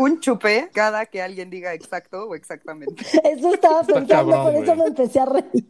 un 0.00 0.18
chupe 0.18 0.70
cada 0.72 1.04
que 1.06 1.20
alguien 1.20 1.50
diga 1.50 1.74
exacto 1.74 2.28
o 2.28 2.34
exactamente. 2.34 3.04
Eso 3.24 3.52
estaba 3.52 3.82
Está 3.82 3.94
pensando, 3.94 4.32
cabrón, 4.32 4.54
por 4.54 4.62
eso 4.62 4.76
me 4.76 4.84
empecé 4.86 5.20
a 5.20 5.26
reír. 5.26 5.66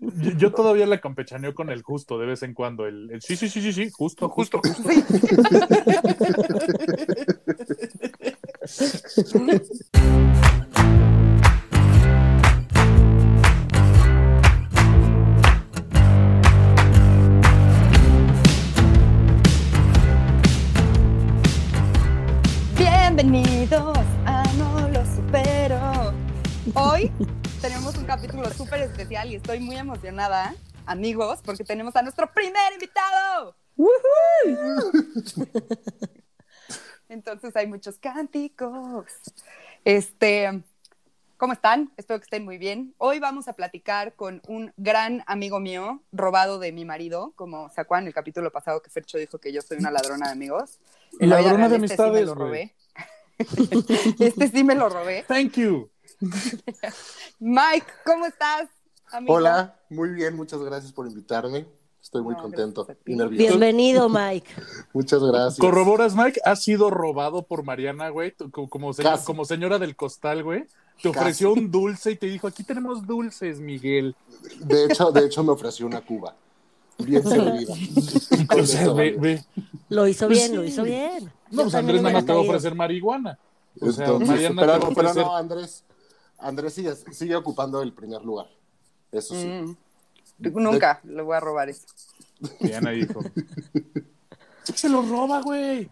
Yo, 0.00 0.30
yo 0.32 0.52
todavía 0.52 0.86
la 0.86 1.00
campechaneo 1.00 1.54
con 1.54 1.70
el 1.70 1.82
justo 1.82 2.18
de 2.18 2.26
vez 2.26 2.42
en 2.42 2.52
cuando. 2.54 2.86
El, 2.86 3.10
el 3.12 3.22
sí, 3.22 3.36
sí, 3.36 3.48
sí, 3.48 3.62
sí, 3.62 3.72
sí, 3.72 3.90
justo, 3.90 4.28
justo, 4.28 4.60
justo. 4.60 4.82
Bienvenidos 23.68 24.06
a 24.26 24.44
No 24.58 24.88
Lo 24.90 25.04
Supero. 25.04 26.14
Hoy 26.74 27.10
tenemos 27.60 27.96
un 27.96 28.04
capítulo 28.04 28.48
súper 28.52 28.82
especial 28.82 29.28
y 29.28 29.34
estoy 29.34 29.58
muy 29.58 29.76
emocionada, 29.76 30.54
amigos, 30.84 31.40
porque 31.44 31.64
tenemos 31.64 31.96
a 31.96 32.02
nuestro 32.02 32.32
primer 32.32 32.74
invitado. 32.74 33.56
Entonces 37.08 37.56
hay 37.56 37.66
muchos 37.66 37.98
cánticos. 37.98 39.06
Este, 39.84 40.62
¿cómo 41.36 41.52
están? 41.52 41.90
Espero 41.96 42.20
que 42.20 42.24
estén 42.24 42.44
muy 42.44 42.58
bien. 42.58 42.94
Hoy 42.98 43.18
vamos 43.18 43.48
a 43.48 43.54
platicar 43.54 44.14
con 44.14 44.42
un 44.46 44.72
gran 44.76 45.24
amigo 45.26 45.58
mío, 45.58 46.02
robado 46.12 46.60
de 46.60 46.70
mi 46.70 46.84
marido, 46.84 47.32
como 47.34 47.68
se 47.70 47.80
acuerdan 47.80 48.04
en 48.04 48.08
el 48.08 48.14
capítulo 48.14 48.52
pasado 48.52 48.80
que 48.80 48.90
Fercho 48.90 49.18
dijo 49.18 49.38
que 49.38 49.52
yo 49.52 49.60
soy 49.60 49.78
una 49.78 49.90
ladrona 49.90 50.26
de 50.26 50.32
amigos. 50.34 50.78
En 51.18 51.30
la 51.30 51.38
vida 51.38 51.48
Ladrona 51.48 51.68
de 51.68 51.76
este 51.76 51.88
sí 51.88 52.00
me 52.00 52.04
amistades, 52.04 52.26
lo 52.26 52.34
robé. 52.36 52.72
este 54.18 54.48
sí 54.48 54.64
me 54.64 54.74
lo 54.74 54.88
robé. 54.88 55.24
Thank 55.28 55.54
you. 55.54 55.88
Mike, 57.38 57.86
¿cómo 58.04 58.26
estás? 58.26 58.68
amigo? 59.12 59.34
Hola, 59.34 59.78
muy 59.90 60.10
bien, 60.10 60.34
muchas 60.36 60.60
gracias 60.60 60.92
por 60.92 61.06
invitarme. 61.06 61.66
Estoy 62.02 62.22
muy 62.22 62.34
No, 62.34 62.42
contento 62.42 62.86
y 63.04 63.16
nervioso. 63.16 63.36
Bienvenido, 63.48 64.08
Mike. 64.08 64.48
Muchas 64.92 65.20
gracias. 65.22 65.58
¿Corroboras, 65.58 66.14
Mike? 66.14 66.40
¿Has 66.44 66.62
sido 66.62 66.88
robado 66.88 67.42
por 67.42 67.64
Mariana, 67.64 68.10
güey? 68.10 68.32
Como, 68.52 68.68
como, 68.70 68.92
se- 68.92 69.02
Casi. 69.02 69.24
como 69.24 69.44
señora 69.44 69.78
del 69.78 69.96
costal, 69.96 70.44
güey. 70.44 70.64
Te 71.02 71.10
Casi. 71.10 71.18
ofreció 71.18 71.52
un 71.52 71.70
dulce 71.70 72.12
y 72.12 72.16
te 72.16 72.26
dijo, 72.26 72.46
aquí 72.46 72.62
tenemos 72.62 73.06
dulces, 73.06 73.58
Miguel. 73.58 74.14
De 74.60 74.84
hecho, 74.86 75.10
de 75.10 75.26
hecho 75.26 75.42
me 75.42 75.50
ofreció 75.52 75.86
una 75.86 76.00
cuba. 76.00 76.36
Bien 76.98 77.22
servida. 77.28 77.74
O 78.56 78.64
sea, 78.64 78.92
ve, 78.92 79.16
ve. 79.18 79.44
Lo 79.88 80.06
hizo 80.06 80.28
bien, 80.28 80.50
sí. 80.50 80.56
lo 80.56 80.64
hizo 80.64 80.84
bien. 80.84 81.30
No, 81.50 81.62
pues 81.62 81.74
Andrés 81.74 82.02
nada 82.02 82.14
más 82.14 82.26
te 82.26 82.32
va 82.32 82.38
a 82.38 82.42
ofrecer 82.42 82.74
marihuana. 82.74 83.38
O 83.80 83.92
sea, 83.92 84.06
Entonces, 84.06 84.28
Mariana 84.28 84.60
pero, 84.62 84.72
a 84.74 84.94
pero 84.94 85.14
no, 85.14 85.36
Andrés, 85.36 85.84
Andrés 86.38 86.72
sigue, 86.74 86.94
sigue 87.12 87.36
ocupando 87.36 87.82
el 87.82 87.92
primer 87.92 88.22
lugar. 88.22 88.46
Eso 89.12 89.34
sí. 89.34 89.46
Mm. 89.46 89.76
Nunca 90.54 91.00
le 91.04 91.22
voy 91.22 91.36
a 91.36 91.40
robar 91.40 91.68
eso. 91.68 91.86
Bien 92.60 92.86
ahí, 92.86 93.00
hijo. 93.02 93.20
Se 94.62 94.88
lo 94.88 95.02
roba, 95.02 95.40
güey. 95.42 95.90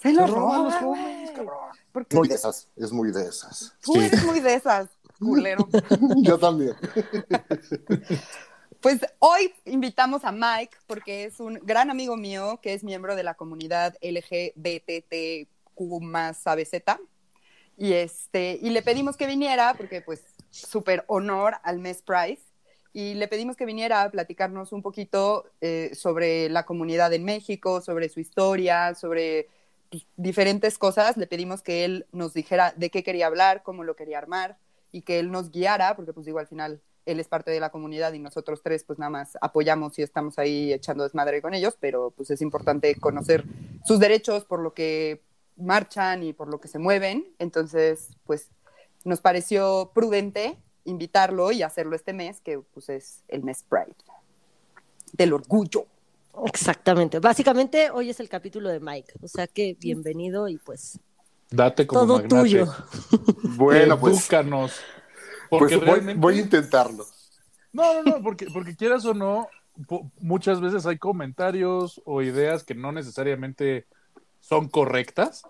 Se 0.00 0.12
lo 0.12 0.26
Se 0.26 0.32
roba 0.32 0.58
los 0.58 0.72
roba, 0.74 0.80
jóvenes, 0.80 1.30
güey. 1.30 1.34
cabrón. 1.34 1.58
Porque 1.92 2.16
Muy 2.16 2.28
de 2.28 2.34
esas, 2.34 2.68
es 2.76 2.92
muy 2.92 3.12
de 3.12 3.26
esas. 3.28 3.74
tú 3.82 3.94
eres 4.00 4.24
muy 4.24 4.40
de 4.40 4.54
esas, 4.54 4.88
culero. 5.18 5.68
Yo 6.22 6.38
también. 6.38 6.74
Pues 8.84 9.00
hoy 9.18 9.50
invitamos 9.64 10.26
a 10.26 10.30
Mike 10.30 10.76
porque 10.86 11.24
es 11.24 11.40
un 11.40 11.54
gran 11.62 11.88
amigo 11.88 12.18
mío 12.18 12.60
que 12.62 12.74
es 12.74 12.84
miembro 12.84 13.16
de 13.16 13.22
la 13.22 13.32
comunidad 13.32 13.96
LGBTQ. 14.02 15.08
Y, 17.78 17.92
este, 17.94 18.58
y 18.60 18.68
le 18.68 18.82
pedimos 18.82 19.16
que 19.16 19.26
viniera 19.26 19.72
porque 19.72 20.02
pues 20.02 20.22
súper 20.50 21.06
honor 21.06 21.54
al 21.62 21.78
mes 21.78 22.02
Price. 22.02 22.42
Y 22.92 23.14
le 23.14 23.26
pedimos 23.26 23.56
que 23.56 23.64
viniera 23.64 24.02
a 24.02 24.10
platicarnos 24.10 24.70
un 24.72 24.82
poquito 24.82 25.50
eh, 25.62 25.92
sobre 25.94 26.50
la 26.50 26.66
comunidad 26.66 27.10
en 27.14 27.24
México, 27.24 27.80
sobre 27.80 28.10
su 28.10 28.20
historia, 28.20 28.94
sobre 28.94 29.48
diferentes 30.18 30.76
cosas. 30.76 31.16
Le 31.16 31.26
pedimos 31.26 31.62
que 31.62 31.86
él 31.86 32.04
nos 32.12 32.34
dijera 32.34 32.74
de 32.76 32.90
qué 32.90 33.02
quería 33.02 33.28
hablar, 33.28 33.62
cómo 33.62 33.82
lo 33.82 33.96
quería 33.96 34.18
armar 34.18 34.58
y 34.92 35.00
que 35.00 35.20
él 35.20 35.30
nos 35.30 35.50
guiara, 35.50 35.96
porque 35.96 36.12
pues 36.12 36.26
digo, 36.26 36.38
al 36.38 36.48
final 36.48 36.82
él 37.06 37.20
es 37.20 37.28
parte 37.28 37.50
de 37.50 37.60
la 37.60 37.70
comunidad 37.70 38.12
y 38.12 38.18
nosotros 38.18 38.62
tres 38.62 38.84
pues 38.84 38.98
nada 38.98 39.10
más 39.10 39.36
apoyamos 39.40 39.98
y 39.98 40.02
estamos 40.02 40.38
ahí 40.38 40.72
echando 40.72 41.04
desmadre 41.04 41.42
con 41.42 41.54
ellos, 41.54 41.76
pero 41.78 42.10
pues 42.10 42.30
es 42.30 42.40
importante 42.40 42.94
conocer 42.96 43.44
sus 43.84 43.98
derechos 43.98 44.44
por 44.44 44.60
lo 44.60 44.74
que 44.74 45.22
marchan 45.56 46.22
y 46.22 46.32
por 46.32 46.48
lo 46.48 46.60
que 46.60 46.68
se 46.68 46.78
mueven. 46.78 47.26
Entonces, 47.38 48.08
pues 48.24 48.48
nos 49.04 49.20
pareció 49.20 49.92
prudente 49.94 50.56
invitarlo 50.84 51.50
y 51.52 51.62
hacerlo 51.62 51.96
este 51.96 52.12
mes, 52.12 52.40
que 52.40 52.58
pues 52.58 52.88
es 52.88 53.22
el 53.28 53.42
mes 53.42 53.64
Pride, 53.68 53.96
del 55.12 55.32
orgullo. 55.32 55.86
Exactamente. 56.46 57.20
Básicamente, 57.20 57.90
hoy 57.90 58.10
es 58.10 58.20
el 58.20 58.28
capítulo 58.28 58.68
de 58.68 58.80
Mike. 58.80 59.14
O 59.22 59.28
sea 59.28 59.46
que 59.46 59.76
bienvenido 59.80 60.48
y 60.48 60.58
pues 60.58 60.98
Date 61.50 61.86
como 61.86 62.00
todo 62.00 62.14
magnate. 62.14 62.36
tuyo. 62.36 62.66
Bueno, 63.56 63.98
pues, 63.98 64.18
Edúcanos. 64.18 64.72
Porque 65.50 65.76
pues 65.76 65.86
voy, 65.86 65.94
realmente... 65.96 66.20
voy 66.20 66.38
a 66.38 66.40
intentarlo. 66.40 67.06
No, 67.72 67.94
no, 67.94 68.02
no, 68.02 68.22
porque, 68.22 68.46
porque 68.52 68.76
quieras 68.76 69.04
o 69.04 69.14
no, 69.14 69.48
muchas 70.20 70.60
veces 70.60 70.86
hay 70.86 70.98
comentarios 70.98 72.00
o 72.04 72.22
ideas 72.22 72.62
que 72.62 72.74
no 72.74 72.92
necesariamente 72.92 73.86
son 74.40 74.68
correctas 74.68 75.42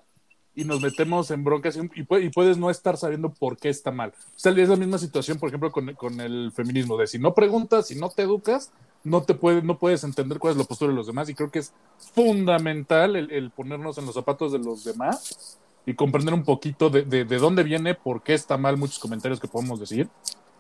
y 0.55 0.65
nos 0.65 0.81
metemos 0.81 1.31
en 1.31 1.43
broncas 1.43 1.77
y, 1.77 1.81
y 1.81 2.05
pu- 2.05 2.25
y 2.25 2.31
puedes 2.31 2.57
no 2.57 2.71
estar 2.71 2.97
sabiendo 2.97 3.31
por 3.33 3.57
qué 3.59 3.69
está 3.69 3.91
mal. 3.91 4.11
O 4.11 4.39
sea, 4.39 4.53
es 4.53 4.69
la 4.69 4.77
misma 4.77 4.99
situación, 4.99 5.39
por 5.39 5.49
ejemplo, 5.49 5.73
con, 5.73 5.93
con 5.95 6.21
el 6.21 6.53
feminismo, 6.55 6.97
de 6.97 7.07
si 7.09 7.19
no 7.19 7.35
preguntas, 7.35 7.89
si 7.89 7.97
no 7.97 8.09
te 8.09 8.23
educas, 8.23 8.71
no 9.03 9.23
te 9.23 9.35
puedes, 9.35 9.65
no 9.65 9.79
puedes 9.79 10.05
entender 10.05 10.39
cuál 10.39 10.53
es 10.53 10.59
la 10.59 10.65
postura 10.65 10.93
de 10.93 10.97
los 10.97 11.09
demás 11.09 11.29
y 11.29 11.35
creo 11.35 11.51
que 11.51 11.59
es 11.59 11.73
fundamental 12.15 13.17
el, 13.17 13.31
el 13.33 13.51
ponernos 13.51 13.99
en 13.99 14.07
los 14.07 14.15
zapatos 14.15 14.53
de 14.53 14.61
los 14.61 14.85
demás 14.85 15.59
y 15.87 15.95
comprender 15.95 16.35
un 16.35 16.45
poquito 16.45 16.91
de, 16.91 17.03
de, 17.03 17.25
de 17.25 17.39
dónde 17.39 17.63
viene, 17.63 17.95
por 17.95 18.23
qué 18.23 18.35
está 18.35 18.57
mal 18.57 18.77
muchos 18.77 18.99
comentarios 18.99 19.41
que 19.41 19.49
podemos 19.49 19.79
decir. 19.81 20.09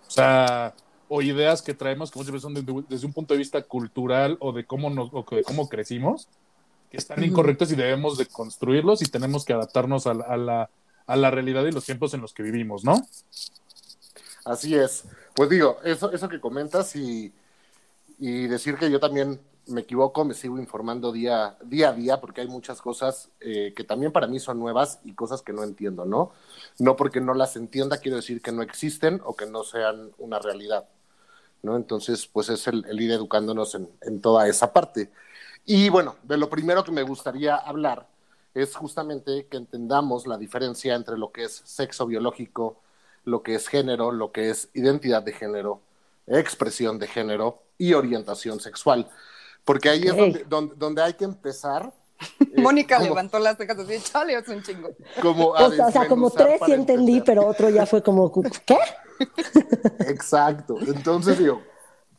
O 0.07 0.11
sea, 0.11 0.75
o 1.09 1.23
ideas 1.23 1.63
que 1.63 1.75
traemos 1.75 2.11
que 2.11 2.19
muchas 2.19 2.33
veces 2.33 2.43
son 2.43 2.55
desde, 2.55 2.85
desde 2.89 3.07
un 3.07 3.13
punto 3.13 3.35
de 3.35 3.39
vista 3.39 3.63
cultural 3.63 4.37
o 4.41 4.53
de 4.53 4.65
cómo 4.65 4.91
nos, 4.91 5.11
o 5.13 5.25
de 5.31 5.43
cómo 5.43 5.69
crecimos, 5.69 6.29
que 6.91 6.99
están 6.99 7.25
incorrectos 7.25 7.73
y 7.73 7.77
debemos 7.77 8.19
de 8.19 8.27
construirlos 8.27 9.03
y 9.03 9.07
tenemos 9.07 9.45
que 9.45 9.53
adaptarnos 9.53 10.07
a 10.07 10.15
la, 10.15 10.25
a 10.25 10.37
la, 10.37 10.71
a 11.07 11.17
la 11.17 11.31
realidad 11.31 11.65
y 11.65 11.73
los 11.73 11.85
tiempos 11.85 12.15
en 12.15 12.21
los 12.21 12.33
que 12.33 12.43
vivimos, 12.43 12.85
¿no? 12.85 12.95
Así 14.45 14.75
es. 14.75 15.05
Pues 15.35 15.49
digo, 15.49 15.79
eso, 15.85 16.13
eso 16.13 16.29
que 16.29 16.41
comentas 16.41 16.95
y, 16.97 17.33
y 18.19 18.47
decir 18.47 18.77
que 18.77 18.91
yo 18.91 19.01
también 19.01 19.41
me 19.67 19.83
equivoco, 19.83 20.25
me 20.25 20.35
sigo 20.35 20.59
informando 20.59 21.13
día, 21.13 21.57
día 21.65 21.91
a 21.91 21.93
día, 21.93 22.21
porque 22.21 22.43
hay 22.43 22.49
muchas 22.49 22.81
cosas 22.81 23.31
eh, 23.41 23.73
que 23.77 23.85
también 23.85 24.13
para 24.13 24.27
mí 24.27 24.39
son 24.39 24.59
nuevas 24.59 25.01
y 25.05 25.15
cosas 25.15 25.43
que 25.43 25.53
no 25.53 25.63
entiendo, 25.63 26.05
¿no? 26.05 26.33
No 26.79 26.97
porque 26.97 27.21
no 27.21 27.35
las 27.35 27.57
entienda, 27.57 27.99
quiero 27.99 28.17
decir 28.17 28.43
que 28.43 28.53
no 28.53 28.63
existen 28.63 29.21
o 29.25 29.37
que 29.37 29.47
no 29.47 29.65
sean 29.65 30.11
una 30.19 30.39
realidad, 30.39 30.89
¿no? 31.63 31.77
Entonces, 31.77 32.27
pues 32.27 32.49
es 32.49 32.67
el, 32.67 32.85
ir 33.01 33.13
educándonos 33.13 33.75
en 33.75 34.21
toda 34.21 34.49
esa 34.49 34.73
parte. 34.73 35.11
Y 35.67 35.89
bueno, 35.89 36.17
de 36.23 36.37
lo 36.37 36.51
primero 36.51 36.85
que 36.85 36.93
me 36.93 37.03
gustaría 37.03 37.57
hablar 37.57 38.07
es 38.55 38.77
justamente 38.77 39.47
que 39.47 39.57
entendamos 39.57 40.27
la 40.27 40.39
diferencia 40.39 40.95
entre 40.95 41.19
lo 41.19 41.33
que 41.33 41.45
es 41.45 41.63
sexo 41.65 42.07
biológico, 42.07 42.81
lo 43.25 43.43
que 43.43 43.55
es 43.55 43.69
género, 43.69 44.13
lo 44.13 44.31
que 44.33 44.51
es 44.51 44.69
identidad 44.75 45.23
de 45.23 45.33
género, 45.33 45.81
expresión 46.27 46.99
de 46.99 47.09
género 47.09 47.63
y 47.79 47.95
orientación 47.95 48.61
sexual. 48.61 49.09
Porque 49.65 49.89
ahí 49.89 50.03
es 50.07 50.17
donde, 50.17 50.45
donde, 50.45 50.75
donde 50.77 51.03
hay 51.03 51.15
que 51.15 51.25
empezar. 51.25 51.93
eh, 52.41 52.61
Mónica 52.61 52.97
como- 52.97 53.09
levantó 53.09 53.39
las 53.39 53.57
cejas 53.57 53.79
así, 53.79 53.99
chale, 54.01 54.35
es 54.39 54.49
un 54.49 54.63
chingo. 54.63 54.91
como 55.21 55.55
a 55.57 55.67
O 55.67 55.73
sea, 55.73 55.87
o 55.87 55.91
sea, 55.91 56.07
como 56.09 56.31
tres 56.31 56.61
sí 56.65 56.73
entendí, 56.73 57.13
entender. 57.15 57.25
pero 57.25 57.47
otro 57.47 57.71
ya 57.71 57.87
fue 57.87 58.03
como, 58.03 58.31
¿qué? 58.67 58.77
Exacto. 60.09 60.77
Entonces 60.81 61.39
digo, 61.39 61.63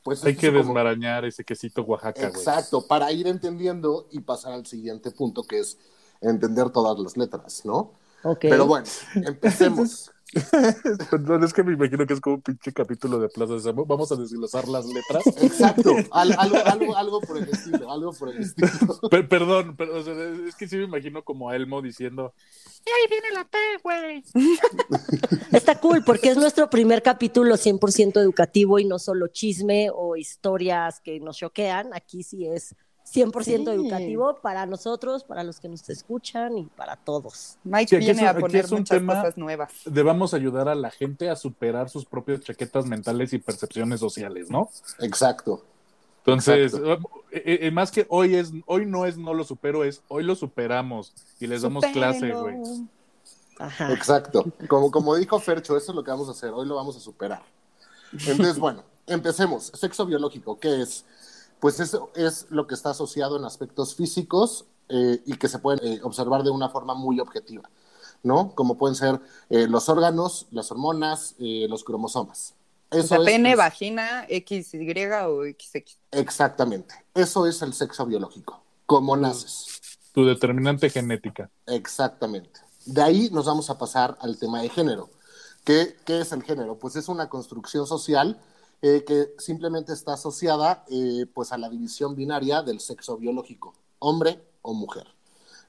pues 0.04 0.24
Hay 0.24 0.36
que 0.36 0.48
como- 0.48 0.60
desmarañar 0.60 1.26
ese 1.26 1.44
quesito 1.44 1.82
Oaxaca, 1.84 2.20
güey. 2.30 2.32
Exacto, 2.32 2.86
para 2.88 3.12
ir 3.12 3.28
entendiendo 3.28 4.08
y 4.12 4.20
pasar 4.22 4.54
al 4.54 4.66
siguiente 4.66 5.12
punto 5.12 5.44
que 5.44 5.60
es 5.60 5.78
entender 6.22 6.70
todas 6.70 6.98
las 7.00 7.18
letras, 7.18 7.62
¿no? 7.66 7.94
Ok. 8.24 8.40
Pero 8.42 8.66
bueno, 8.66 8.86
empecemos. 9.16 10.12
Perdón, 11.12 11.44
es 11.44 11.54
que 11.54 11.64
me 11.64 11.74
imagino 11.74 12.06
que 12.06 12.14
es 12.14 12.22
como 12.22 12.36
un 12.38 12.42
pinche 12.42 12.74
capítulo 12.74 13.20
de 13.20 13.30
Plaza 13.30 13.54
de 13.54 13.60
Samo. 13.62 13.86
Vamos 13.86 14.12
a 14.12 14.16
desglosar 14.16 14.68
las 14.68 14.86
letras. 14.86 15.26
Exacto, 15.42 15.96
al- 16.12 16.36
algo, 16.38 16.58
algo, 16.66 16.96
algo 16.98 17.22
por 17.22 17.38
el 17.38 17.50
estilo, 17.50 17.92
algo 17.92 18.12
por 18.14 18.30
el 18.30 18.42
estilo. 18.42 18.68
Per- 19.10 19.28
perdón, 19.28 19.76
pero, 19.78 19.98
o 19.98 20.04
sea, 20.04 20.14
es 20.48 20.56
que 20.56 20.68
sí 20.68 20.76
me 20.78 20.84
imagino 20.84 21.24
como 21.24 21.50
a 21.50 21.56
Elmo 21.56 21.82
diciendo, 21.82 22.34
y 22.86 22.90
ahí 22.90 23.10
viene 23.10 23.32
la 23.34 23.46
P, 23.46 23.58
güey. 23.84 24.24
Está 25.52 25.80
cool 25.80 26.04
porque 26.06 26.30
es 26.30 26.38
nuestro 26.38 26.70
primer 26.70 27.02
capítulo 27.02 27.56
100% 27.56 28.18
educativo 28.20 28.78
y 28.80 28.86
no 28.86 29.00
solo 29.00 29.28
chisme 29.30 29.90
o 29.94 30.16
historias 30.16 31.00
que 31.02 31.20
nos 31.20 31.38
choquean. 31.38 31.94
Aquí 31.94 32.24
sí 32.24 32.46
es 32.46 32.76
100% 33.16 33.72
Sí. 33.72 33.76
educativo 33.76 34.36
para 34.42 34.66
nosotros, 34.66 35.24
para 35.24 35.44
los 35.44 35.60
que 35.60 35.68
nos 35.70 35.88
escuchan 35.90 36.58
y 36.58 36.64
para 36.66 36.96
todos. 36.98 37.58
Mike 37.64 37.90
Sí, 37.90 37.98
viene 37.98 38.24
es 38.24 38.28
a 38.28 38.38
poner 38.38 38.66
es 38.66 38.72
un 38.72 38.80
muchas 38.80 38.98
tema 38.98 39.16
cosas 39.16 39.38
nuevas. 39.38 39.72
Debamos 39.86 40.34
ayudar 40.34 40.68
a 40.70 40.76
la 40.76 40.92
gente 40.92 41.30
a 41.30 41.36
superar 41.36 41.90
sus 41.90 42.06
propias 42.06 42.42
chaquetas 42.42 42.86
mentales 42.86 43.34
y 43.34 43.38
percepciones 43.40 44.00
sociales, 44.00 44.50
¿no? 44.50 44.70
Exacto. 45.00 45.64
Entonces, 46.20 46.74
Exacto. 46.74 47.10
eh, 47.32 47.60
eh, 47.62 47.72
más 47.72 47.92
que 47.92 48.06
hoy 48.10 48.36
es, 48.36 48.52
hoy 48.66 48.86
no 48.88 49.06
es 49.06 49.16
no 49.18 49.34
lo 49.34 49.44
supero, 49.44 49.84
es 49.84 50.02
hoy 50.08 50.24
lo 50.24 50.36
superamos 50.36 51.14
y 51.40 51.46
les 51.48 51.62
damos 51.62 51.86
clase, 51.94 52.32
güey. 52.32 52.56
Ajá. 53.60 53.94
Exacto. 53.94 54.46
Como, 54.68 54.92
como 54.92 55.16
dijo 55.16 55.40
Fercho, 55.40 55.78
eso 55.78 55.92
es 55.92 55.96
lo 55.96 56.04
que 56.04 56.12
vamos 56.12 56.28
a 56.28 56.32
hacer. 56.32 56.50
Hoy 56.52 56.68
lo 56.68 56.76
vamos 56.76 56.98
a 56.98 57.00
superar. 57.00 57.44
Entonces, 58.12 58.58
bueno, 58.60 58.84
empecemos. 59.08 59.72
Sexo 59.76 60.06
biológico, 60.06 60.60
¿qué 60.60 60.82
es? 60.82 61.06
Pues 61.60 61.80
eso 61.80 62.12
es 62.16 62.48
lo 62.50 62.68
que 62.68 62.76
está 62.76 62.92
asociado 62.92 63.38
en 63.38 63.46
aspectos 63.46 63.96
físicos 63.96 64.66
eh, 64.90 65.22
y 65.26 65.38
que 65.38 65.48
se 65.48 65.60
pueden 65.60 65.86
eh, 65.86 66.00
observar 66.04 66.44
de 66.44 66.52
una 66.52 66.70
forma 66.70 66.94
muy 66.94 67.20
objetiva, 67.20 67.70
¿no? 68.24 68.54
Como 68.54 68.78
pueden 68.78 68.96
ser 68.96 69.20
eh, 69.50 69.68
los 69.68 69.90
órganos, 69.90 70.48
las 70.52 70.72
hormonas, 70.72 71.36
eh, 71.40 71.68
los 71.70 71.84
cromosomas. 71.84 72.54
O 72.92 72.98
Eso 72.98 73.08
sea, 73.08 73.18
es, 73.18 73.26
pene, 73.26 73.56
vagina, 73.56 74.26
XY 74.30 75.08
o 75.26 75.44
XX. 75.44 75.98
Exactamente. 76.12 76.94
Eso 77.14 77.48
es 77.48 77.62
el 77.62 77.74
sexo 77.74 78.06
biológico. 78.06 78.64
Cómo 78.86 79.18
naces. 79.18 79.82
Tu 80.14 80.26
determinante 80.26 80.90
genética. 80.90 81.50
Exactamente. 81.66 82.60
De 82.86 83.02
ahí 83.02 83.30
nos 83.32 83.46
vamos 83.46 83.70
a 83.70 83.78
pasar 83.78 84.18
al 84.22 84.38
tema 84.38 84.62
de 84.62 84.70
género. 84.70 85.10
¿Qué, 85.64 85.98
qué 86.06 86.22
es 86.22 86.32
el 86.32 86.44
género? 86.44 86.78
Pues 86.78 86.96
es 86.96 87.10
una 87.10 87.28
construcción 87.28 87.88
social 87.88 88.40
eh, 88.88 89.04
que 89.04 89.34
simplemente 89.40 89.94
está 89.94 90.14
asociada 90.14 90.86
eh, 90.92 91.26
pues 91.34 91.52
a 91.52 91.58
la 91.58 91.70
división 91.70 92.16
binaria 92.16 92.62
del 92.62 92.80
sexo 92.80 93.18
biológico, 93.18 93.74
hombre 93.98 94.44
o 94.62 94.76
mujer. 94.76 95.08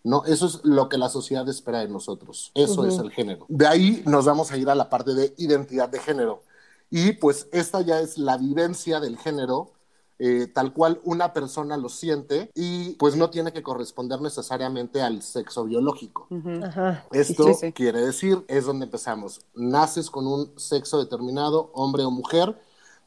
¿no? 0.05 0.27
Eso 0.27 0.45
es 0.45 0.61
lo 0.65 0.91
que 0.91 0.99
la 0.99 1.09
sociedad 1.09 1.49
espera 1.49 1.79
de 1.79 1.89
nosotros. 1.89 2.53
Eso 2.55 2.85
es 2.85 2.99
el 2.99 3.11
género. 3.11 3.47
De 3.49 3.67
ahí 3.67 4.03
nos 4.05 4.27
vamos 4.27 4.53
a 4.53 4.59
ir 4.59 4.69
a 4.69 4.75
la 4.75 4.91
parte 4.91 5.15
de 5.15 5.33
identidad 5.39 5.89
de 5.89 5.99
género. 5.99 6.43
Y 6.91 7.13
pues 7.13 7.49
esta 7.53 7.81
ya 7.81 8.01
es 8.01 8.19
la 8.19 8.37
vivencia 8.37 9.01
del 9.01 9.17
género 9.17 9.73
eh, 10.19 10.47
tal 10.47 10.75
cual 10.75 11.01
una 11.05 11.33
persona 11.33 11.77
lo 11.79 11.89
siente 11.89 12.51
y 12.55 12.95
pues 12.95 13.17
no 13.17 13.31
tiene 13.31 13.53
que 13.53 13.63
corresponder 13.63 14.21
necesariamente 14.21 15.01
al 15.03 15.23
sexo 15.23 15.65
biológico. 15.65 16.29
Ajá. 16.63 17.07
Esto 17.13 17.45
Sí, 17.49 17.55
sí. 17.55 17.73
quiere 17.73 18.01
decir, 18.01 18.45
es 18.49 18.67
donde 18.67 18.85
empezamos. 18.85 19.41
Naces 19.55 20.11
con 20.11 20.27
un 20.27 20.53
sexo 20.57 20.99
determinado, 20.99 21.71
hombre 21.73 22.05
o 22.05 22.11
mujer, 22.11 22.59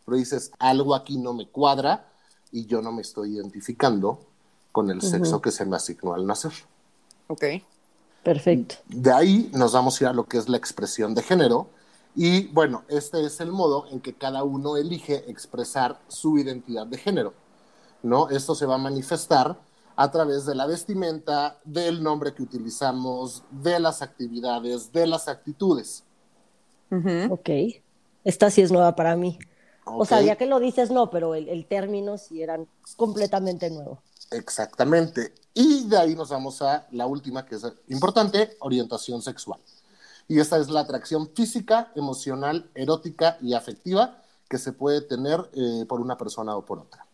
pero 0.09 0.17
dices, 0.17 0.51
algo 0.57 0.95
aquí 0.95 1.19
no 1.19 1.33
me 1.33 1.47
cuadra 1.47 2.07
y 2.51 2.65
yo 2.65 2.81
no 2.81 2.91
me 2.91 3.03
estoy 3.03 3.35
identificando 3.35 4.19
con 4.71 4.89
el 4.89 5.01
sexo 5.01 5.39
que 5.39 5.51
se 5.51 5.65
me 5.65 5.75
asignó 5.75 6.15
al 6.15 6.25
nacer. 6.25 6.51
Ok. 7.27 7.44
Perfecto. 8.23 8.75
De 8.88 9.11
ahí 9.11 9.51
nos 9.53 9.73
vamos 9.73 10.00
a 10.00 10.03
ir 10.03 10.07
a 10.09 10.13
lo 10.13 10.25
que 10.25 10.38
es 10.38 10.50
la 10.50 10.57
expresión 10.57 11.13
de 11.13 11.21
género. 11.21 11.69
Y 12.15 12.47
bueno, 12.47 12.83
este 12.88 13.23
es 13.23 13.39
el 13.39 13.51
modo 13.51 13.85
en 13.91 14.00
que 14.00 14.15
cada 14.15 14.44
uno 14.44 14.77
elige 14.77 15.29
expresar 15.29 16.00
su 16.07 16.39
identidad 16.39 16.88
de 16.88 16.97
género. 16.97 17.33
¿no? 18.01 18.29
Esto 18.29 18.56
se 18.56 18.65
va 18.65 18.75
a 18.75 18.79
manifestar 18.79 19.59
a 19.95 20.09
través 20.09 20.45
de 20.47 20.56
la 20.56 20.65
vestimenta, 20.65 21.59
del 21.65 22.01
nombre 22.01 22.33
que 22.33 22.41
utilizamos, 22.41 23.44
de 23.51 23.79
las 23.79 24.01
actividades, 24.01 24.91
de 24.91 25.06
las 25.06 25.27
actitudes. 25.27 26.03
Ujú. 26.89 27.33
Ok. 27.33 27.50
Esta 28.23 28.50
sí 28.50 28.61
es 28.61 28.71
nueva 28.71 28.95
para 28.95 29.15
mí. 29.15 29.38
O 29.97 30.06
sea, 30.06 30.21
ya 30.21 30.36
que 30.36 30.45
lo 30.45 30.59
dices, 30.59 30.91
no, 30.91 31.09
pero 31.09 31.36
el, 31.36 31.50
el 31.50 31.65
término 31.65 32.18
sí 32.18 32.41
era 32.41 32.59
completamente 32.95 33.69
nuevo. 33.69 34.00
Exactamente. 34.31 35.33
Y 35.53 35.88
de 35.88 35.97
ahí 35.97 36.15
nos 36.15 36.30
vamos 36.30 36.62
a 36.62 36.88
la 36.91 37.07
última, 37.07 37.45
que 37.45 37.56
es 37.56 37.65
importante, 37.88 38.56
orientación 38.59 39.21
sexual. 39.21 39.59
Y 40.27 40.39
esta 40.39 40.57
es 40.57 40.69
la 40.69 40.81
atracción 40.81 41.30
física, 41.33 41.91
emocional, 41.95 42.69
erótica 42.75 43.38
y 43.41 43.53
afectiva 43.53 44.21
que 44.47 44.57
se 44.57 44.74
puede 44.74 45.01
tener 45.01 45.50
eh, 45.53 45.86
por 45.88 46.01
una 46.01 46.18
persona 46.18 46.56
o 46.56 46.65
por 46.65 46.80
otra. 46.80 47.06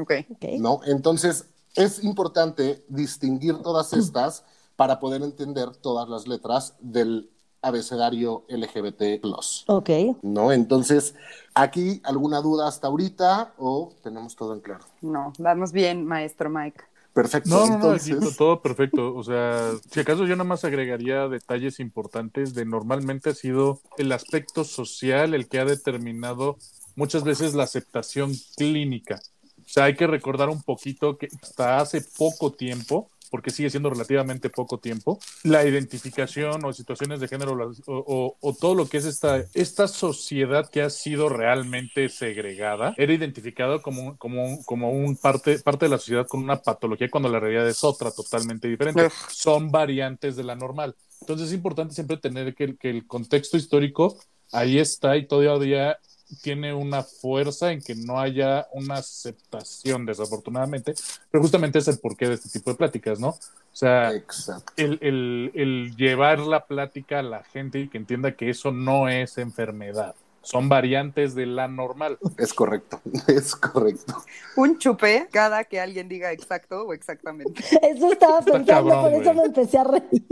Ok. 0.00 0.12
Ok. 0.30 0.44
¿no? 0.58 0.80
Entonces, 0.84 1.46
es 1.74 2.02
importante 2.02 2.84
distinguir 2.88 3.58
todas 3.62 3.92
estas 3.92 4.44
para 4.76 5.00
poder 5.00 5.22
entender 5.22 5.74
todas 5.76 6.08
las 6.08 6.26
letras 6.26 6.74
del 6.80 7.30
abecedario 7.62 8.44
LGBT+. 8.48 9.24
Ok. 9.66 9.90
¿No? 10.22 10.52
Entonces, 10.52 11.14
¿aquí 11.54 12.00
alguna 12.04 12.40
duda 12.40 12.68
hasta 12.68 12.88
ahorita 12.88 13.54
o 13.56 13.92
tenemos 14.02 14.36
todo 14.36 14.54
en 14.54 14.60
claro? 14.60 14.84
No, 15.00 15.32
vamos 15.38 15.72
bien, 15.72 16.04
maestro 16.04 16.50
Mike. 16.50 16.82
Perfecto. 17.12 17.50
No, 17.50 17.78
no, 17.78 18.30
todo 18.36 18.62
perfecto. 18.62 19.14
O 19.14 19.22
sea, 19.22 19.70
si 19.90 20.00
acaso 20.00 20.24
yo 20.24 20.34
nada 20.34 20.44
más 20.44 20.64
agregaría 20.64 21.28
detalles 21.28 21.78
importantes 21.78 22.54
de 22.54 22.64
normalmente 22.64 23.30
ha 23.30 23.34
sido 23.34 23.80
el 23.98 24.12
aspecto 24.12 24.64
social 24.64 25.34
el 25.34 25.46
que 25.46 25.58
ha 25.58 25.66
determinado 25.66 26.56
muchas 26.96 27.22
veces 27.22 27.54
la 27.54 27.64
aceptación 27.64 28.32
clínica. 28.56 29.20
O 29.58 29.68
sea, 29.68 29.84
hay 29.84 29.94
que 29.94 30.06
recordar 30.06 30.48
un 30.48 30.62
poquito 30.62 31.18
que 31.18 31.28
hasta 31.42 31.78
hace 31.78 32.02
poco 32.16 32.52
tiempo, 32.52 33.10
porque 33.32 33.50
sigue 33.50 33.70
siendo 33.70 33.88
relativamente 33.90 34.50
poco 34.50 34.78
tiempo, 34.78 35.18
la 35.42 35.64
identificación 35.64 36.62
o 36.64 36.72
situaciones 36.72 37.18
de 37.18 37.28
género 37.28 37.52
o, 37.86 37.92
o- 37.96 38.36
o 38.40 38.54
todo 38.54 38.74
lo 38.74 38.86
que 38.88 38.98
es 38.98 39.06
esta, 39.06 39.42
esta 39.54 39.88
sociedad 39.88 40.68
que 40.70 40.82
ha 40.82 40.90
sido 40.90 41.30
realmente 41.30 42.08
segregada 42.10 42.92
era 42.98 43.12
identificado 43.14 43.80
como, 43.80 44.16
como, 44.18 44.62
como 44.64 44.90
un 44.92 45.16
parte, 45.16 45.58
parte 45.60 45.86
de 45.86 45.90
la 45.90 45.98
sociedad 45.98 46.26
con 46.28 46.40
una 46.42 46.60
patología 46.62 47.08
cuando 47.10 47.30
la 47.30 47.40
realidad 47.40 47.66
es 47.68 47.82
otra 47.82 48.10
totalmente 48.12 48.68
diferente. 48.68 49.08
Son 49.30 49.70
variantes 49.70 50.36
de 50.36 50.44
la 50.44 50.54
normal. 50.54 50.94
Entonces 51.22 51.48
es 51.48 51.54
importante 51.54 51.94
siempre 51.94 52.18
tener 52.18 52.54
que, 52.54 52.64
el- 52.64 52.78
que 52.78 52.90
el 52.90 53.06
contexto 53.06 53.56
histórico 53.56 54.18
ahí 54.52 54.78
está 54.78 55.16
y 55.16 55.26
todavía 55.26 55.96
tiene 56.40 56.72
una 56.72 57.02
fuerza 57.02 57.72
en 57.72 57.82
que 57.82 57.94
no 57.94 58.18
haya 58.20 58.66
una 58.72 58.94
aceptación, 58.96 60.06
desafortunadamente, 60.06 60.94
pero 61.30 61.42
justamente 61.42 61.78
es 61.78 61.88
el 61.88 61.98
porqué 61.98 62.28
de 62.28 62.34
este 62.34 62.48
tipo 62.48 62.70
de 62.70 62.76
pláticas, 62.76 63.20
¿no? 63.20 63.28
O 63.28 63.38
sea, 63.74 64.12
Exacto. 64.14 64.72
el, 64.76 64.98
el- 65.02 65.50
el 65.54 65.96
llevar 65.96 66.38
la 66.40 66.66
plática 66.66 67.18
a 67.18 67.22
la 67.22 67.42
gente 67.44 67.78
y 67.80 67.88
que 67.88 67.98
entienda 67.98 68.32
que 68.36 68.50
eso 68.50 68.70
no 68.72 69.08
es 69.08 69.38
enfermedad, 69.38 70.14
son 70.42 70.68
variantes 70.68 71.34
de 71.36 71.46
la 71.46 71.68
normal. 71.68 72.18
Es 72.36 72.52
correcto. 72.52 73.00
Es 73.28 73.54
correcto. 73.54 74.24
Un 74.56 74.78
chupe 74.78 75.28
cada 75.30 75.62
que 75.64 75.80
alguien 75.80 76.08
diga 76.08 76.32
exacto 76.32 76.82
o 76.86 76.92
exactamente. 76.92 77.62
Eso 77.82 78.12
estaba 78.12 78.40
pensando, 78.40 78.66
cabrón, 78.66 79.02
por 79.02 79.12
eso 79.12 79.32
güey. 79.32 79.36
me 79.36 79.44
empecé 79.44 79.78
a 79.78 79.84
reír. 79.84 80.22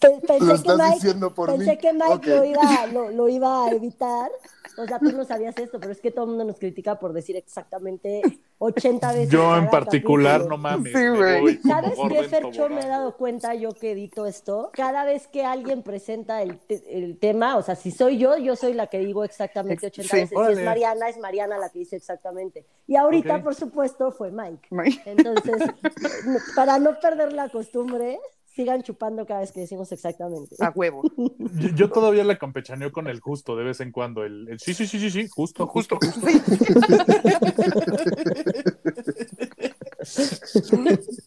Pe- 0.00 0.18
Pensé 0.26 0.44
Lo 0.46 0.52
que 0.54 0.54
estás 0.54 0.78
Mike, 0.78 0.94
diciendo 0.94 1.34
por 1.34 1.50
pensé 1.50 1.70
mí. 1.72 1.76
que 1.78 1.92
Mike 1.92 2.12
Ok. 2.14 2.26
lo, 2.26 2.44
iba, 2.44 2.86
lo, 2.92 3.10
lo 3.10 3.28
iba 3.28 3.66
a 3.66 3.70
evitar. 3.70 4.30
O 4.78 4.86
sea, 4.86 4.98
tú 4.98 5.12
no 5.12 5.24
sabías 5.24 5.58
esto, 5.58 5.78
pero 5.78 5.92
es 5.92 6.00
que 6.00 6.10
todo 6.10 6.24
el 6.24 6.30
mundo 6.30 6.44
nos 6.44 6.58
critica 6.58 6.98
por 6.98 7.12
decir 7.12 7.36
exactamente 7.36 8.22
80 8.58 9.12
veces. 9.12 9.28
Yo 9.30 9.54
en 9.56 9.68
particular, 9.68 10.38
capítulo. 10.42 10.56
no 10.56 10.62
mames. 10.62 10.92
Sí, 10.92 11.08
voy 11.08 11.60
¿Sabes 11.66 11.98
qué, 12.08 12.22
Fercho? 12.28 12.68
Me 12.70 12.80
he 12.80 12.86
dado 12.88 13.14
cuenta 13.16 13.54
yo 13.54 13.72
que 13.72 13.92
edito 13.92 14.24
esto. 14.26 14.70
Cada 14.72 15.04
vez 15.04 15.26
que 15.26 15.44
alguien 15.44 15.82
presenta 15.82 16.40
el, 16.40 16.56
te- 16.60 16.82
el 16.96 17.18
tema, 17.18 17.56
o 17.58 17.62
sea, 17.62 17.74
si 17.74 17.90
soy 17.90 18.16
yo, 18.16 18.38
yo 18.38 18.56
soy 18.56 18.72
la 18.72 18.86
que 18.86 19.00
digo 19.00 19.24
exactamente 19.24 19.88
Ex- 19.88 19.98
80 19.98 20.08
sí. 20.16 20.20
veces. 20.22 20.38
Si 20.46 20.52
es 20.60 20.64
Mariana, 20.64 21.08
es 21.10 21.18
Mariana 21.18 21.58
la 21.58 21.68
que 21.68 21.80
dice 21.80 21.96
exactamente. 21.96 22.64
Y 22.86 22.96
ahorita, 22.96 23.36
Ok. 23.36 23.42
por 23.42 23.54
supuesto, 23.54 24.12
fue 24.12 24.30
Mike. 24.30 24.68
Mike. 24.70 25.02
Entonces, 25.04 25.62
para 26.56 26.78
no 26.78 26.98
perder 27.00 27.32
la 27.32 27.48
costumbre, 27.50 28.18
sigan 28.60 28.82
chupando 28.82 29.24
cada 29.24 29.40
vez 29.40 29.52
que 29.52 29.60
decimos 29.60 29.90
exactamente. 29.90 30.54
A 30.58 30.70
huevo. 30.70 31.02
Yo, 31.54 31.68
yo 31.70 31.90
todavía 31.90 32.24
la 32.24 32.38
campechaneo 32.38 32.92
con 32.92 33.06
el 33.06 33.20
justo 33.20 33.56
de 33.56 33.64
vez 33.64 33.80
en 33.80 33.90
cuando. 33.90 34.24
El, 34.24 34.48
el 34.48 34.60
sí, 34.60 34.74
sí, 34.74 34.86
sí, 34.86 35.00
sí, 35.00 35.10
sí, 35.10 35.28
justo, 35.28 35.66
justo, 35.66 35.96
justo. 35.96 36.20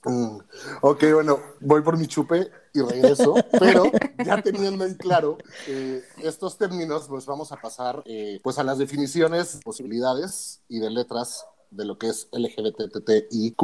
Mm. 0.05 0.37
Ok, 0.81 1.03
bueno, 1.13 1.39
voy 1.61 1.81
por 1.81 1.97
mi 1.97 2.07
chupe 2.07 2.49
y 2.73 2.81
regreso, 2.81 3.35
pero 3.59 3.85
ya 4.25 4.41
teniendo 4.41 4.85
en 4.85 4.95
claro 4.95 5.37
eh, 5.67 6.01
estos 6.23 6.57
términos, 6.57 7.05
pues 7.07 7.25
vamos 7.25 7.51
a 7.51 7.57
pasar 7.57 8.03
eh, 8.05 8.39
pues 8.43 8.57
a 8.59 8.63
las 8.63 8.77
definiciones, 8.77 9.59
posibilidades 9.63 10.61
y 10.67 10.79
de 10.79 10.89
letras 10.89 11.45
de 11.71 11.85
lo 11.85 11.97
que 11.97 12.09
es 12.09 12.27
LGBTTIQ+, 12.31 13.57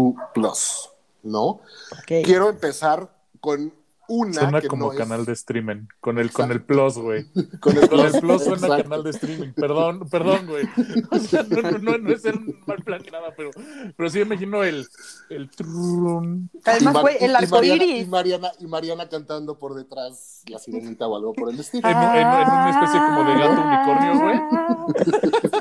¿no? 1.23 1.61
Quiero 2.05 2.49
empezar 2.49 3.18
con 3.39 3.73
una 4.11 4.33
Suena 4.33 4.59
que 4.59 4.67
como 4.67 4.87
no 4.87 4.91
es- 4.93 4.97
canal 4.97 5.23
de 5.23 5.33
streaming, 5.33 5.85
con 6.01 6.17
el, 6.17 6.31
con 6.31 6.51
el 6.51 6.63
plus, 6.63 6.97
güey. 6.97 7.25
con 7.61 7.77
el 7.77 7.87
Con 7.87 7.99
el 7.99 8.19
plus 8.19 8.43
suena 8.43 8.65
Exacto. 8.65 8.83
canal 8.83 9.03
de 9.03 9.09
streaming. 9.11 9.53
Perdón, 9.53 10.09
perdón, 10.09 10.47
güey. 10.47 10.65
O 11.11 11.19
sea, 11.19 11.43
no, 11.43 11.61
no, 11.61 11.77
no, 11.77 11.97
no 11.99 12.11
es 12.11 12.23
ser 12.23 12.35
un 12.35 12.59
mal 12.65 12.77
plan 12.83 13.03
ni 13.05 13.11
nada, 13.11 13.35
pero, 13.37 13.51
pero 13.95 14.09
sí 14.09 14.17
me 14.17 14.23
imagino 14.25 14.63
el, 14.63 14.87
el 15.29 15.51
trum. 15.51 16.49
Además, 16.65 17.01
güey, 17.01 17.17
el 17.19 17.29
y- 17.29 17.33
y 17.33 17.35
arco. 17.35 17.63
Y 17.63 18.05
Mariana, 18.07 18.51
y 18.59 18.65
Mariana 18.65 19.07
cantando 19.09 19.59
por 19.59 19.75
detrás 19.75 20.41
la 20.47 20.57
sirenita 20.57 21.07
o 21.07 21.15
algo 21.15 21.33
por 21.33 21.51
el 21.51 21.59
estilo. 21.59 21.87
En, 21.87 21.95
en- 21.95 22.17
en 22.17 22.27
una 22.27 22.69
especie 22.71 22.99
como 22.99 23.23
de 23.25 23.39
gato 23.39 23.61
unicornio, 23.61 24.19
güey. 24.23 24.39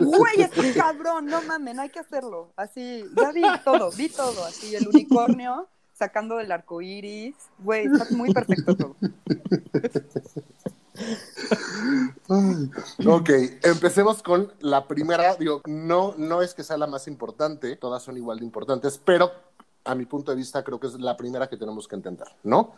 Güey, 0.00 0.42
es 0.42 0.76
cabrón, 0.76 1.26
no 1.26 1.42
mamen, 1.42 1.78
hay 1.80 1.90
que 1.90 1.98
hacerlo. 1.98 2.52
Así, 2.56 3.04
ya 3.16 3.32
vi 3.32 3.42
todo, 3.64 3.90
vi 3.96 4.08
todo. 4.08 4.44
Así, 4.46 4.74
el 4.74 4.88
unicornio 4.88 5.68
sacando 5.98 6.36
del 6.36 6.52
arco 6.52 6.80
iris. 6.80 7.34
Güey, 7.58 7.86
está 7.86 8.06
muy 8.14 8.32
perfecto 8.32 8.76
todo. 8.76 8.96
Ok, 13.06 13.30
empecemos 13.62 14.22
con 14.22 14.52
la 14.60 14.86
primera. 14.86 15.34
Digo, 15.36 15.62
no, 15.66 16.14
no 16.16 16.42
es 16.42 16.54
que 16.54 16.62
sea 16.62 16.76
la 16.76 16.86
más 16.86 17.08
importante, 17.08 17.76
todas 17.76 18.02
son 18.02 18.16
igual 18.16 18.38
de 18.38 18.44
importantes, 18.44 19.00
pero 19.04 19.30
a 19.84 19.94
mi 19.94 20.04
punto 20.04 20.30
de 20.32 20.36
vista 20.36 20.62
creo 20.62 20.78
que 20.78 20.86
es 20.88 20.94
la 20.94 21.16
primera 21.16 21.48
que 21.48 21.56
tenemos 21.56 21.88
que 21.88 21.96
entender, 21.96 22.28
¿no? 22.42 22.74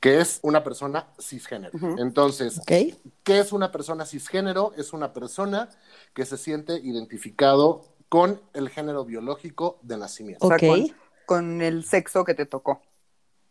Que 0.00 0.20
es 0.20 0.38
una 0.42 0.62
persona 0.62 1.08
cisgénero. 1.18 1.78
Entonces. 1.98 2.60
¿qué 2.66 3.38
es 3.38 3.52
una 3.52 3.72
persona 3.72 4.06
cisgénero? 4.06 4.72
Es 4.76 4.92
una 4.92 5.12
persona 5.12 5.68
que 6.14 6.24
se 6.24 6.36
siente 6.36 6.74
identificado 6.74 7.84
con 8.08 8.40
el 8.52 8.68
género 8.68 9.04
biológico 9.04 9.78
de 9.82 9.96
nacimiento. 9.96 10.46
O 10.46 10.48
sea, 10.48 10.56
Ok. 10.56 10.92
Con, 11.32 11.62
el 11.62 11.84
sexo 11.84 12.24
que 12.24 12.34
te 12.34 12.46
tocó. 12.46 12.82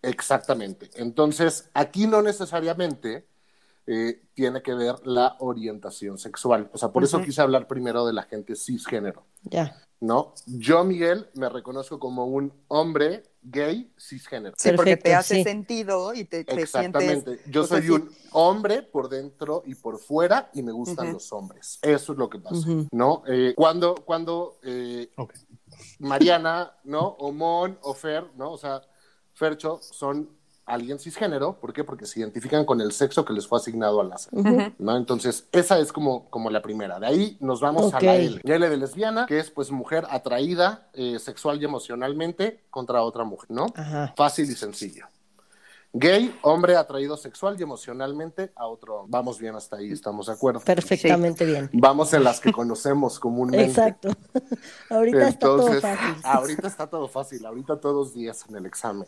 Exactamente. 0.01 0.89
Entonces, 0.95 1.69
aquí 1.73 2.07
no 2.07 2.21
necesariamente 2.21 3.27
eh, 3.87 4.23
tiene 4.33 4.61
que 4.61 4.73
ver 4.73 4.95
la 5.05 5.35
orientación 5.39 6.17
sexual. 6.17 6.69
O 6.73 6.77
sea, 6.77 6.89
por 6.89 7.03
eso 7.03 7.17
Ujú. 7.17 7.25
quise 7.25 7.41
hablar 7.41 7.67
primero 7.67 8.05
de 8.05 8.13
la 8.13 8.23
gente 8.23 8.55
cisgénero, 8.55 9.25
Ya. 9.43 9.75
¿no? 9.99 10.33
Yo, 10.45 10.83
Miguel, 10.83 11.29
me 11.35 11.49
reconozco 11.49 11.99
como 11.99 12.25
un 12.25 12.53
hombre 12.67 13.23
gay 13.41 13.91
cisgénero. 13.99 14.55
Sí, 14.57 14.71
porque 14.75 14.97
te 14.97 15.13
hace 15.13 15.35
sí. 15.35 15.43
sentido 15.43 16.13
y 16.13 16.25
te, 16.25 16.43
te 16.43 16.53
sientes. 16.53 16.63
Exactamente. 16.63 17.39
Yo 17.49 17.61
o 17.61 17.65
sea, 17.65 17.77
soy 17.77 17.87
sí. 17.87 17.91
un 17.91 18.11
hombre 18.31 18.83
por 18.83 19.09
dentro 19.09 19.63
y 19.65 19.75
por 19.75 19.99
fuera 19.99 20.49
y 20.53 20.61
me 20.61 20.71
gustan 20.71 21.07
Ujú. 21.07 21.13
los 21.13 21.33
hombres. 21.33 21.79
Eso 21.81 22.13
es 22.13 22.17
lo 22.17 22.29
que 22.29 22.39
pasa, 22.39 22.57
Ujú. 22.57 22.87
¿no? 22.91 23.23
Eh, 23.27 23.53
cuando 23.55 23.95
cuando 23.95 24.59
eh, 24.63 25.11
Ok. 25.17 25.33
Mariana, 25.99 26.73
¿no? 26.83 27.01
O 27.01 27.31
Mon, 27.31 27.77
o 27.81 27.93
Fer, 27.93 28.25
¿no? 28.35 28.51
O 28.51 28.57
sea, 28.57 28.81
Fercho 29.33 29.79
son 29.81 30.29
alguien 30.65 30.99
cisgénero. 30.99 31.59
¿Por 31.59 31.73
qué? 31.73 31.83
Porque 31.83 32.05
se 32.05 32.19
identifican 32.19 32.65
con 32.65 32.81
el 32.81 32.91
sexo 32.91 33.25
que 33.25 33.33
les 33.33 33.47
fue 33.47 33.59
asignado 33.59 34.01
al. 34.01 34.11
Ujú. 34.31 34.73
¿no? 34.79 34.97
Entonces, 34.97 35.47
esa 35.51 35.79
es 35.79 35.91
como, 35.91 36.29
como 36.29 36.49
la 36.49 36.61
primera. 36.61 36.99
De 36.99 37.07
ahí 37.07 37.37
nos 37.39 37.61
vamos 37.61 37.93
a 37.93 38.01
la 38.01 38.15
L. 38.15 38.41
La 38.43 38.55
L 38.55 38.69
de 38.69 38.77
lesbiana, 38.77 39.25
que 39.25 39.39
es 39.39 39.51
pues 39.51 39.71
mujer 39.71 40.05
atraída 40.09 40.89
eh, 40.93 41.19
sexual 41.19 41.61
y 41.61 41.65
emocionalmente 41.65 42.63
contra 42.69 43.01
otra 43.03 43.23
mujer, 43.23 43.51
¿no? 43.51 43.67
Ajá. 43.75 44.13
Fácil 44.15 44.49
y 44.49 44.55
sencillo. 44.55 45.05
Gay, 45.93 46.37
hombre 46.41 46.77
atraído 46.77 47.17
sexual 47.17 47.57
y 47.59 47.63
emocionalmente 47.63 48.51
a 48.55 48.65
otro. 48.65 49.01
hombre. 49.01 49.11
Vamos 49.11 49.39
bien 49.39 49.55
hasta 49.55 49.75
ahí, 49.75 49.91
estamos 49.91 50.27
de 50.27 50.33
acuerdo. 50.33 50.61
Perfectamente 50.61 51.45
bien. 51.45 51.69
Vamos 51.73 52.13
en 52.13 52.23
las 52.23 52.39
que 52.39 52.53
conocemos 52.53 53.19
comúnmente. 53.19 53.65
Exacto. 53.65 54.09
Ahorita 54.89 55.27
está 55.27 55.39
todo 55.39 55.81
fácil. 55.81 56.15
ahorita 56.23 56.67
está 56.67 56.87
todo 56.87 57.07
fácil, 57.07 57.45
ahorita 57.45 57.79
todos 57.79 58.13
10 58.13 58.45
en 58.49 58.55
el 58.55 58.65
examen. 58.65 59.07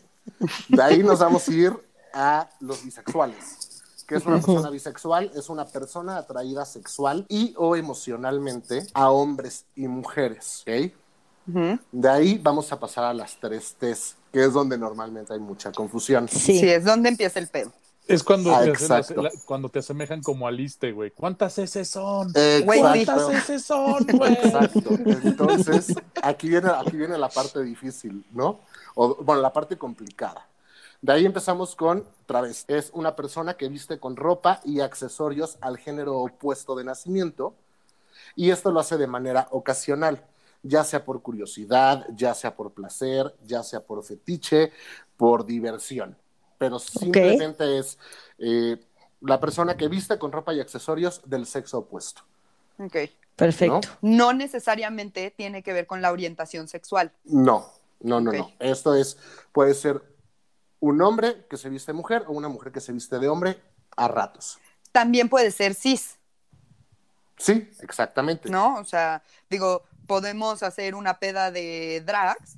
De 0.68 0.82
ahí 0.82 1.02
nos 1.02 1.20
vamos 1.20 1.48
a 1.48 1.52
ir 1.52 1.72
a 2.12 2.48
los 2.60 2.84
bisexuales. 2.84 3.82
¿Qué 4.06 4.16
es 4.16 4.26
una 4.26 4.36
persona 4.36 4.68
bisexual? 4.68 5.30
Es 5.34 5.48
una 5.48 5.64
persona 5.66 6.18
atraída 6.18 6.66
sexual 6.66 7.24
y 7.28 7.54
o 7.56 7.76
emocionalmente 7.76 8.86
a 8.92 9.10
hombres 9.10 9.64
y 9.74 9.88
mujeres. 9.88 10.62
De 11.46 12.08
ahí 12.08 12.38
vamos 12.42 12.70
a 12.72 12.78
pasar 12.80 13.04
a 13.04 13.14
las 13.14 13.36
tres 13.38 13.74
T's, 13.78 14.16
que 14.32 14.44
es 14.44 14.52
donde 14.52 14.78
normalmente 14.78 15.32
hay 15.32 15.40
mucha 15.40 15.70
confusión. 15.72 16.28
Sí. 16.28 16.58
Sí, 16.58 16.68
es 16.68 16.84
donde 16.84 17.08
empieza 17.10 17.38
el 17.38 17.48
pedo. 17.48 17.72
Es 18.06 18.22
cuando, 18.22 18.54
Ah, 18.54 18.62
te 18.64 18.70
hacen 18.72 19.22
la- 19.22 19.30
cuando 19.46 19.70
te 19.70 19.78
asemejan 19.78 20.22
como 20.22 20.46
aliste, 20.46 20.92
güey. 20.92 21.10
¿Cuántas 21.10 21.56
S 21.58 21.84
son? 21.86 22.32
Güey. 22.32 22.62
¿Cuántas 22.80 23.30
S 23.30 23.58
son, 23.60 24.06
güey? 24.12 24.32
Exacto. 24.34 24.90
Entonces, 25.24 25.94
aquí 26.22 26.48
viene, 26.50 26.68
aquí 26.68 26.96
viene 26.98 27.16
la 27.16 27.30
parte 27.30 27.62
difícil, 27.62 28.24
¿no? 28.32 28.60
O, 28.94 29.14
bueno, 29.22 29.40
la 29.40 29.52
parte 29.54 29.78
complicada. 29.78 30.46
De 31.00 31.12
ahí 31.14 31.24
empezamos 31.24 31.74
con 31.76 32.04
travesti. 32.26 32.74
Es 32.74 32.90
una 32.92 33.16
persona 33.16 33.54
que 33.54 33.68
viste 33.68 33.98
con 33.98 34.16
ropa 34.16 34.60
y 34.64 34.80
accesorios 34.80 35.56
al 35.62 35.78
género 35.78 36.18
opuesto 36.20 36.74
de 36.76 36.84
nacimiento. 36.84 37.54
Y 38.36 38.50
esto 38.50 38.70
lo 38.70 38.80
hace 38.80 38.98
de 38.98 39.06
manera 39.06 39.48
ocasional, 39.50 40.22
ya 40.64 40.82
sea 40.82 41.04
por 41.04 41.22
curiosidad, 41.22 42.06
ya 42.16 42.34
sea 42.34 42.56
por 42.56 42.72
placer, 42.72 43.32
ya 43.44 43.62
sea 43.62 43.80
por 43.80 44.02
fetiche, 44.02 44.72
por 45.16 45.46
diversión. 45.46 46.16
Pero 46.58 46.78
simplemente 46.78 47.78
es 47.78 47.98
eh, 48.38 48.78
la 49.20 49.38
persona 49.38 49.76
que 49.76 49.88
viste 49.88 50.18
con 50.18 50.32
ropa 50.32 50.54
y 50.54 50.60
accesorios 50.60 51.20
del 51.26 51.46
sexo 51.46 51.78
opuesto. 51.78 52.22
Ok. 52.78 52.96
Perfecto. 53.36 53.88
No 54.00 54.32
necesariamente 54.32 55.30
tiene 55.30 55.62
que 55.62 55.72
ver 55.72 55.86
con 55.86 56.00
la 56.00 56.12
orientación 56.12 56.68
sexual. 56.68 57.12
No, 57.24 57.66
no, 58.00 58.20
no, 58.20 58.32
no. 58.32 58.52
Esto 58.58 58.94
es, 58.94 59.18
puede 59.52 59.74
ser 59.74 60.02
un 60.80 61.02
hombre 61.02 61.46
que 61.50 61.56
se 61.56 61.68
viste 61.68 61.92
de 61.92 61.96
mujer 61.96 62.24
o 62.28 62.32
una 62.32 62.48
mujer 62.48 62.72
que 62.72 62.80
se 62.80 62.92
viste 62.92 63.18
de 63.18 63.28
hombre 63.28 63.60
a 63.96 64.08
ratos. 64.08 64.58
También 64.92 65.28
puede 65.28 65.50
ser 65.50 65.74
cis, 65.74 66.18
Sí, 67.36 67.68
exactamente. 67.80 68.48
¿no? 68.48 68.76
O 68.76 68.84
sea, 68.84 69.22
digo, 69.50 69.82
podemos 70.06 70.62
hacer 70.62 70.94
una 70.94 71.18
peda 71.18 71.50
de 71.50 72.02
drags 72.04 72.56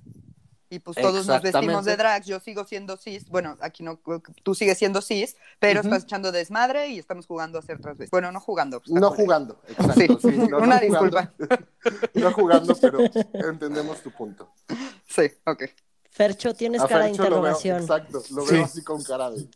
y 0.69 0.81
pues 0.81 0.97
todos 0.97 1.27
nos 1.27 1.43
vestimos 1.43 1.85
de 1.85 1.97
drags. 1.97 2.27
Yo 2.27 2.41
sigo 2.41 2.65
siendo 2.65 2.97
cis, 2.97 3.29
bueno, 3.29 3.57
aquí 3.61 3.83
no, 3.85 4.01
tú 4.43 4.55
sigues 4.55 4.77
siendo 4.79 5.01
cis, 5.01 5.37
pero 5.61 5.81
estás 5.81 6.03
echando 6.03 6.33
desmadre 6.33 6.89
y 6.89 6.99
estamos 6.99 7.27
jugando 7.27 7.59
a 7.59 7.61
hacer 7.61 7.79
transvestis. 7.81 8.11
Bueno, 8.11 8.33
no 8.33 8.41
jugando. 8.41 8.79
está 8.85 8.99
No 8.99 9.11
jugando, 9.13 9.61
exacto. 9.69 10.19
Sí, 10.21 10.31
sí, 10.33 10.37
no, 10.37 10.47
no 10.49 10.59
una 10.59 10.79
jugando. 10.81 10.81
disculpa. 10.81 11.33
no 12.15 12.33
jugando, 12.33 12.75
pero 12.81 12.99
entendemos 13.51 14.03
tu 14.03 14.11
punto. 14.11 14.51
Sí, 15.09 15.31
ok. 15.45 15.65
Fercho, 16.11 16.55
tienes 16.55 16.81
A 16.81 16.89
cara 16.89 17.05
de 17.05 17.11
Fercho 17.11 17.25
lo 17.25 17.43
veo- 17.43 17.51
interrogación. 17.53 17.81
exacto, 17.83 18.23
lo 18.35 18.47
Sí. 18.47 18.55
veo 18.55 18.65
así 18.65 18.83
con 18.83 19.03
cara 19.05 19.31
de. 19.31 19.47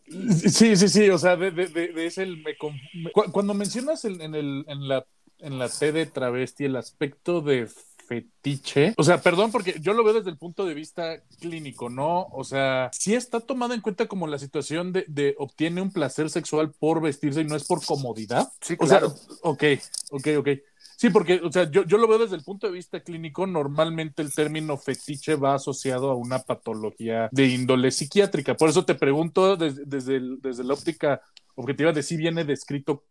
Sí, 0.51 0.77
sí, 0.77 0.89
sí, 0.91 1.09
o 1.09 1.19
sea, 1.19 1.35
de, 1.35 1.51
de, 1.51 1.67
de, 1.69 1.89
de 1.89 2.07
ese 2.07 2.23
el 2.23 2.37
me 2.43 2.55
conf- 2.57 3.33
cuando 3.33 3.55
mencionas 3.55 4.05
el- 4.05 4.21
en, 4.21 4.35
el, 4.35 4.65
en, 4.69 4.87
la, 4.87 5.05
en 5.43 5.59
la 5.59 5.69
T 5.69 5.93
de 5.93 6.07
travesti 6.07 6.65
el 6.65 6.77
aspecto 6.77 7.41
de 7.41 7.69
fetiche, 8.09 8.93
o 8.97 9.05
sea, 9.05 9.21
perdón, 9.23 9.53
porque 9.53 9.77
yo 9.81 9.93
lo 9.93 10.03
veo 10.03 10.15
desde 10.15 10.31
el 10.31 10.37
punto 10.37 10.65
de 10.67 10.75
vista 10.75 11.23
clínico, 11.39 11.89
¿no? 11.89 12.27
O 12.33 12.43
sea, 12.43 12.91
sí 12.93 13.15
está 13.15 13.39
tomado 13.39 13.73
en 13.73 13.81
cuenta 13.81 14.09
como 14.09 14.27
la 14.27 14.39
situación 14.39 14.93
de, 14.93 15.05
de 15.07 15.37
obtiene 15.39 15.81
un 15.81 15.93
placer 15.93 16.29
sexual 16.29 16.73
por 16.73 17.01
vestirse 17.01 17.43
y 17.43 17.45
no 17.45 17.55
es 17.55 17.65
por 17.65 17.85
comodidad. 17.85 18.49
Sí, 18.61 18.75
O 18.79 18.85
claro. 18.87 19.11
sea, 19.11 19.37
ok, 19.43 19.65
ok, 20.11 20.29
ok. 20.39 20.49
Sí, 20.97 21.09
porque, 21.11 21.41
o 21.43 21.51
sea, 21.53 21.71
yo, 21.71 21.85
yo 21.85 21.97
lo 21.99 22.09
veo 22.09 22.19
desde 22.19 22.37
el 22.37 22.43
punto 22.43 22.67
de 22.67 22.73
vista 22.75 23.01
clínico, 23.01 23.47
normalmente 23.47 24.23
el 24.23 24.35
término 24.35 24.77
fetiche 24.77 25.37
va 25.37 25.55
asociado 25.55 26.11
a 26.11 26.15
una 26.17 26.41
patología 26.41 27.29
de 27.33 27.47
índole 27.47 27.91
psiquiátrica. 27.91 28.55
Por 28.57 28.69
eso 28.71 28.85
te 28.85 28.97
pregunto 28.97 29.57
desde, 29.57 29.85
desde, 29.87 30.17
el- 30.17 30.41
desde 30.43 30.65
la 30.65 30.75
óptica 30.75 31.23
objetiva 31.55 31.93
de 31.93 32.03
si 32.03 32.17
viene 32.17 32.45
descrito, 32.45 33.05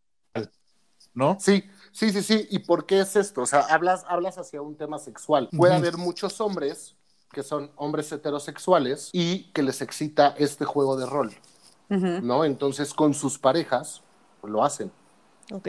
¿no? 1.14 1.38
Sí, 1.38 1.64
sí, 1.92 2.12
sí, 2.12 2.22
sí. 2.22 2.48
¿Y 2.52 2.60
por 2.60 2.86
qué 2.86 3.00
es 3.02 3.16
esto? 3.16 3.42
O 3.42 3.46
sea, 3.46 3.62
hablas, 3.62 4.06
hablas 4.08 4.38
hacia 4.38 4.62
un 4.62 4.76
tema 4.78 5.00
sexual. 5.00 5.52
Puede 5.56 5.74
haber 5.74 5.98
muchos 5.98 6.42
hombres 6.42 6.98
que 7.32 7.44
son 7.44 7.72
hombres 7.76 8.12
heterosexuales 8.12 9.10
y 9.14 9.52
que 9.54 9.64
les 9.64 9.82
excita 9.82 10.36
este 10.38 10.66
juego 10.66 10.98
de 10.98 11.06
rol. 11.06 11.34
¿no? 12.18 12.46
Entonces, 12.46 12.94
con 12.94 13.14
sus 13.14 13.40
parejas 13.40 14.04
lo 14.44 14.64
hacen, 14.64 14.94
Ok. 15.52 15.68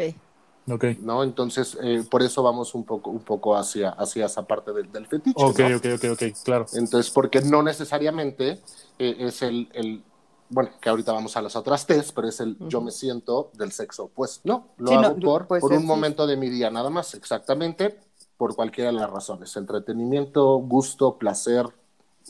Ok, 0.69 0.85
¿no? 0.97 1.23
Entonces, 1.25 1.79
eh, 1.83 2.05
por 2.11 2.23
eso 2.23 2.43
vamos 2.43 2.75
un 2.75 2.85
poco, 2.85 3.11
un 3.11 3.25
poco 3.25 3.57
hacia, 3.57 3.91
hacia 3.91 4.27
esa 4.27 4.47
parte 4.47 4.73
del, 4.73 4.91
del 4.93 5.07
fetiche, 5.07 5.51
ok, 5.51 5.59
¿no? 5.59 5.73
ok, 5.77 5.87
ok, 5.97 6.05
ok, 6.13 6.23
claro. 6.45 6.67
Entonces, 6.73 7.11
porque 7.13 7.41
no 7.43 7.63
necesariamente 7.63 8.63
eh, 8.99 9.17
es 9.21 9.43
el, 9.43 9.69
el- 9.75 10.05
bueno, 10.51 10.71
que 10.81 10.89
ahorita 10.89 11.13
vamos 11.13 11.37
a 11.37 11.43
las 11.43 11.57
otras 11.57 11.87
test, 11.87 12.13
pero 12.15 12.29
es 12.29 12.41
el 12.41 12.57
yo 12.69 12.81
me 12.81 12.91
siento 12.91 13.51
del 13.55 13.73
sexo 13.73 14.05
opuesto. 14.05 14.43
No, 14.45 14.75
lo 14.79 14.89
Sí, 14.91 14.95
no, 14.99 15.01
hago 15.07 15.21
por, 15.21 15.47
puede 15.47 15.61
por 15.61 15.71
ser, 15.71 15.79
un 15.79 15.83
sí. 15.85 15.87
momento 15.87 16.27
de 16.27 16.37
mi 16.37 16.49
día 16.51 16.71
nada 16.71 16.91
más, 16.91 17.15
exactamente, 17.15 17.99
por 18.37 18.55
cualquiera 18.57 18.91
de 18.91 18.97
las 18.99 19.11
razones. 19.11 19.57
Entretenimiento, 19.57 20.57
gusto, 20.59 21.19
placer, 21.19 21.67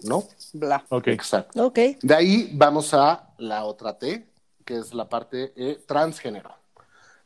¿no? 0.05 0.25
Bla. 0.53 0.85
Ok, 0.91 1.09
Exacto. 1.09 1.67
Ok. 1.67 1.79
De 2.03 2.15
ahí 2.15 2.51
vamos 2.55 2.95
a 2.95 3.35
la 3.39 3.65
otra 3.65 3.99
T, 3.99 4.29
que 4.65 4.77
es 4.79 4.95
la 4.95 5.09
parte 5.09 5.53
eh, 5.57 5.83
transgénero, 5.87 6.51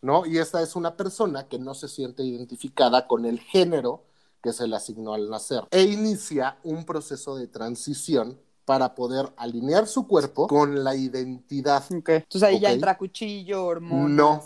¿no? 0.01 0.27
Y 0.27 0.39
esta 0.39 0.63
es 0.63 0.77
una 0.77 0.97
persona 0.97 1.49
que 1.49 1.59
no 1.59 1.75
se 1.75 1.89
siente 1.89 2.23
identificada 2.23 3.07
con 3.07 3.25
el 3.27 3.41
género 3.41 4.05
que 4.43 4.53
se 4.53 4.69
le 4.69 4.77
asignó 4.77 5.15
al 5.15 5.31
nacer 5.31 5.65
e 5.71 5.83
inicia 5.83 6.59
un 6.65 6.85
proceso 6.85 7.35
de 7.37 7.49
transición 7.49 8.39
para 8.65 8.95
poder 8.95 9.33
alinear 9.37 9.87
su 9.87 10.07
cuerpo 10.07 10.47
con 10.47 10.83
la 10.85 10.95
identidad. 10.97 11.85
Entonces 11.91 12.43
ahí 12.43 12.61
ya 12.61 12.73
entra 12.73 12.97
cuchillo, 12.97 13.67
hormonas. 13.67 14.09
No. 14.09 14.43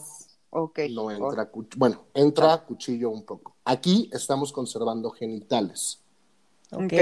Ok. 0.51 0.81
No 0.91 1.11
entra 1.11 1.51
cuch- 1.53 1.75
bueno, 1.77 2.05
entra 2.15 2.59
cuchillo 2.65 3.11
un 3.11 3.25
poco. 3.25 3.57
Aquí 3.65 4.09
estamos 4.13 4.53
conservando 4.53 5.11
genitales. 5.11 6.01
Ok. 6.71 6.93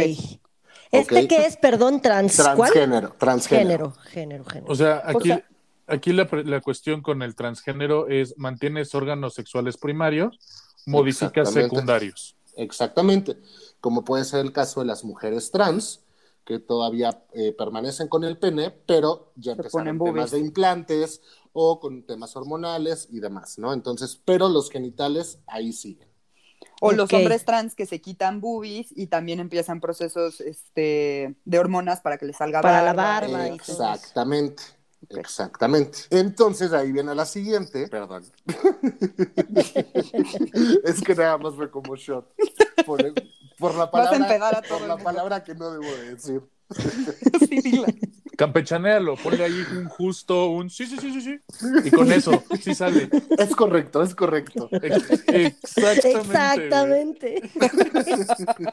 ¿Este 0.93 1.27
qué 1.29 1.47
es, 1.47 1.57
perdón, 1.57 2.01
trans? 2.01 2.37
¿Cuál? 2.37 2.57
Transgénero, 2.73 3.15
transgénero. 3.19 3.91
Género, 3.93 4.11
género, 4.11 4.45
género. 4.45 4.73
O 4.73 4.75
sea, 4.77 5.03
aquí, 5.05 5.29
sea- 5.29 5.45
aquí 5.87 6.13
la, 6.13 6.29
la 6.45 6.61
cuestión 6.61 7.03
con 7.03 7.23
el 7.23 7.35
transgénero 7.35 8.09
es 8.09 8.35
mantienes 8.39 8.95
órganos 8.95 9.35
sexuales 9.35 9.77
primarios, 9.77 10.39
modificas 10.87 11.49
Exactamente. 11.49 11.63
secundarios. 11.71 12.37
Exactamente. 12.57 13.37
Como 13.81 14.05
puede 14.05 14.25
ser 14.25 14.41
el 14.41 14.53
caso 14.53 14.81
de 14.81 14.87
las 14.87 15.05
mujeres 15.05 15.51
trans, 15.51 16.01
que 16.47 16.61
todavía 16.61 17.25
eh, 17.33 17.53
permanecen 17.53 18.07
con 18.09 18.23
el 18.25 18.39
pene, 18.39 18.71
pero 18.71 19.33
ya 19.35 19.55
Se 19.55 19.61
empezaron 19.61 19.99
ponen 19.99 20.15
temas 20.15 20.31
de 20.31 20.39
implantes 20.39 21.21
o 21.53 21.81
con 21.81 22.05
temas 22.07 22.37
hormonales 22.37 23.09
y 23.11 23.19
demás, 23.21 23.59
¿no? 23.59 23.73
Entonces, 23.73 24.21
pero 24.25 24.49
los 24.49 24.71
genitales 24.71 25.41
ahí 25.49 25.73
siguen. 25.73 26.09
O 26.81 26.93
los 26.93 27.13
hombres 27.13 27.45
trans 27.45 27.75
que 27.75 27.85
se 27.87 28.01
quitan 28.01 28.41
boobies 28.41 28.93
y 28.95 29.09
también 29.09 29.41
empiezan 29.41 29.81
procesos 29.81 30.41
este, 30.41 31.35
de 31.45 31.59
hormonas 31.59 32.01
para 32.01 32.17
que 32.17 32.27
les 32.27 32.37
salga 32.37 32.61
Para 32.61 32.83
la 32.83 32.93
barba. 32.93 33.29
barba. 33.29 33.45
todo 33.49 33.57
eso. 33.57 33.73
Exactamente. 33.73 34.63
Exactamente. 35.11 35.99
Entonces 36.11 36.73
ahí 36.73 36.93
viene 36.93 37.15
la 37.15 37.27
siguiente. 37.27 37.89
Perdón. 37.89 38.25
es 40.85 41.01
que 41.03 41.15
nada 41.15 41.39
más 41.39 41.55
fue 41.55 41.71
como 41.71 41.97
shot. 41.97 42.27
Por, 42.85 43.05
el- 43.05 43.15
por 43.59 43.75
la 43.75 43.87
Vas 43.87 44.07
a 44.07 44.11
palabra, 44.11 44.17
empedar 44.17 44.55
a 44.57 44.63
todo 44.63 44.79
por 44.79 44.89
la 44.89 44.97
palabra 44.99 45.45
que 45.45 45.55
no 45.55 45.71
debo 45.71 45.85
de 45.97 46.15
decir. 46.15 46.41
Sí, 47.49 47.61
dila. 47.61 47.87
Campechanéalo, 48.37 49.17
ponle 49.17 49.45
ahí 49.45 49.65
un 49.77 49.87
justo, 49.89 50.49
un 50.51 50.69
sí, 50.69 50.85
sí, 50.87 50.99
sí, 51.01 51.11
sí, 51.13 51.21
sí. 51.23 51.41
Y 51.85 51.91
con 51.91 52.11
eso, 52.13 52.43
sí 52.61 52.75
sale. 52.75 53.09
Es 53.39 53.55
correcto, 53.57 54.03
es 54.03 54.15
correcto. 54.15 54.69
Ex- 54.73 55.23
Exactamente. 55.29 57.37
Exactamente. 57.37 57.45
güey. 57.55 58.71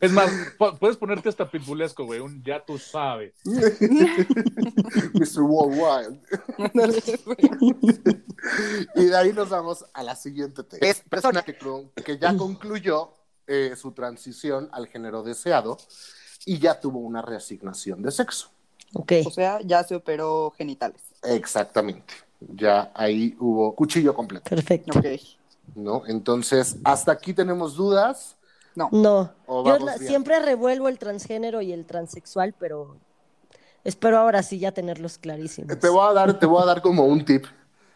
Es 0.00 0.10
más, 0.12 0.28
pu- 0.58 0.76
puedes 0.78 0.96
ponerte 0.96 1.28
hasta 1.28 1.48
pitbullesco, 1.48 2.04
güey. 2.04 2.18
Un 2.20 2.42
ya 2.42 2.64
tú 2.64 2.78
sabes. 2.78 3.32
Mr. 3.44 5.40
Worldwide. 5.42 6.18
Y 8.96 9.04
de 9.04 9.16
ahí 9.16 9.32
nos 9.32 9.50
vamos 9.50 9.84
a 9.92 10.02
la 10.02 10.16
siguiente. 10.16 10.62
Es 10.80 11.00
persona 11.08 11.42
que 11.42 11.56
ya 12.18 12.36
concluyó 12.36 13.12
eh, 13.46 13.74
su 13.76 13.92
transición 13.92 14.68
al 14.72 14.86
género 14.88 15.22
deseado 15.22 15.78
y 16.44 16.58
ya 16.58 16.80
tuvo 16.80 16.98
una 17.00 17.22
reasignación 17.22 18.02
de 18.02 18.10
sexo. 18.10 18.48
Ok. 18.94 19.12
O 19.26 19.30
sea, 19.30 19.60
ya 19.62 19.82
se 19.84 19.94
operó 19.94 20.52
genitales. 20.56 21.02
Exactamente. 21.22 22.14
Ya 22.40 22.90
ahí 22.94 23.34
hubo 23.40 23.74
cuchillo 23.74 24.14
completo, 24.14 24.48
Perfecto. 24.50 24.98
Ok. 24.98 25.06
¿no? 25.74 26.02
Entonces, 26.06 26.76
hasta 26.84 27.12
aquí 27.12 27.32
tenemos 27.34 27.74
dudas. 27.74 28.36
No. 28.74 28.88
No. 28.92 29.32
¿O 29.46 29.64
Yo 29.66 29.78
la- 29.84 29.96
siempre 29.98 30.38
revuelvo 30.40 30.88
el 30.88 30.98
transgénero 30.98 31.62
y 31.62 31.72
el 31.72 31.86
transexual, 31.86 32.54
pero 32.58 32.96
espero 33.84 34.18
ahora 34.18 34.42
sí 34.42 34.58
ya 34.58 34.72
tenerlos 34.72 35.18
clarísimos. 35.18 35.78
Te 35.78 35.88
voy 35.88 36.08
a 36.08 36.12
dar, 36.12 36.38
te 36.38 36.46
voy 36.46 36.62
a 36.62 36.66
dar 36.66 36.82
como 36.82 37.04
un 37.04 37.24
tip. 37.24 37.46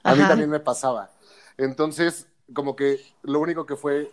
A 0.02 0.14
mí 0.14 0.23
también 0.26 0.49
me 0.49 0.61
pasaba. 0.61 1.11
Entonces, 1.59 2.26
como 2.54 2.75
que 2.75 3.00
lo 3.23 3.40
único 3.40 3.66
que 3.66 3.76
fue 3.76 4.11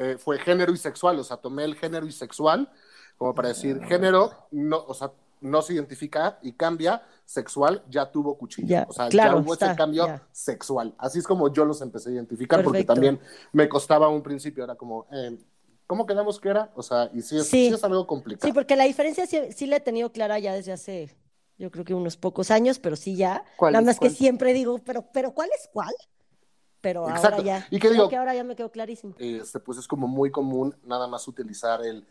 eh, 0.00 0.16
fue 0.18 0.38
género 0.38 0.72
y 0.72 0.78
sexual, 0.78 1.18
o 1.18 1.24
sea, 1.24 1.36
tomé 1.36 1.64
el 1.64 1.74
género 1.74 2.06
y 2.06 2.12
sexual 2.12 2.70
como 3.18 3.34
para 3.34 3.48
decir 3.48 3.78
género 3.84 4.48
no, 4.50 4.82
o 4.86 4.94
sea, 4.94 5.12
no 5.42 5.60
se 5.60 5.74
identifica 5.74 6.38
y 6.40 6.52
cambia, 6.52 7.02
sexual 7.26 7.82
ya 7.90 8.10
tuvo 8.10 8.36
cuchillo. 8.38 8.66
Ya, 8.66 8.86
o 8.88 8.92
sea, 8.94 9.10
claro, 9.10 9.36
ya 9.36 9.44
hubo 9.44 9.52
ese 9.52 9.76
cambio 9.76 10.20
sexual. 10.32 10.94
Así 10.96 11.18
es 11.18 11.26
como 11.26 11.52
yo 11.52 11.66
los 11.66 11.82
empecé 11.82 12.08
a 12.08 12.12
identificar 12.14 12.64
porque 12.64 12.84
también 12.84 13.20
me 13.52 13.68
costaba 13.68 14.08
un 14.08 14.22
principio, 14.22 14.64
era 14.64 14.74
como 14.74 15.06
eh, 15.12 15.38
¿Cómo 15.86 16.06
quedamos 16.06 16.38
que 16.38 16.48
era? 16.48 16.70
O 16.76 16.84
sea, 16.84 17.10
y 17.12 17.20
sí 17.20 17.36
es, 17.36 17.48
Sí. 17.48 17.66
sí 17.68 17.74
es 17.74 17.82
algo 17.82 18.06
complicado. 18.06 18.46
Sí, 18.46 18.52
porque 18.52 18.76
la 18.76 18.84
diferencia 18.84 19.26
sí, 19.26 19.38
sí 19.50 19.66
la 19.66 19.76
he 19.76 19.80
tenido 19.80 20.12
clara 20.12 20.38
ya 20.38 20.54
desde 20.54 20.70
hace, 20.70 21.10
yo 21.58 21.72
creo 21.72 21.84
que 21.84 21.94
unos 21.94 22.16
pocos 22.16 22.52
años, 22.52 22.78
pero 22.78 22.94
sí 22.94 23.16
ya. 23.16 23.44
¿Cuál 23.56 23.72
Nada 23.72 23.84
más 23.84 23.98
que 23.98 24.08
siempre 24.08 24.54
digo, 24.54 24.78
pero, 24.78 25.10
pero 25.12 25.32
¿cuál 25.32 25.50
es 25.52 25.68
cuál? 25.72 25.92
Pero 26.80 27.08
ahora 27.08 27.16
Exacto. 27.16 27.42
ya. 27.42 27.66
¿Y 27.70 27.78
qué 27.78 27.88
creo 27.88 27.92
digo? 27.92 28.08
que 28.08 28.16
ahora 28.16 28.34
ya 28.34 28.44
me 28.44 28.56
quedó 28.56 28.70
clarísimo. 28.70 29.14
este, 29.18 29.60
pues 29.60 29.78
es 29.78 29.86
como 29.88 30.06
muy 30.08 30.30
común 30.30 30.76
nada 30.84 31.06
más 31.06 31.26
utilizar 31.28 31.84
el, 31.84 32.06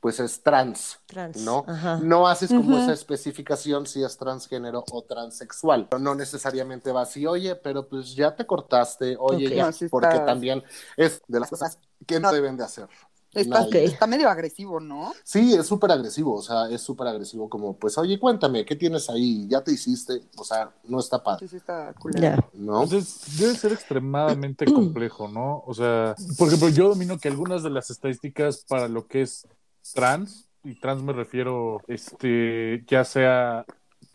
pues 0.00 0.20
es 0.20 0.42
trans, 0.42 0.98
Trans, 1.06 1.36
¿no? 1.36 1.64
ajá. 1.68 1.96
No 1.98 2.26
haces 2.28 2.50
como 2.50 2.76
esa 2.78 2.92
especificación 2.92 3.86
si 3.86 4.02
es 4.02 4.16
transgénero 4.16 4.84
o 4.92 5.02
transexual. 5.02 5.86
Pero 5.88 5.98
no 6.00 6.14
necesariamente 6.14 6.92
va 6.92 7.02
así, 7.02 7.26
oye, 7.26 7.54
pero 7.56 7.88
pues 7.88 8.14
ya 8.14 8.34
te 8.34 8.46
cortaste, 8.46 9.16
oye, 9.18 9.46
Ok. 9.46 9.52
ya, 9.52 9.66
No, 9.66 9.72
sí 9.72 9.88
porque 9.88 10.18
también 10.20 10.62
es 10.96 11.22
de 11.28 11.40
las 11.40 11.50
cosas 11.50 11.78
que 12.06 12.20
no 12.20 12.32
deben 12.32 12.56
de 12.56 12.64
hacer. 12.64 12.88
Está, 13.34 13.66
está 13.78 14.06
medio 14.06 14.28
agresivo, 14.28 14.80
¿no? 14.80 15.12
Sí, 15.22 15.54
es 15.54 15.66
súper 15.66 15.90
agresivo, 15.90 16.34
o 16.34 16.42
sea, 16.42 16.68
es 16.70 16.80
súper 16.80 17.08
agresivo 17.08 17.48
como, 17.48 17.76
pues, 17.76 17.98
oye, 17.98 18.18
cuéntame, 18.18 18.64
¿qué 18.64 18.76
tienes 18.76 19.08
ahí? 19.10 19.46
¿Ya 19.48 19.62
te 19.62 19.72
hiciste? 19.72 20.22
O 20.36 20.44
sea, 20.44 20.70
no 20.84 21.00
está 21.00 21.22
padre, 21.22 21.46
Sí, 21.46 21.48
sí 21.48 21.56
está 21.56 21.92
culero. 21.94 22.48
¿no? 22.54 22.82
Entonces, 22.82 23.38
debe 23.38 23.54
ser 23.54 23.72
extremadamente 23.72 24.64
complejo, 24.72 25.28
¿no? 25.28 25.62
O 25.66 25.74
sea, 25.74 26.14
por 26.38 26.48
ejemplo, 26.48 26.68
yo 26.68 26.88
domino 26.88 27.18
que 27.18 27.28
algunas 27.28 27.62
de 27.62 27.70
las 27.70 27.90
estadísticas 27.90 28.64
para 28.68 28.88
lo 28.88 29.06
que 29.06 29.22
es 29.22 29.46
trans, 29.92 30.48
y 30.62 30.74
trans 30.80 31.02
me 31.02 31.12
refiero, 31.12 31.80
este, 31.88 32.84
ya 32.86 33.04
sea 33.04 33.66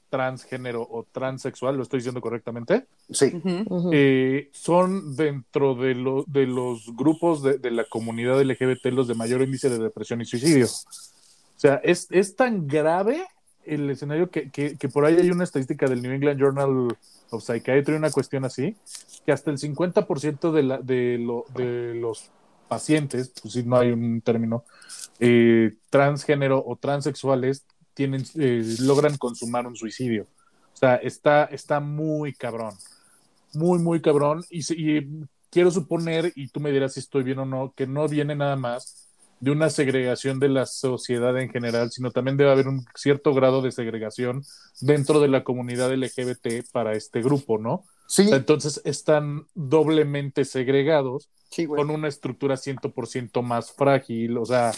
transgénero 0.09 0.81
o 0.81 1.05
transexual, 1.11 1.77
¿lo 1.77 1.83
estoy 1.83 1.99
diciendo 1.99 2.21
correctamente? 2.21 2.85
Sí. 3.09 3.41
Eh, 3.91 4.49
son 4.51 5.15
dentro 5.15 5.75
de, 5.75 5.95
lo- 5.95 6.23
de 6.27 6.45
los 6.47 6.95
grupos 6.95 7.43
de, 7.43 7.57
de 7.57 7.71
la 7.71 7.83
comunidad 7.85 8.41
LGBT 8.41 8.85
los 8.87 9.07
de 9.07 9.15
mayor 9.15 9.41
índice 9.41 9.69
de 9.69 9.77
depresión 9.79 10.21
y 10.21 10.25
suicidio. 10.25 10.65
O 10.65 11.59
sea, 11.59 11.75
es, 11.83 12.07
es 12.11 12.35
tan 12.35 12.67
grave 12.67 13.23
el 13.65 13.89
escenario 13.89 14.29
que, 14.29 14.49
que, 14.49 14.77
que 14.77 14.89
por 14.89 15.05
ahí 15.05 15.15
hay 15.17 15.29
una 15.29 15.43
estadística 15.43 15.87
del 15.87 16.01
New 16.01 16.11
England 16.11 16.39
Journal 16.39 16.97
of 17.29 17.43
Psychiatry, 17.43 17.93
una 17.95 18.09
cuestión 18.11 18.45
así, 18.45 18.75
que 19.25 19.31
hasta 19.31 19.51
el 19.51 19.57
50% 19.57 20.51
de, 20.51 20.63
la, 20.63 20.77
de, 20.79 21.17
lo, 21.19 21.45
de 21.55 21.93
los 21.95 22.31
pacientes, 22.67 23.31
pues 23.41 23.53
si 23.53 23.63
no 23.63 23.77
hay 23.77 23.91
un 23.91 24.21
término, 24.21 24.63
eh, 25.19 25.75
transgénero 25.89 26.63
o 26.65 26.75
transexuales, 26.77 27.65
tienen, 27.99 28.23
eh, 28.35 28.63
logran 28.79 29.17
consumar 29.17 29.67
un 29.67 29.75
suicidio. 29.75 30.23
O 30.73 30.77
sea, 30.77 30.95
está, 30.95 31.43
está 31.43 31.81
muy 31.81 32.31
cabrón. 32.33 32.73
Muy, 33.53 33.77
muy 33.79 34.01
cabrón. 34.01 34.45
Y, 34.49 35.01
quiero 35.49 35.69
suponer, 35.69 36.31
y 36.33 36.47
tú 36.47 36.61
me 36.61 36.71
dirás 36.71 36.93
si 36.93 37.01
estoy 37.01 37.23
bien 37.23 37.39
o 37.39 37.45
no, 37.45 37.73
que 37.75 37.87
no 37.87 38.07
viene 38.07 38.37
nada 38.37 38.55
más 38.55 39.09
de 39.41 39.51
una 39.51 39.69
segregación 39.69 40.39
de 40.39 40.47
la 40.47 40.65
sociedad 40.65 41.37
en 41.37 41.49
general, 41.49 41.91
sino 41.91 42.11
también 42.11 42.37
debe 42.37 42.51
haber 42.51 42.69
un 42.69 42.85
cierto 42.95 43.33
grado 43.33 43.61
de 43.61 43.73
segregación 43.73 44.45
dentro 44.79 45.19
de 45.19 45.27
la 45.27 45.43
comunidad 45.43 45.93
LGBT 45.93 46.71
para 46.71 46.93
este 46.93 47.21
grupo, 47.21 47.57
¿no? 47.57 47.83
sí, 48.07 48.29
Entonces 48.31 48.81
están 48.85 49.45
doblemente 49.55 50.45
segregados 50.45 51.29
Sí, 51.49 51.65
con 51.65 51.89
una 51.89 52.07
estructura 52.07 52.55
100% 52.55 53.41
más 53.41 53.71
frágil, 53.71 54.37
o 54.37 54.45
sea, 54.45 54.71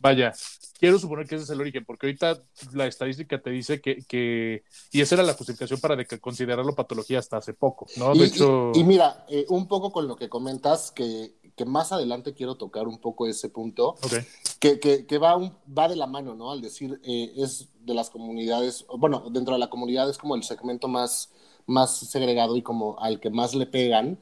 vaya, 0.00 0.32
quiero 0.78 0.98
suponer 0.98 1.26
que 1.26 1.34
ese 1.36 1.44
es 1.44 1.50
el 1.50 1.60
origen, 1.60 1.84
porque 1.84 2.06
ahorita 2.06 2.42
la 2.72 2.86
estadística 2.86 3.40
te 3.40 3.50
dice 3.50 3.80
que, 3.80 4.04
que 4.04 4.62
y 4.92 5.00
esa 5.00 5.16
era 5.16 5.24
la 5.24 5.34
justificación 5.34 5.80
para 5.80 5.96
de 5.96 6.06
que 6.06 6.18
considerarlo 6.20 6.74
patología 6.74 7.18
hasta 7.18 7.36
hace 7.36 7.52
poco, 7.54 7.86
¿no? 7.96 8.14
Y, 8.14 8.18
De 8.20 8.26
hecho, 8.26 8.72
y- 8.74 8.80
y 8.80 8.84
mira, 8.84 9.24
eh, 9.28 9.46
un 9.48 9.66
poco 9.68 9.92
con 9.92 10.06
lo 10.08 10.16
que 10.16 10.28
comentas, 10.28 10.90
que, 10.92 11.34
que 11.56 11.64
más 11.64 11.90
adelante 11.92 12.34
quiero 12.34 12.56
tocar 12.56 12.86
un 12.86 12.98
poco 12.98 13.26
ese 13.26 13.48
punto, 13.48 13.90
ok, 13.90 14.12
que, 14.60 14.78
que, 14.80 15.06
que 15.06 15.18
va, 15.18 15.36
un- 15.36 15.52
va 15.76 15.88
de 15.88 15.96
la 15.96 16.06
mano, 16.06 16.34
¿no? 16.34 16.50
Al 16.52 16.60
decir, 16.60 17.00
eh, 17.04 17.32
es 17.36 17.68
de 17.80 17.94
las 17.94 18.10
comunidades, 18.10 18.86
bueno, 18.98 19.24
dentro 19.30 19.54
de 19.54 19.60
la 19.60 19.70
comunidad 19.70 20.08
es 20.10 20.18
como 20.18 20.34
el 20.36 20.42
segmento 20.42 20.88
más, 20.88 21.30
más 21.66 21.96
segregado 21.96 22.56
y 22.56 22.62
como 22.62 22.98
al 23.00 23.20
que 23.20 23.30
más 23.30 23.54
le 23.54 23.66
pegan, 23.66 24.18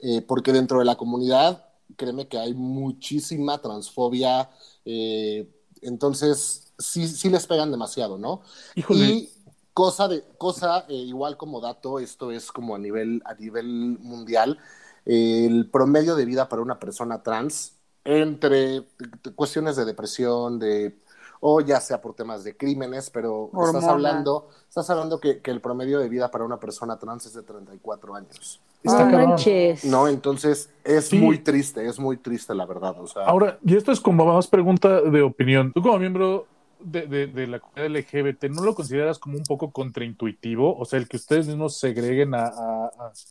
eh, 0.00 0.22
porque 0.22 0.52
dentro 0.52 0.78
de 0.78 0.84
la 0.84 0.96
comunidad, 0.96 1.66
créeme 1.96 2.28
que 2.28 2.38
hay 2.38 2.54
muchísima 2.54 3.58
transfobia, 3.58 4.50
eh, 4.84 5.48
entonces 5.82 6.72
sí, 6.78 7.08
sí 7.08 7.30
les 7.30 7.46
pegan 7.46 7.70
demasiado, 7.70 8.18
¿no? 8.18 8.42
híjole, 8.74 9.18
Y 9.18 9.30
cosa 9.72 10.08
de 10.08 10.24
cosa 10.38 10.86
eh, 10.88 10.94
igual 10.94 11.36
como 11.36 11.60
dato, 11.60 11.98
esto 11.98 12.30
es 12.30 12.52
como 12.52 12.74
a 12.74 12.78
nivel 12.78 13.22
a 13.24 13.34
nivel 13.34 13.98
mundial, 14.00 14.58
eh, 15.06 15.46
el 15.46 15.70
promedio 15.70 16.16
de 16.16 16.24
vida 16.24 16.48
para 16.48 16.62
una 16.62 16.78
persona 16.78 17.22
trans 17.22 17.76
entre 18.04 18.86
cuestiones 19.34 19.76
de 19.76 19.84
depresión, 19.84 20.58
de 20.58 20.98
o 21.40 21.60
ya 21.60 21.80
sea 21.80 22.00
por 22.00 22.14
temas 22.14 22.44
de 22.44 22.56
crímenes, 22.56 23.10
pero 23.10 23.52
estás 23.60 23.88
hablando, 23.88 24.48
estás 24.68 24.88
hablando 24.90 25.20
que, 25.20 25.42
que 25.42 25.50
el 25.50 25.60
promedio 25.60 25.98
de 25.98 26.08
vida 26.08 26.30
para 26.30 26.44
una 26.44 26.58
persona 26.60 26.98
trans 26.98 27.26
es 27.26 27.34
de 27.34 27.42
34 27.42 28.14
años. 28.14 28.60
Está 28.84 29.04
No 29.04 29.10
cabrón. 29.10 29.28
manches. 29.30 29.84
No, 29.84 30.06
entonces 30.08 30.70
es 30.84 31.08
Sí. 31.08 31.18
muy 31.18 31.38
triste, 31.38 31.86
es 31.86 31.98
muy 31.98 32.16
triste 32.18 32.54
la 32.54 32.66
verdad, 32.66 32.94
o 33.00 33.06
sea, 33.06 33.24
Ahora, 33.24 33.58
y 33.64 33.76
esto 33.76 33.90
es 33.92 34.00
como 34.00 34.24
más 34.26 34.46
pregunta 34.46 35.00
de 35.00 35.22
opinión. 35.22 35.72
Tú 35.72 35.82
como 35.82 35.98
miembro 35.98 36.46
de, 36.80 37.06
de- 37.06 37.26
de 37.28 37.46
la 37.46 37.60
comunidad 37.60 37.86
LGBT, 37.86 38.44
¿no 38.50 38.62
lo 38.62 38.74
consideras 38.74 39.18
como 39.18 39.38
un 39.38 39.44
poco 39.44 39.70
contraintuitivo? 39.70 40.76
O 40.76 40.84
sea, 40.84 40.98
el 40.98 41.08
que 41.08 41.16
ustedes 41.16 41.46
mismos 41.46 41.78
segreguen 41.78 42.34
a, 42.34 42.44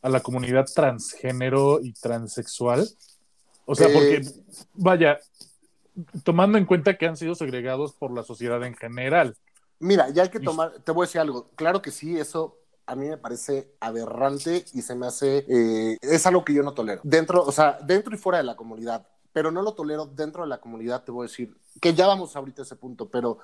a- 0.02 0.08
la 0.08 0.20
comunidad 0.20 0.66
transgénero 0.74 1.80
y 1.80 1.92
transexual. 1.92 2.88
O 3.64 3.74
sea, 3.76 3.86
Eh, 3.88 3.92
porque, 3.94 4.22
vaya, 4.74 5.18
tomando 6.24 6.58
en 6.58 6.64
cuenta 6.66 6.98
que 6.98 7.06
han 7.06 7.16
sido 7.16 7.34
segregados 7.36 7.92
por 7.92 8.10
la 8.12 8.24
sociedad 8.24 8.62
en 8.64 8.74
general. 8.74 9.36
Mira, 9.78 10.08
ya 10.10 10.24
hay 10.24 10.28
que 10.30 10.40
tomar, 10.40 10.72
te 10.84 10.92
voy 10.92 11.04
a 11.04 11.06
decir 11.06 11.20
algo, 11.20 11.48
claro 11.54 11.80
que 11.82 11.90
sí, 11.90 12.18
eso 12.18 12.56
a 12.86 12.96
mí 12.96 13.08
me 13.08 13.16
parece 13.16 13.74
aberrante 13.80 14.64
y 14.72 14.82
se 14.82 14.94
me 14.94 15.06
hace, 15.06 15.44
eh, 15.48 15.98
es 16.00 16.26
algo 16.26 16.44
que 16.44 16.54
yo 16.54 16.62
no 16.62 16.74
tolero. 16.74 17.00
Dentro, 17.04 17.42
o 17.42 17.52
sea, 17.52 17.78
dentro 17.82 18.14
y 18.14 18.18
fuera 18.18 18.38
de 18.38 18.44
la 18.44 18.56
comunidad, 18.56 19.06
pero 19.32 19.50
no 19.50 19.62
lo 19.62 19.74
tolero 19.74 20.06
dentro 20.06 20.42
de 20.42 20.48
la 20.48 20.60
comunidad, 20.60 21.04
te 21.04 21.12
voy 21.12 21.24
a 21.24 21.28
decir, 21.28 21.56
que 21.80 21.94
ya 21.94 22.06
vamos 22.06 22.36
ahorita 22.36 22.62
a 22.62 22.64
ese 22.64 22.76
punto, 22.76 23.08
pero 23.10 23.38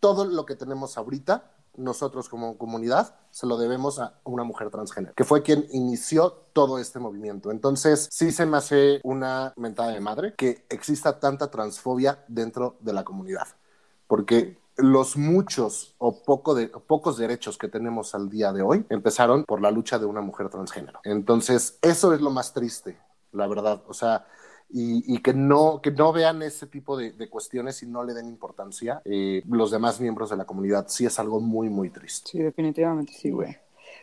todo 0.00 0.24
lo 0.24 0.46
que 0.46 0.56
tenemos 0.56 0.98
ahorita, 0.98 1.52
nosotros 1.76 2.28
como 2.28 2.56
comunidad, 2.56 3.16
se 3.30 3.46
lo 3.46 3.58
debemos 3.58 3.98
a 3.98 4.20
una 4.24 4.44
mujer 4.44 4.70
transgénero, 4.70 5.14
que 5.14 5.24
fue 5.24 5.42
quien 5.42 5.66
inició 5.72 6.30
todo 6.52 6.78
este 6.78 6.98
movimiento. 6.98 7.50
Entonces, 7.50 8.08
sí 8.10 8.30
se 8.30 8.46
me 8.46 8.56
hace 8.56 9.00
una 9.04 9.52
mentada 9.56 9.92
de 9.92 10.00
madre 10.00 10.34
que 10.36 10.64
exista 10.68 11.18
tanta 11.18 11.50
transfobia 11.50 12.24
dentro 12.28 12.76
de 12.80 12.92
la 12.92 13.04
comunidad, 13.04 13.48
porque 14.06 14.58
los 14.76 15.16
muchos 15.16 15.94
o 15.98 16.22
poco 16.22 16.56
pocos 16.86 17.16
derechos 17.16 17.56
que 17.58 17.68
tenemos 17.68 18.14
al 18.14 18.28
día 18.28 18.52
de 18.52 18.62
hoy 18.62 18.84
empezaron 18.90 19.44
por 19.44 19.60
la 19.60 19.70
lucha 19.70 19.98
de 19.98 20.06
una 20.06 20.20
mujer 20.20 20.48
transgénero. 20.48 21.00
Entonces, 21.04 21.78
eso 21.82 22.12
es 22.12 22.20
lo 22.20 22.30
más 22.30 22.52
triste, 22.52 22.98
la 23.32 23.46
verdad. 23.46 23.82
O 23.88 23.94
sea, 23.94 24.26
y, 24.68 25.18
que, 25.22 25.32
no, 25.32 25.80
que 25.80 25.90
no 25.92 26.12
vean 26.12 26.42
ese 26.42 26.66
tipo 26.66 26.96
de, 26.96 27.12
de 27.12 27.30
cuestiones 27.30 27.82
y 27.82 27.86
no 27.86 28.02
le 28.04 28.14
den 28.14 28.26
importancia 28.26 29.00
eh, 29.04 29.42
los 29.48 29.70
demás 29.70 30.00
miembros 30.00 30.30
de 30.30 30.36
la 30.36 30.44
comunidad. 30.44 30.86
Sí 30.88 31.06
es 31.06 31.18
algo 31.18 31.40
muy, 31.40 31.68
muy 31.68 31.90
triste. 31.90 32.30
Sí, 32.32 32.38
definitivamente 32.38 33.12
sí, 33.12 33.30
güey. 33.30 33.56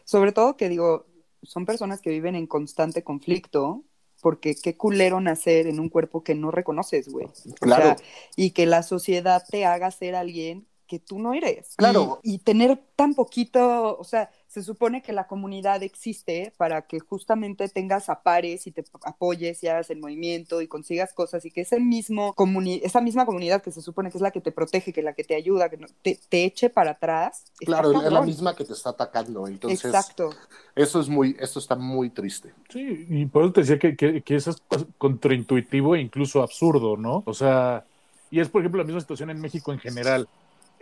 Sobre 0.06 0.32
todo 0.32 0.56
que 0.56 0.70
digo, 0.70 1.06
son 1.42 1.66
personas 1.66 2.02
que 2.02 2.10
viven 2.10 2.36
en 2.36 2.48
constante 2.48 3.04
conflicto, 3.04 3.84
porque 4.24 4.56
qué 4.62 4.78
culero 4.78 5.22
nacer 5.22 5.68
en 5.68 5.80
un 5.82 5.90
cuerpo 5.90 6.24
que 6.24 6.36
no 6.36 6.52
reconoces, 6.52 7.10
güey. 7.10 7.36
O 7.62 7.68
Claro. 7.68 7.70
sea, 7.70 8.02
y 8.38 8.52
que 8.54 8.66
la 8.68 8.84
sociedad 8.84 9.46
te 9.52 9.66
haga 9.68 9.92
ser 9.92 10.16
alguien 10.16 10.68
que 10.94 11.00
tú 11.00 11.18
no 11.18 11.34
eres. 11.34 11.74
Claro. 11.76 12.20
Y, 12.22 12.36
y 12.36 12.38
tener 12.38 12.80
tan 12.96 13.16
poquito, 13.16 13.98
o 13.98 14.04
sea, 14.04 14.30
se 14.48 14.62
supone 14.62 15.02
que 15.02 15.12
la 15.12 15.26
comunidad 15.26 15.82
existe 15.82 16.54
para 16.58 16.84
que 16.84 17.00
justamente 17.00 17.68
tengas 17.68 18.10
a 18.10 18.22
pares 18.22 18.68
y 18.68 18.72
te 18.72 18.84
apoyes 19.04 19.64
y 19.64 19.68
hagas 19.70 19.90
el 19.90 20.00
movimiento 20.00 20.62
y 20.62 20.68
consigas 20.68 21.12
cosas 21.14 21.44
y 21.46 21.50
que 21.50 21.62
ese 21.62 21.80
mismo 21.80 22.34
comuni 22.36 22.80
esa 22.84 23.02
misma 23.02 23.26
comunidad 23.26 23.64
que 23.64 23.72
se 23.72 23.82
supone 23.82 24.12
que 24.12 24.20
es 24.20 24.22
la 24.22 24.30
que 24.30 24.40
te 24.42 24.52
protege, 24.52 24.94
que 24.94 25.02
la 25.02 25.14
que 25.14 25.24
te 25.24 25.34
ayuda, 25.34 25.70
que 25.70 25.78
no- 25.78 25.88
te, 26.04 26.20
te 26.30 26.46
eche 26.46 26.70
para 26.70 26.92
atrás. 26.92 27.46
Claro, 27.58 27.92
es 28.04 28.12
la 28.12 28.22
misma 28.22 28.56
que 28.56 28.66
te 28.66 28.74
está 28.74 28.92
atacando. 28.92 29.48
Entonces, 29.48 29.84
Exacto. 29.86 30.30
eso 30.76 31.00
es 31.02 31.10
muy, 31.10 31.36
esto 31.40 31.58
está 31.58 31.76
muy 31.76 32.12
triste. 32.12 32.54
Sí, 32.70 33.08
y 33.10 33.26
por 33.26 33.46
eso 33.46 33.54
te 33.54 33.62
decía 33.62 33.80
que, 33.80 33.96
que, 33.96 34.22
que 34.22 34.36
eso 34.36 34.52
es 34.52 34.62
contraintuitivo 35.00 35.96
e 35.96 36.02
incluso 36.02 36.44
absurdo, 36.44 36.98
¿no? 36.98 37.24
O 37.26 37.34
sea, 37.34 37.84
y 38.30 38.40
es 38.40 38.50
por 38.50 38.62
ejemplo 38.62 38.80
la 38.82 38.86
misma 38.86 39.02
situación 39.02 39.30
en 39.32 39.42
México 39.42 39.72
en 39.74 39.80
general. 39.80 40.28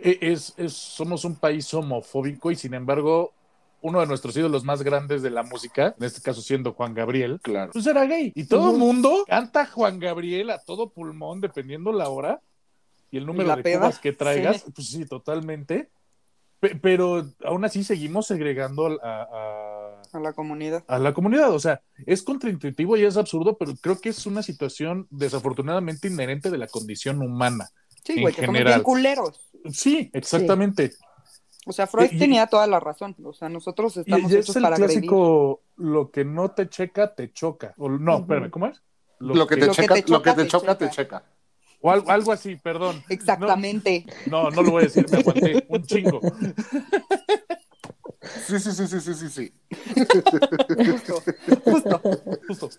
E- 0.02 0.18
Es, 0.32 0.54
es, 0.56 0.72
somos 0.72 1.24
un 1.24 1.36
país 1.36 1.72
homofóbico 1.74 2.50
y 2.50 2.56
sin 2.56 2.74
embargo 2.74 3.32
uno 3.80 3.98
de 4.00 4.06
nuestros 4.06 4.36
ídolos 4.36 4.62
más 4.64 4.82
grandes 4.82 5.22
de 5.22 5.30
la 5.30 5.42
música, 5.42 5.94
en 5.98 6.04
este 6.04 6.20
caso 6.20 6.40
siendo 6.40 6.72
Juan 6.72 6.94
Gabriel, 6.94 7.40
Claro. 7.42 7.72
pues 7.72 7.84
era 7.86 8.04
gay. 8.06 8.30
Y 8.36 8.44
todo 8.44 8.70
el 8.72 8.78
mundo 8.78 9.24
canta 9.26 9.66
Juan 9.66 9.98
Gabriel 9.98 10.50
a 10.50 10.58
todo 10.60 10.90
pulmón, 10.90 11.40
dependiendo 11.40 11.92
la 11.92 12.08
hora 12.08 12.40
y 13.10 13.18
el 13.18 13.26
número 13.26 13.48
la 13.48 13.56
de 13.56 13.74
cubas 13.76 13.98
que 13.98 14.12
traigas. 14.12 14.62
sí. 14.62 14.70
Pues 14.72 14.88
sí, 14.88 15.04
totalmente. 15.04 15.90
Pe- 16.60 16.76
pero 16.76 17.26
aún 17.44 17.64
así 17.64 17.82
seguimos 17.82 18.28
segregando 18.28 18.86
a- 19.02 19.22
a, 19.32 20.00
A 20.16 20.20
la 20.20 20.32
comunidad. 20.32 20.84
a 20.86 20.98
la 21.00 21.12
comunidad. 21.12 21.50
O 21.52 21.58
sea, 21.58 21.82
es 22.06 22.22
contraintuitivo 22.22 22.96
y 22.96 23.04
es 23.04 23.16
absurdo, 23.16 23.56
pero 23.58 23.72
creo 23.80 24.00
que 24.00 24.10
es 24.10 24.26
una 24.26 24.44
situación 24.44 25.08
desafortunadamente 25.10 26.06
inherente 26.06 26.50
de 26.50 26.58
la 26.58 26.68
condición 26.68 27.20
humana. 27.20 27.68
Sí, 28.04 28.20
güey, 28.20 28.34
que 28.34 28.44
somos 28.46 28.64
bien 28.64 28.82
culeros. 28.82 29.40
Sí, 29.72 30.10
exactamente. 30.12 30.92
O 31.66 31.72
sea, 31.72 31.86
Freud 31.86 32.10
Y- 32.10 32.16
y- 32.16 32.18
tenía 32.18 32.46
toda 32.46 32.66
la 32.66 32.80
razón. 32.80 33.14
O 33.24 33.32
sea, 33.32 33.48
nosotros 33.48 33.96
Y, 33.96 34.00
estamos 34.00 34.32
y 34.32 34.34
hechos 34.34 34.50
es 34.50 34.56
el 34.56 34.62
para 34.62 34.76
agredir. 34.76 34.94
clásico, 34.96 35.62
lo 35.76 36.10
que 36.10 36.24
no 36.24 36.50
te 36.50 36.68
checa, 36.68 37.14
te 37.14 37.32
choca. 37.32 37.74
O, 37.78 37.88
no, 37.88 38.14
Ujú. 38.14 38.22
espérame, 38.22 38.50
¿cómo 38.50 38.66
es? 38.66 38.82
Lo, 39.20 39.46
que 39.46 39.56
te 39.56 39.66
Lo 39.66 39.72
que 39.72 39.82
checa, 39.82 39.94
te 39.94 40.02
lo 40.10 40.22
que 40.22 40.30
choca, 40.30 40.36
te 40.36 40.42
te 40.42 40.48
choca, 40.48 40.78
te 40.78 40.84
checa. 40.90 40.96
checa. 40.96 41.24
O 41.80 41.90
algo, 41.90 42.10
algo 42.10 42.32
así, 42.32 42.56
perdón. 42.56 43.02
Exactamente. 43.08 44.04
No, 44.26 44.44
no, 44.44 44.50
no 44.50 44.62
lo 44.62 44.70
voy 44.72 44.82
a 44.82 44.86
decir, 44.86 45.08
me 45.08 45.18
aguanté 45.18 45.64
un 45.68 45.82
chingo. 45.84 46.20
Sí, 48.22 48.58
sí, 48.60 48.72
sí, 48.72 48.86
sí, 48.86 49.00
sí, 49.00 49.14
sí, 49.14 49.28
sí. 49.28 49.52
Justo. 50.86 51.22
Justo. 51.64 52.00
Justo. 52.46 52.70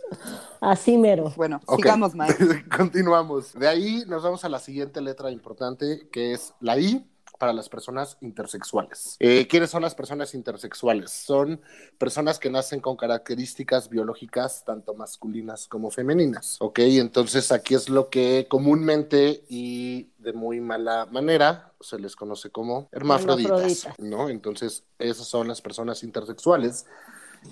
Así 0.62 0.97
mero. 0.97 1.34
Bueno, 1.36 1.60
sigamos, 1.75 2.15
Mike. 2.15 2.65
Continuamos. 2.75 3.53
De 3.53 3.67
ahí 3.67 4.03
nos 4.08 4.23
vamos 4.23 4.45
a 4.45 4.49
la 4.49 4.60
siguiente 4.60 5.01
letra 5.01 5.32
importante, 5.32 6.08
que 6.12 6.34
es 6.34 6.53
la 6.62 6.77
I 6.77 7.06
para 7.43 7.51
las 7.51 7.67
personas 7.67 8.17
intersexuales. 8.21 9.17
Eh, 9.19 9.47
¿Quiénes 9.49 9.69
son 9.69 9.82
las 9.82 9.95
personas 9.95 10.34
intersexuales? 10.34 11.12
Son 11.12 11.60
personas 11.97 12.39
que 12.39 12.49
nacen 12.49 12.79
con 12.79 12.95
características 12.95 13.89
biológicas 13.89 14.63
tanto 14.63 14.93
masculinas 14.93 15.67
como 15.67 15.91
femeninas. 15.91 16.56
¿Ok? 16.62 16.79
Entonces 16.79 17.51
aquí 17.51 17.75
es 17.75 17.89
lo 17.89 18.10
que 18.10 18.47
comúnmente 18.49 19.43
y 19.49 20.13
de 20.19 20.32
muy 20.32 20.62
mala 20.62 21.06
manera 21.08 21.73
se 21.82 21.99
les 21.99 22.15
conoce 22.15 22.49
como 22.49 22.88
hermafroditas. 22.93 23.51
Hermafroditas. 23.51 23.99
¿No? 23.99 24.29
Entonces 24.29 24.86
esas 24.97 25.27
son 25.27 25.49
las 25.49 25.60
personas 25.60 26.01
intersexuales, 26.03 26.86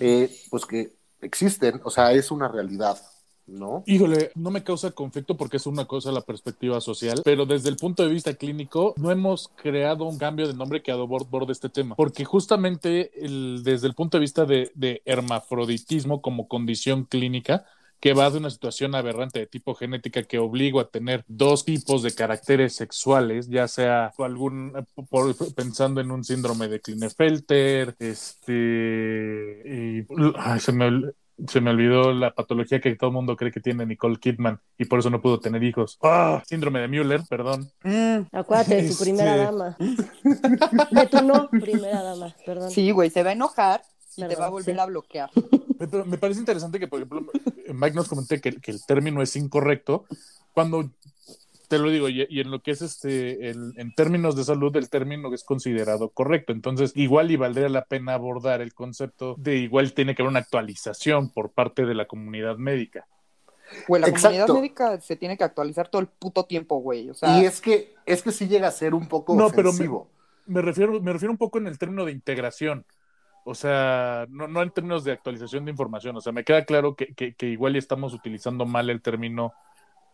eh, 0.00 0.34
pues 0.48 0.64
que 0.64 0.96
existen, 1.20 1.82
o 1.84 1.90
sea, 1.90 2.12
es 2.12 2.30
una 2.30 2.48
realidad. 2.48 2.96
¿No? 3.54 3.82
Híjole, 3.86 4.30
no 4.34 4.50
me 4.50 4.64
causa 4.64 4.92
conflicto 4.92 5.36
porque 5.36 5.58
es 5.58 5.66
una 5.66 5.84
cosa 5.84 6.10
la 6.10 6.22
perspectiva 6.22 6.80
social, 6.80 7.20
pero 7.22 7.44
desde 7.44 7.68
el 7.68 7.76
punto 7.76 8.02
de 8.02 8.08
vista 8.08 8.32
clínico 8.32 8.94
no 8.96 9.10
hemos 9.10 9.48
creado 9.56 10.04
un 10.06 10.16
cambio 10.16 10.48
de 10.48 10.54
nombre 10.54 10.82
que 10.82 10.90
aborde 10.90 11.52
este 11.52 11.68
tema, 11.68 11.94
porque 11.94 12.24
justamente 12.24 13.10
el- 13.22 13.60
desde 13.62 13.88
el 13.88 13.94
punto 13.94 14.16
de 14.16 14.22
vista 14.22 14.46
de, 14.46 14.70
de 14.74 15.02
hermafroditismo 15.04 16.22
como 16.22 16.48
condición 16.48 17.04
clínica, 17.04 17.66
que 18.00 18.14
va 18.14 18.30
de 18.30 18.38
una 18.38 18.50
situación 18.50 18.94
aberrante 18.94 19.38
de 19.40 19.46
tipo 19.46 19.74
genética 19.74 20.22
que 20.22 20.38
obliga 20.38 20.80
a 20.80 20.88
tener 20.88 21.22
dos 21.28 21.64
tipos 21.64 22.02
de 22.02 22.12
caracteres 22.14 22.74
sexuales, 22.74 23.48
ya 23.48 23.68
sea 23.68 24.12
algún 24.18 24.72
por- 25.10 25.36
pensando 25.54 26.00
en 26.00 26.10
un 26.10 26.24
síndrome 26.24 26.68
de 26.68 26.80
Klinefelter, 26.80 27.94
este 27.98 29.62
y 29.64 30.06
ay, 30.36 30.60
se 30.60 30.72
me 30.72 31.12
se 31.48 31.60
me 31.60 31.70
olvidó 31.70 32.12
la 32.12 32.34
patología 32.34 32.80
que 32.80 32.94
todo 32.96 33.08
el 33.10 33.14
mundo 33.14 33.36
cree 33.36 33.50
que 33.52 33.60
tiene 33.60 33.84
Nicole 33.86 34.16
Kidman 34.18 34.60
y 34.78 34.84
por 34.84 34.98
eso 34.98 35.10
no 35.10 35.20
pudo 35.20 35.40
tener 35.40 35.62
hijos. 35.62 35.98
Ah, 36.02 36.42
síndrome 36.46 36.80
de 36.80 36.88
Müller, 36.88 37.22
perdón. 37.28 37.70
Mm, 37.84 38.20
Acuérdate 38.32 38.76
de 38.76 38.82
tu 38.82 38.92
Este- 38.92 39.04
primera 39.04 39.36
dama. 39.36 39.76
De 40.90 41.06
tu 41.06 41.22
no 41.22 41.48
primera 41.50 42.02
dama, 42.02 42.34
perdón. 42.46 42.70
sí, 42.70 42.90
güey, 42.90 43.10
se 43.10 43.22
va 43.22 43.30
a 43.30 43.32
enojar 43.34 43.82
y 44.16 44.26
te 44.26 44.36
va 44.36 44.46
a 44.46 44.50
volver 44.50 44.74
sí. 44.74 44.80
a 44.80 44.84
bloquear. 44.86 45.30
Pero 45.78 46.04
me 46.04 46.18
parece 46.18 46.40
interesante 46.40 46.78
que, 46.78 46.86
por 46.86 46.98
ejemplo, 47.00 47.26
Mike 47.72 47.94
nos 47.96 48.08
comenté 48.08 48.40
que, 48.40 48.52
que 48.60 48.70
el 48.70 48.84
término 48.86 49.22
es 49.22 49.34
incorrecto. 49.36 50.04
Cuando 50.52 50.90
te 51.72 51.78
lo 51.78 51.88
digo, 51.88 52.10
y, 52.10 52.26
y 52.28 52.40
en 52.40 52.50
lo 52.50 52.60
que 52.60 52.72
es 52.72 52.82
este, 52.82 53.48
el- 53.48 53.72
en 53.78 53.94
términos 53.94 54.36
de 54.36 54.44
salud, 54.44 54.76
el 54.76 54.90
término 54.90 55.32
es 55.32 55.42
considerado 55.42 56.10
correcto. 56.10 56.52
Entonces, 56.52 56.92
igual 56.94 57.30
y 57.30 57.36
valdría 57.36 57.70
la 57.70 57.86
pena 57.86 58.12
abordar 58.12 58.60
el 58.60 58.74
concepto 58.74 59.36
de 59.38 59.56
igual 59.56 59.94
tiene 59.94 60.14
que 60.14 60.20
haber 60.20 60.28
una 60.32 60.40
actualización 60.40 61.30
por 61.32 61.50
parte 61.52 61.86
de 61.86 61.94
la 61.94 62.04
comunidad 62.04 62.58
médica. 62.58 63.06
Güey, 63.88 64.02
la 64.02 64.08
Exacto. 64.08 64.28
comunidad 64.48 64.54
médica 64.54 65.00
se 65.00 65.16
tiene 65.16 65.38
que 65.38 65.44
actualizar 65.44 65.88
todo 65.88 66.02
el 66.02 66.08
puto 66.08 66.44
tiempo, 66.44 66.76
güey. 66.76 67.08
O 67.08 67.14
sea, 67.14 67.40
y 67.40 67.46
es 67.46 67.62
que, 67.62 67.94
es 68.04 68.22
que 68.22 68.32
sí 68.32 68.46
llega 68.48 68.68
a 68.68 68.70
ser 68.70 68.92
un 68.92 69.08
poco 69.08 69.34
No, 69.34 69.48
pero 69.48 69.72
me- 70.46 70.60
refiero, 70.60 71.00
me 71.00 71.12
refiero 71.14 71.32
un 71.32 71.38
poco 71.38 71.56
en 71.56 71.66
el 71.68 71.78
término 71.78 72.04
de 72.04 72.12
integración. 72.12 72.84
O 73.44 73.54
sea, 73.54 74.26
no, 74.28 74.46
no 74.46 74.62
en 74.62 74.70
términos 74.70 75.04
de 75.04 75.12
actualización 75.12 75.64
de 75.64 75.70
información. 75.70 76.14
O 76.16 76.20
sea, 76.20 76.32
me 76.32 76.44
queda 76.44 76.66
claro 76.66 76.94
que, 76.94 77.14
que, 77.14 77.34
que 77.34 77.46
igual 77.46 77.76
y 77.76 77.78
estamos 77.78 78.12
utilizando 78.12 78.66
mal 78.66 78.90
el 78.90 79.00
término 79.00 79.54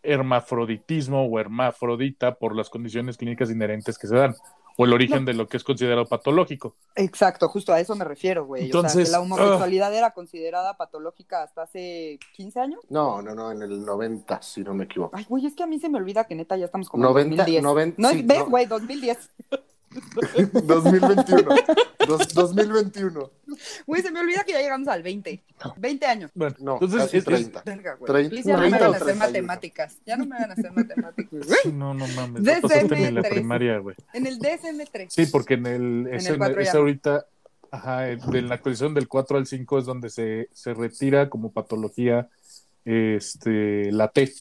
hermafroditismo 0.08 1.24
o 1.26 1.38
hermafrodita 1.38 2.34
por 2.36 2.56
las 2.56 2.70
condiciones 2.70 3.16
clínicas 3.16 3.50
inherentes 3.50 3.98
que 3.98 4.06
se 4.06 4.16
dan 4.16 4.34
o 4.80 4.84
el 4.84 4.92
origen 4.92 5.24
de 5.24 5.34
lo 5.34 5.48
que 5.48 5.56
es 5.56 5.64
considerado 5.64 6.06
patológico. 6.06 6.76
exacto, 6.94 7.48
justo 7.48 7.72
a 7.72 7.80
eso 7.80 7.96
me 7.96 8.04
refiero, 8.04 8.46
güey. 8.46 8.62
o 8.62 8.64
Entonces, 8.66 8.92
sea, 8.92 9.04
que 9.06 9.10
la 9.10 9.20
homosexualidad 9.20 9.92
era 9.92 10.12
considerada 10.12 10.76
patológica 10.76 11.42
hasta 11.42 11.62
hace 11.62 12.20
15 12.34 12.60
años. 12.60 12.80
No, 12.88 13.20
no, 13.20 13.34
no, 13.34 13.50
en 13.50 13.60
el 13.62 13.84
90, 13.84 14.40
si 14.40 14.62
no 14.62 14.74
me 14.74 14.84
equivoco. 14.84 15.16
Ay, 15.16 15.26
güey, 15.28 15.46
es 15.46 15.56
que 15.56 15.64
a 15.64 15.66
mí 15.66 15.80
se 15.80 15.88
me 15.88 15.98
olvida 15.98 16.24
que 16.24 16.36
neta 16.36 16.56
ya 16.56 16.66
estamos 16.66 16.88
como 16.88 17.02
90, 17.02 17.20
en 17.20 17.36
2010. 17.36 17.62
90, 17.64 18.02
no, 18.02 18.08
sí, 18.10 18.22
ves, 18.24 18.38
no. 18.38 18.46
güey, 18.50 18.66
2010. 18.66 19.30
2021. 20.64 21.54
Dos- 22.06 22.28
2021. 22.34 23.30
Güey, 23.86 24.02
se 24.02 24.10
me 24.10 24.20
olvida 24.20 24.44
que 24.44 24.52
ya 24.52 24.60
llegamos 24.60 24.88
al 24.88 25.02
20. 25.02 25.42
20 25.76 26.06
años. 26.06 26.30
Bueno, 26.34 26.56
No, 26.58 26.74
entonces 26.74 27.00
casi 27.02 27.16
es- 27.18 27.22
es- 27.22 27.24
30. 27.24 27.62
Verga, 27.64 27.94
güey. 27.94 28.06
30, 28.12 28.30
Please, 28.30 28.48
ya 28.48 28.54
no 28.56 28.60
me 28.62 28.68
30 28.68 28.76
hagan 28.76 28.88
o 28.88 28.92
hacer 28.94 29.06
31. 29.06 29.26
matemáticas. 29.26 29.96
Ya 30.06 30.16
no 30.16 30.26
me 30.26 30.36
hagan 30.36 30.50
hacer 30.52 30.72
matemáticas. 30.72 31.46
Sí, 31.62 31.72
no, 31.72 31.94
no 31.94 32.06
mames. 32.08 32.42
DSM 32.44 32.92
en 32.94 33.14
la 33.14 33.22
primaria, 33.22 33.78
güey. 33.78 33.96
En 34.12 34.26
el 34.26 34.38
DSM-3. 34.38 35.06
Sí, 35.10 35.26
porque 35.26 35.54
en 35.54 35.66
el, 35.66 36.08
es, 36.12 36.26
el 36.26 36.32
en- 36.34 36.38
cuatro 36.38 36.60
es 36.60 36.74
ahorita, 36.74 37.26
ajá, 37.70 38.08
en 38.10 38.20
de 38.20 38.42
la 38.42 38.54
actualización 38.54 38.94
del 38.94 39.08
4 39.08 39.36
al 39.38 39.46
5 39.46 39.78
es 39.78 39.84
donde 39.84 40.08
se, 40.10 40.48
se 40.52 40.72
retira 40.74 41.28
como 41.28 41.52
patología 41.52 42.28
este, 42.84 43.92
la 43.92 44.08
T 44.08 44.32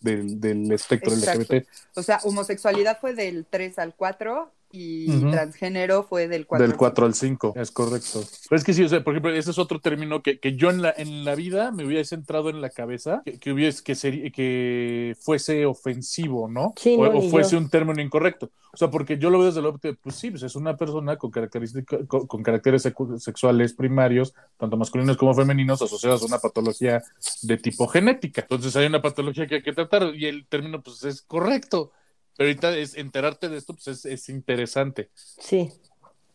del, 0.00 0.38
del 0.40 0.70
espectro 0.72 1.12
Exacto. 1.14 1.40
LGBT. 1.54 1.66
O 1.96 2.02
sea, 2.02 2.20
homosexualidad 2.24 2.98
fue 3.00 3.14
del 3.14 3.46
3 3.48 3.78
al 3.78 3.94
4 3.94 4.52
y 4.76 5.06
transgénero 5.30 6.02
fue 6.02 6.26
del 6.26 6.46
4 6.46 6.62
Del 6.64 6.72
al 6.72 6.76
4 6.76 7.06
al 7.06 7.14
5, 7.14 7.54
es 7.56 7.70
correcto. 7.70 8.24
Pero 8.48 8.58
es 8.58 8.64
que 8.64 8.74
sí, 8.74 8.82
o 8.82 8.88
sea, 8.88 9.04
por 9.04 9.14
ejemplo, 9.14 9.32
ese 9.32 9.52
es 9.52 9.58
otro 9.58 9.78
término 9.78 10.20
que, 10.20 10.40
que 10.40 10.56
yo 10.56 10.70
en 10.70 10.82
la, 10.82 10.92
en 10.96 11.24
la 11.24 11.36
vida 11.36 11.70
me 11.70 11.84
hubiese 11.84 12.16
entrado 12.16 12.50
en 12.50 12.60
la 12.60 12.70
cabeza, 12.70 13.22
que, 13.24 13.38
que 13.38 13.52
hubiese, 13.52 13.84
que, 13.84 13.94
sería, 13.94 14.30
que 14.30 15.16
fuese 15.20 15.64
ofensivo, 15.64 16.48
¿no? 16.48 16.74
Sí, 16.76 16.96
o, 16.98 17.04
no, 17.04 17.10
o 17.10 17.22
ni 17.22 17.30
fuese 17.30 17.52
yo. 17.52 17.58
un 17.58 17.68
término 17.68 18.02
incorrecto. 18.02 18.50
O 18.72 18.76
sea, 18.76 18.90
porque 18.90 19.16
yo 19.16 19.30
lo 19.30 19.38
veo 19.38 19.46
desde 19.46 19.60
el 19.60 19.66
óptica, 19.66 19.96
pues 20.02 20.16
sí, 20.16 20.32
pues 20.32 20.42
es 20.42 20.56
una 20.56 20.76
persona 20.76 21.16
con 21.16 21.30
características, 21.30 22.00
con, 22.08 22.26
con 22.26 22.42
caracteres 22.42 22.82
sexuales 23.18 23.74
primarios, 23.74 24.34
tanto 24.56 24.76
masculinos 24.76 25.16
como 25.16 25.32
femeninos, 25.34 25.80
asociados 25.80 26.22
a 26.22 26.26
una 26.26 26.40
patología 26.40 27.00
de 27.42 27.56
tipo 27.58 27.86
genética. 27.86 28.42
Entonces 28.42 28.74
hay 28.74 28.86
una 28.86 29.00
patología 29.00 29.46
que 29.46 29.56
hay 29.56 29.62
que 29.62 29.72
tratar 29.72 30.12
y 30.16 30.26
el 30.26 30.46
término, 30.46 30.82
pues 30.82 31.04
es 31.04 31.22
correcto. 31.22 31.92
Pero 32.36 32.48
ahorita 32.48 32.76
es 32.76 32.94
enterarte 32.96 33.48
de 33.48 33.56
esto, 33.58 33.74
pues 33.74 33.88
es, 33.88 34.04
es 34.06 34.28
interesante. 34.28 35.10
Sí. 35.38 35.72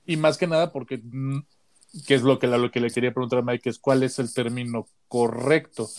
Y 0.06 0.18
más 0.18 0.38
que 0.38 0.48
nada 0.48 0.72
porque, 0.72 1.00
mm, 1.04 1.40
que 2.08 2.16
es 2.16 2.22
lo 2.24 2.40
que, 2.40 2.48
lo 2.48 2.72
que 2.72 2.80
le 2.80 2.92
quería 2.92 3.14
preguntar 3.14 3.40
a 3.40 3.42
Mike, 3.44 3.70
es 3.70 3.80
cuál 3.80 4.04
es 4.04 4.20
el 4.20 4.34
término 4.34 4.86
correcto. 5.08 5.90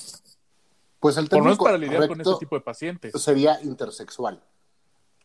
Pues 1.01 1.17
el 1.17 1.29
Por 1.29 1.41
lo 1.41 1.45
término 1.45 1.45
menos 1.45 1.59
para 1.59 1.79
lidiar 1.79 2.07
con 2.07 2.21
este 2.21 2.37
tipo 2.37 2.57
de 2.57 2.61
pacientes. 2.63 3.17
sería 3.17 3.61
intersexual, 3.63 4.43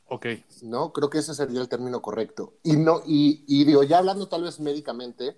Ok. 0.08 0.26
¿no? 0.62 0.94
Creo 0.94 1.10
que 1.10 1.20
ese 1.20 1.34
sería 1.36 1.62
el 1.62 1.70
término 1.70 2.02
correcto. 2.02 2.54
Y 2.64 2.78
no, 2.78 3.02
y, 3.06 3.44
y 3.48 3.66
digo, 3.66 3.84
ya 3.84 3.98
hablando 4.00 4.28
tal 4.28 4.44
vez 4.44 4.60
médicamente, 4.60 5.38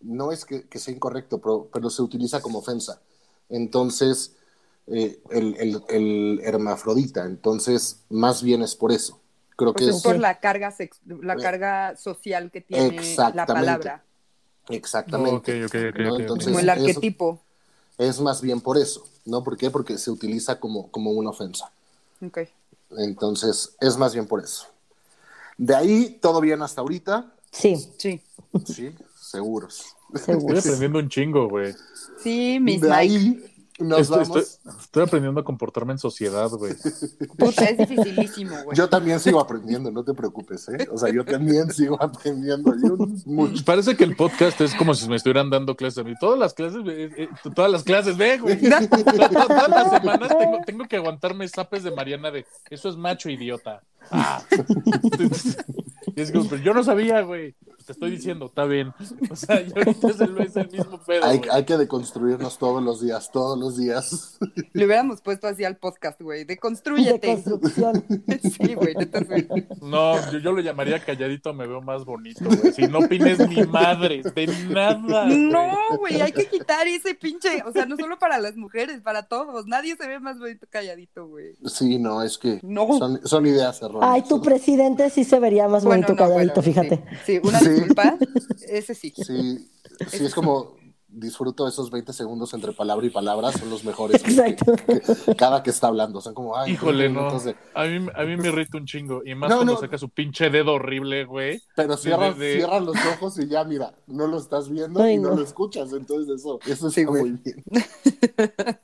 no 0.00 0.32
es 0.32 0.44
que, 0.44 0.68
que 0.68 0.78
sea 0.78 0.94
incorrecto, 0.94 1.40
pero, 1.40 1.70
pero 1.72 1.90
se 1.90 2.02
utiliza 2.02 2.42
como 2.42 2.60
ofensa. 2.60 3.02
Entonces, 3.48 4.36
eh, 4.86 5.18
el, 5.30 5.56
el, 5.56 5.82
el 5.88 6.40
hermafrodita, 6.44 7.24
entonces, 7.26 8.00
más 8.10 8.42
bien 8.42 8.62
es 8.62 8.74
por 8.74 8.92
eso. 8.92 9.20
Creo 9.56 9.72
que 9.72 9.84
Pues 9.84 9.90
es 9.90 9.96
es 9.98 10.02
por 10.02 10.18
la 10.18 10.40
carga, 10.40 10.70
sex- 10.72 11.00
la 11.06 11.36
carga 11.36 11.96
social 11.96 12.50
que 12.50 12.60
tiene 12.60 13.00
la 13.34 13.46
palabra. 13.46 14.04
exactamente. 14.68 15.62
Entonces, 15.62 16.46
Como 16.48 16.58
el 16.58 16.68
arquetipo. 16.68 17.40
Es, 17.96 18.20
más 18.20 18.42
bien 18.42 18.60
por 18.60 18.76
eso, 18.76 19.06
¿no? 19.24 19.44
¿Por 19.44 19.56
qué? 19.56 19.70
Porque 19.70 19.96
se 19.98 20.10
utiliza 20.10 20.58
como, 20.58 20.90
como 20.90 21.12
una 21.12 21.30
ofensa. 21.30 21.70
Entonces, 22.98 23.76
es 23.80 23.96
más 23.96 24.12
bien 24.14 24.26
por 24.26 24.42
eso. 24.42 24.66
De 25.56 25.74
ahí, 25.74 26.18
todo 26.20 26.40
bien 26.40 26.60
hasta 26.62 26.80
ahorita, 26.80 27.30
Sí, 27.52 27.76
Sí. 27.98 28.20
sí, 28.66 28.92
seguros. 29.16 29.84
Estoy 30.14 30.34
seguro. 30.34 30.58
aprendiendo 30.58 30.98
un 30.98 31.08
chingo, 31.08 31.48
güey. 31.48 31.72
Sí, 32.20 32.58
Miss 32.60 32.80
De 32.80 32.88
Mike. 32.88 32.96
ahí 32.96 33.53
nos 33.80 34.00
Estoy, 34.02 34.18
vamos. 34.24 34.36
estoy- 34.36 34.72
estoy 34.80 35.02
aprendiendo 35.02 35.40
a 35.40 35.44
comportarme 35.44 35.92
en 35.92 35.98
sociedad, 35.98 36.48
güey. 36.50 36.74
Puta, 37.36 37.64
es 37.64 37.76
dificilísimo, 37.78 38.54
güey. 38.64 38.76
Yo 38.76 38.88
también 38.88 39.18
sigo 39.18 39.40
aprendiendo, 39.40 39.90
no 39.90 40.04
te 40.04 40.14
preocupes, 40.14 40.68
¿eh? 40.68 40.88
O 40.92 40.98
sea, 40.98 41.12
yo 41.12 41.24
también 41.24 41.70
sigo 41.72 42.00
aprendiendo. 42.00 42.72
Yo 42.80 42.96
mucho. 43.26 43.64
Parece 43.64 43.96
que 43.96 44.04
el 44.04 44.14
podcast 44.14 44.60
es 44.60 44.74
como 44.76 44.94
si 44.94 45.08
me 45.08 45.16
estuvieran 45.16 45.50
dando 45.50 45.74
clases 45.76 45.98
a 45.98 46.04
mí. 46.04 46.14
Todas 46.20 46.38
las 46.38 46.54
clases, 46.54 46.80
eh, 46.86 47.10
eh, 47.16 47.28
todas 47.54 47.70
las 47.70 47.82
clases, 47.82 48.16
ve, 48.16 48.38
güey. 48.38 48.60
To- 48.60 48.88
to- 48.88 49.04
Todas 49.48 49.68
las 49.68 49.90
semanas 50.00 50.28
tengo, 50.38 50.58
tengo 50.64 50.84
que 50.86 50.96
aguantarme 50.96 51.48
zapes 51.48 51.82
de 51.82 51.90
Mariana 51.90 52.30
de 52.30 52.46
eso 52.70 52.88
es 52.88 52.96
macho 52.96 53.28
idiota. 53.28 53.82
Ah. 54.10 54.42
Y 56.16 56.20
es 56.20 56.30
como, 56.32 56.48
pero 56.48 56.62
yo 56.62 56.74
no 56.74 56.82
sabía, 56.84 57.20
güey. 57.22 57.54
Te 57.86 57.92
estoy 57.92 58.12
diciendo, 58.12 58.46
está 58.46 58.64
bien. 58.64 58.92
O 59.30 59.36
sea, 59.36 59.60
yo 59.60 59.72
ahorita 59.76 60.08
es 60.08 60.20
el, 60.20 60.38
es 60.38 60.56
el 60.56 60.70
mismo 60.70 60.98
pedo. 61.06 61.24
Hay, 61.24 61.40
hay 61.50 61.64
que 61.64 61.76
deconstruirnos 61.76 62.56
todos 62.58 62.82
los 62.82 63.02
días, 63.02 63.30
todos 63.30 63.58
los 63.58 63.76
días. 63.76 64.38
Le 64.72 64.86
hubiéramos 64.86 65.20
puesto 65.20 65.46
así 65.48 65.64
al 65.64 65.76
podcast, 65.76 66.20
güey. 66.22 66.40
De 66.40 66.54
Deconstrúyete. 66.54 67.42
construcción. 67.42 68.04
Sí, 68.42 68.74
güey. 68.74 68.94
No, 69.82 70.14
yo, 70.32 70.38
yo 70.38 70.52
lo 70.52 70.60
llamaría 70.60 70.98
calladito, 71.04 71.52
me 71.52 71.66
veo 71.66 71.80
más 71.80 72.04
bonito, 72.04 72.44
güey. 72.44 72.72
Si 72.72 72.86
no 72.86 73.00
opines 73.00 73.38
ni 73.48 73.62
madre, 73.66 74.22
de 74.34 74.46
nada. 74.70 75.26
No, 75.26 75.76
güey, 75.98 76.20
hay 76.20 76.32
que 76.32 76.46
quitar 76.46 76.86
ese 76.86 77.14
pinche, 77.14 77.62
o 77.66 77.72
sea, 77.72 77.86
no 77.86 77.96
solo 77.96 78.18
para 78.18 78.38
las 78.38 78.56
mujeres, 78.56 79.00
para 79.02 79.24
todos. 79.24 79.66
Nadie 79.66 79.96
se 79.96 80.06
ve 80.06 80.20
más 80.20 80.38
bonito 80.38 80.66
calladito, 80.70 81.26
güey. 81.26 81.54
Sí, 81.66 81.98
no, 81.98 82.22
es 82.22 82.38
que 82.38 82.60
No. 82.62 82.86
son, 82.98 83.20
son 83.26 83.46
ideas 83.46 83.80
erróneas. 83.82 84.10
Ay, 84.12 84.22
tu 84.28 84.40
presidente 84.40 85.10
sí 85.10 85.24
se 85.24 85.38
vería 85.38 85.68
más 85.68 85.84
Bueno, 85.84 86.03
no, 86.12 86.30
bueno, 86.30 86.52
fíjate. 86.62 87.04
Sí, 87.24 87.36
sí, 87.36 87.40
una 87.42 87.58
Sí. 87.60 87.68
disculpa. 87.70 88.16
Ese 88.68 88.94
sí. 88.94 89.12
Sí, 89.16 89.70
sí, 90.08 90.24
es 90.26 90.34
como 90.34 90.76
disfruto 91.16 91.68
esos 91.68 91.92
20 91.92 92.12
segundos 92.12 92.52
entre 92.54 92.72
palabra 92.72 93.06
y 93.06 93.10
palabra, 93.10 93.52
son 93.52 93.70
los 93.70 93.84
mejores. 93.84 94.20
que- 94.20 94.30
Exacto. 94.32 94.74
que- 94.74 95.36
cada 95.36 95.62
que 95.62 95.70
está 95.70 95.86
hablando, 95.86 96.20
son 96.20 96.34
como, 96.34 96.56
ay, 96.56 96.72
Híjole, 96.72 97.04
20 97.08 97.20
no. 97.20 97.38
de- 97.38 97.56
A 97.72 97.84
mí, 97.84 98.08
a 98.16 98.24
mí 98.24 98.36
me 98.36 98.48
irrita 98.48 98.78
un 98.78 98.84
chingo. 98.84 99.22
Y 99.24 99.32
más 99.36 99.48
No, 99.48 99.56
cuando 99.58 99.74
no. 99.74 99.78
saca 99.80 99.96
su 99.96 100.08
pinche 100.08 100.50
dedo 100.50 100.72
horrible, 100.74 101.24
güey. 101.24 101.62
Pero 101.76 101.96
cierras, 101.96 102.36
de- 102.36 102.58
los 102.58 102.96
ojos 103.14 103.38
y 103.38 103.46
ya, 103.46 103.62
mira, 103.62 103.94
no 104.08 104.26
lo 104.26 104.38
estás 104.38 104.68
viendo 104.68 105.00
Ay, 105.00 105.14
y 105.14 105.18
no, 105.18 105.28
no. 105.30 105.36
lo 105.36 105.44
escuchas, 105.44 105.92
entonces 105.92 106.34
eso, 106.40 106.58
eso 106.66 106.90
Sí, 106.90 107.02
está 107.02 107.10
güey. 107.12 107.22
muy 107.22 107.40
bien. 107.44 107.64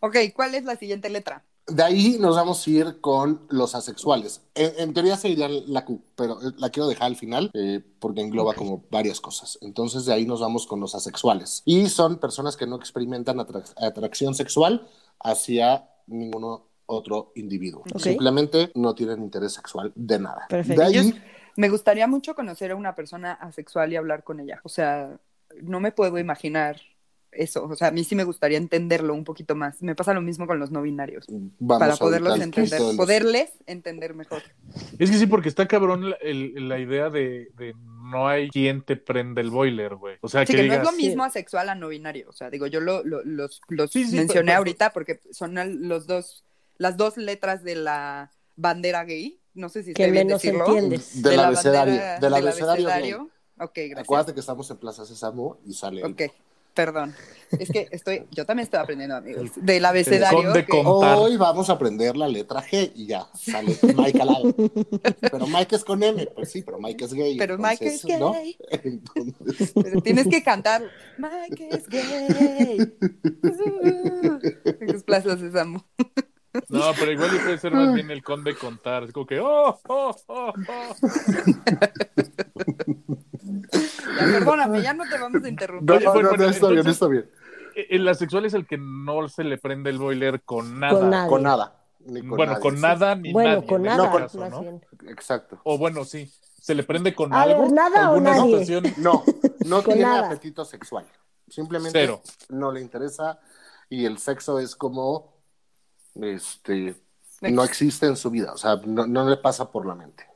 Ok, 0.00 0.16
¿cuál 0.34 0.54
es 0.54 0.64
la 0.64 0.76
siguiente 0.76 1.10
letra? 1.10 1.44
De 1.70 1.82
ahí 1.82 2.16
nos 2.20 2.36
vamos 2.36 2.66
a 2.66 2.70
ir 2.70 3.00
con 3.00 3.46
los 3.48 3.74
asexuales. 3.74 4.42
En, 4.54 4.72
en 4.78 4.94
teoría 4.94 5.16
sería 5.16 5.48
la 5.48 5.84
Q, 5.84 6.02
pero 6.16 6.40
eh, 6.40 6.52
la 6.58 6.70
quiero 6.70 6.88
dejar 6.88 7.06
al 7.06 7.16
final 7.16 7.50
eh, 7.54 7.80
porque 7.98 8.20
engloba 8.20 8.54
como 8.54 8.84
varias 8.90 9.20
cosas. 9.20 9.58
Entonces 9.62 10.04
de 10.04 10.12
ahí 10.12 10.26
nos 10.26 10.40
vamos 10.40 10.66
con 10.66 10.80
los 10.80 10.94
asexuales. 10.94 11.62
Y 11.64 11.88
son 11.88 12.18
personas 12.18 12.56
que 12.56 12.66
no 12.66 12.76
experimentan 12.76 13.38
atra- 13.38 13.72
atracción 13.76 14.34
sexual 14.34 14.86
hacia 15.18 15.88
ninguno 16.06 16.66
otro 16.86 17.32
individuo. 17.36 17.84
Simplemente 17.96 18.72
no 18.74 18.94
tienen 18.94 19.22
interés 19.22 19.52
sexual 19.52 19.92
de 19.94 20.18
nada. 20.18 20.46
Perfecto. 20.48 20.80
De 20.80 20.86
ahí, 20.86 21.22
Me 21.56 21.68
gustaría 21.68 22.06
mucho 22.06 22.34
conocer 22.34 22.70
a 22.70 22.76
una 22.76 22.94
persona 22.94 23.32
asexual 23.32 23.92
y 23.92 23.96
hablar 23.96 24.24
con 24.24 24.40
ella. 24.40 24.60
O 24.64 24.68
sea, 24.68 25.18
no 25.62 25.80
me 25.80 25.92
puedo 25.92 26.18
imaginar 26.18 26.80
eso. 27.32 27.64
O 27.64 27.76
sea, 27.76 27.88
a 27.88 27.90
mí 27.90 28.02
sí 28.04 28.14
me 28.14 28.24
gustaría 28.24 28.58
entenderlo 28.58 29.14
un 29.14 29.24
poquito 29.24 29.54
más. 29.54 29.80
Me 29.82 29.94
pasa 29.94 30.12
lo 30.14 30.20
mismo 30.20 30.46
con 30.46 30.58
los 30.58 30.70
no 30.70 30.82
binarios. 30.82 31.26
vamos 31.28 31.78
para 31.80 31.96
poderlos 31.96 32.40
entender, 32.40 32.70
de 32.70 32.78
los- 32.78 32.96
poderles 32.96 33.50
entender 33.66 34.14
mejor. 34.14 34.42
Es 34.98 35.10
que 35.10 35.16
sí, 35.16 35.26
porque 35.26 35.48
está 35.48 35.66
cabrón 35.68 36.10
la, 36.10 36.16
el- 36.16 36.68
la 36.68 36.78
idea 36.78 37.08
de, 37.10 37.50
de 37.56 37.74
no 38.10 38.26
hay 38.28 38.48
quien 38.50 38.82
te 38.82 38.96
prenda 38.96 39.40
el 39.40 39.50
boiler, 39.50 39.94
güey. 39.94 40.16
O 40.20 40.28
sea, 40.28 40.44
Sí, 40.44 40.52
que, 40.52 40.56
que 40.58 40.62
digas, 40.64 40.78
no 40.82 40.90
es 40.90 40.96
lo 40.96 40.96
mismo 40.96 41.22
asexual 41.24 41.68
a 41.68 41.74
no 41.74 41.88
binario. 41.88 42.28
O 42.28 42.32
sea, 42.32 42.50
digo, 42.50 42.66
yo 42.66 42.80
lo, 42.80 43.04
lo- 43.04 43.22
los, 43.24 43.60
los 43.68 43.90
Sí, 43.90 44.04
sí, 44.06 44.16
mencioné 44.16 44.46
pero- 44.46 44.58
ahorita 44.58 44.92
porque 44.92 45.20
son 45.30 45.54
los 45.88 46.06
dos, 46.06 46.44
las 46.78 46.96
dos 46.96 47.16
letras 47.16 47.62
de 47.62 47.76
la 47.76 48.32
bandera 48.56 49.04
gay. 49.04 49.38
No 49.54 49.68
sé 49.68 49.82
si 49.82 49.94
Que 49.94 50.06
menos 50.08 50.40
decirlo. 50.42 50.64
entiendes. 50.66 51.22
Del 51.22 51.30
De 51.32 51.36
la 51.36 51.46
abecedario. 51.48 52.00
Del 52.20 52.34
abecedario. 52.34 53.30
Ok, 53.58 53.72
gracias. 53.74 53.98
Acuérdate 53.98 54.32
que 54.34 54.40
estamos 54.40 54.70
en 54.70 54.76
Plaza 54.78 55.04
Sésamo 55.04 55.58
y 55.66 55.72
sale. 55.74 56.00
el- 56.02 56.12
Ok, 56.12 56.22
perdón. 56.84 57.14
Es 57.58 57.68
que 57.68 57.88
estoy, 57.90 58.26
yo 58.30 58.46
también 58.46 58.64
estoy 58.64 58.80
aprendiendo, 58.80 59.16
amigos. 59.16 59.50
Del 59.56 59.78
el 59.78 59.84
abecedario. 59.84 60.52
que-. 60.52 60.82
Hoy 60.82 61.36
vamos 61.36 61.68
a 61.68 61.74
aprender 61.74 62.16
la 62.16 62.26
letra 62.26 62.62
G 62.62 62.92
y 62.94 63.06
ya 63.06 63.26
sale 63.34 63.76
Mike 63.82 64.22
al 64.22 64.28
lado. 64.28 64.54
Pero 65.20 65.46
Mike 65.46 65.76
es 65.76 65.84
con 65.84 66.02
M, 66.02 66.26
pues 66.28 66.52
sí, 66.52 66.62
pero 66.62 66.78
Mike 66.78 67.04
es 67.04 67.12
gay. 67.12 67.36
Pero 67.36 67.58
Mike 67.58 67.86
es 67.86 68.04
gay. 68.04 68.56
Entonces, 68.70 69.72
Pero 69.74 70.00
tienes 70.00 70.28
que 70.28 70.42
cantar. 70.42 70.82
Mike 71.18 71.68
es 71.70 71.86
gay. 71.88 72.94
Es 74.80 75.02
Plaza 75.02 75.36
Sésamo. 75.36 75.84
No, 76.68 76.82
pero 76.98 77.12
igual 77.12 77.30
puede 77.30 77.58
ser 77.58 77.72
más 77.72 77.94
bien 77.94 78.10
el 78.10 78.22
conde 78.22 78.56
contar. 78.56 79.04
Es 79.04 79.12
como 79.12 79.26
que, 79.26 79.38
oh, 79.40 79.78
oh, 79.88 80.16
oh, 80.26 80.52
oh. 80.68 80.94
Ya, 84.18 84.24
perdóname, 84.32 84.82
ya 84.82 84.94
no 84.94 85.04
te 85.08 85.18
vamos 85.18 85.42
a 85.44 85.48
interrumpir. 85.48 85.96
Oye, 85.96 86.04
no, 86.04 86.12
bueno, 86.12 86.30
no, 86.32 86.36
no, 86.36 86.44
está 86.48 86.68
bien, 86.68 86.86
está 86.86 87.06
bien. 87.06 87.30
El 87.88 88.08
asexual 88.08 88.44
es 88.44 88.54
el 88.54 88.66
que 88.66 88.78
no 88.78 89.28
se 89.28 89.44
le 89.44 89.58
prende 89.58 89.90
el 89.90 89.98
boiler 89.98 90.42
con 90.42 90.80
nada. 90.80 90.98
Con 90.98 91.10
nada. 91.10 91.28
Con 91.28 91.42
nada. 91.42 91.76
ni 92.00 92.20
con 92.20 92.30
bueno, 92.30 92.52
nadie, 92.52 92.62
con 92.62 92.76
sí. 92.76 92.82
nada 92.82 93.14
ni 93.14 93.32
Bueno, 93.32 93.54
nadie. 93.54 93.66
con 93.66 93.82
nada, 93.82 94.04
este 94.06 94.18
caso, 94.18 94.38
más 94.38 94.50
¿no? 94.50 94.60
bien. 94.60 94.84
Exacto. 95.08 95.60
O 95.64 95.78
bueno, 95.78 96.04
sí. 96.04 96.30
Se 96.60 96.74
le 96.74 96.82
prende 96.82 97.14
con 97.14 97.32
A 97.32 97.46
ver, 97.46 97.56
algo. 97.56 97.68
¿nada 97.70 98.10
o 98.10 98.14
alguna 98.14 98.32
nadie? 98.36 98.64
situación 98.64 98.94
No, 98.98 99.22
no 99.66 99.82
Con 99.82 99.94
tiene 99.94 100.02
nada. 100.02 100.26
apetito 100.26 100.64
sexual. 100.64 101.06
Simplemente 101.48 101.98
Cero. 101.98 102.22
no 102.50 102.70
le 102.70 102.80
interesa 102.80 103.40
y 103.88 104.04
el 104.04 104.18
sexo 104.18 104.58
es 104.58 104.76
como 104.76 105.32
este 106.14 106.96
no 107.42 107.64
existe 107.64 108.06
en 108.06 108.16
su 108.16 108.30
vida, 108.30 108.52
o 108.52 108.58
sea, 108.58 108.76
no, 108.84 109.06
no 109.06 109.28
le 109.28 109.36
pasa 109.36 109.70
por 109.70 109.86
la 109.86 109.94
mente. 109.94 110.26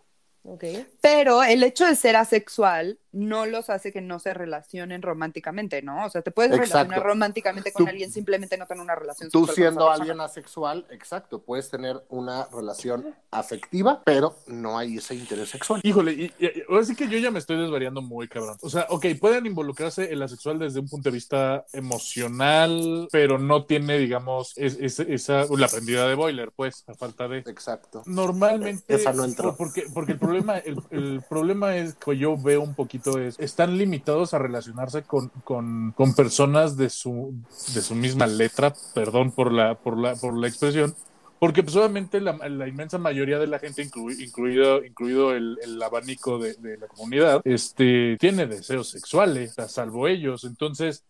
Ok. 0.44 0.64
Pero 1.00 1.42
el 1.42 1.62
hecho 1.62 1.86
de 1.86 1.96
ser 1.96 2.16
asexual 2.16 2.98
no 3.14 3.46
los 3.46 3.70
hace 3.70 3.92
que 3.92 4.00
no 4.00 4.18
se 4.18 4.34
relacionen 4.34 5.02
románticamente, 5.02 5.82
¿no? 5.82 6.04
O 6.06 6.10
sea, 6.10 6.22
te 6.22 6.30
puedes 6.30 6.52
Exacto. 6.52 6.74
relacionar 6.74 7.02
románticamente 7.06 7.72
con 7.72 7.84
Tú- 7.86 7.90
alguien, 7.90 8.10
simplemente 8.12 8.56
no 8.58 8.66
tener 8.66 8.82
una 8.82 8.94
relación 8.94 9.30
Tú 9.30 9.46
sexual 9.46 9.54
siendo 9.56 9.90
alguien 9.90 10.20
asexual, 10.20 10.86
exacto, 10.90 11.40
puedes 11.42 11.70
tener 11.70 12.02
una 12.08 12.46
relación 12.52 13.14
afectiva, 13.30 14.02
pero 14.04 14.36
no 14.46 14.78
hay 14.78 14.98
ese 14.98 15.14
interés 15.14 15.48
sexual. 15.50 15.80
Híjole, 15.84 16.12
y, 16.12 16.32
y- 16.38 16.62
ahora 16.68 16.84
sí 16.84 16.94
que 16.94 17.08
yo 17.08 17.18
ya 17.18 17.30
me 17.30 17.38
estoy 17.38 17.56
desvariando 17.56 18.02
muy 18.02 18.28
cabrón. 18.28 18.56
O 18.62 18.68
sea, 18.70 18.86
ok, 18.90 19.06
pueden 19.20 19.46
involucrarse 19.46 20.12
en 20.12 20.18
la 20.18 20.28
sexual 20.28 20.58
desde 20.58 20.80
un 20.80 20.88
punto 20.88 21.08
de 21.10 21.14
vista 21.14 21.64
emocional, 21.72 23.08
pero 23.12 23.38
no 23.38 23.64
tiene, 23.64 23.98
digamos, 23.98 24.52
es- 24.56 24.78
es- 24.80 25.00
esa, 25.00 25.44
la 25.56 25.68
prendida 25.68 26.08
de 26.08 26.14
boiler, 26.14 26.50
pues, 26.54 26.84
a 26.86 26.94
falta 26.94 27.28
de... 27.28 27.38
Exacto. 27.38 28.02
Normalmente, 28.06 28.94
Esa 28.94 29.12
no 29.12 29.24
entró. 29.24 29.56
porque, 29.56 29.84
porque 29.92 30.12
el 30.12 30.18
problema, 30.18 30.58
el, 30.58 30.78
el 30.90 31.22
problema 31.28 31.76
es 31.76 31.94
que 31.94 32.16
yo 32.16 32.36
veo 32.36 32.62
un 32.62 32.74
poquito 32.74 33.03
es, 33.12 33.38
están 33.38 33.78
limitados 33.78 34.34
a 34.34 34.38
relacionarse 34.38 35.02
con, 35.02 35.28
con, 35.44 35.92
con 35.92 36.14
personas 36.14 36.76
de 36.76 36.90
su, 36.90 37.34
de 37.74 37.82
su 37.82 37.94
misma 37.94 38.26
letra, 38.26 38.72
perdón 38.94 39.30
por 39.32 39.52
la, 39.52 39.74
por 39.76 39.98
la, 39.98 40.16
por 40.16 40.36
la 40.36 40.48
expresión, 40.48 40.94
porque 41.38 41.62
pues 41.62 41.76
obviamente 41.76 42.20
la, 42.20 42.32
la 42.48 42.66
inmensa 42.68 42.98
mayoría 42.98 43.38
de 43.38 43.46
la 43.46 43.58
gente, 43.58 43.84
inclu- 43.88 44.18
incluido, 44.18 44.84
incluido 44.84 45.32
el, 45.34 45.58
el 45.62 45.82
abanico 45.82 46.38
de, 46.38 46.54
de 46.54 46.78
la 46.78 46.86
comunidad, 46.88 47.40
este, 47.44 48.16
tiene 48.18 48.46
deseos 48.46 48.88
sexuales, 48.88 49.58
a 49.58 49.68
salvo 49.68 50.08
ellos. 50.08 50.44
Entonces, 50.44 51.04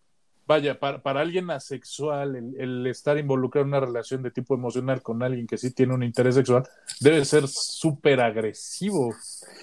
vaya, 0.47 0.79
para, 0.79 1.01
para 1.01 1.21
alguien 1.21 1.49
asexual, 1.51 2.35
el, 2.35 2.55
el 2.59 2.87
estar 2.87 3.17
involucrado 3.17 3.63
en 3.63 3.69
una 3.69 3.79
relación 3.79 4.21
de 4.23 4.31
tipo 4.31 4.53
emocional 4.55 5.01
con 5.01 5.23
alguien 5.23 5.47
que 5.47 5.57
sí 5.57 5.71
tiene 5.71 5.93
un 5.93 6.03
interés 6.03 6.35
sexual, 6.35 6.63
debe 6.99 7.23
ser 7.25 7.47
súper 7.47 8.21
agresivo. 8.21 9.13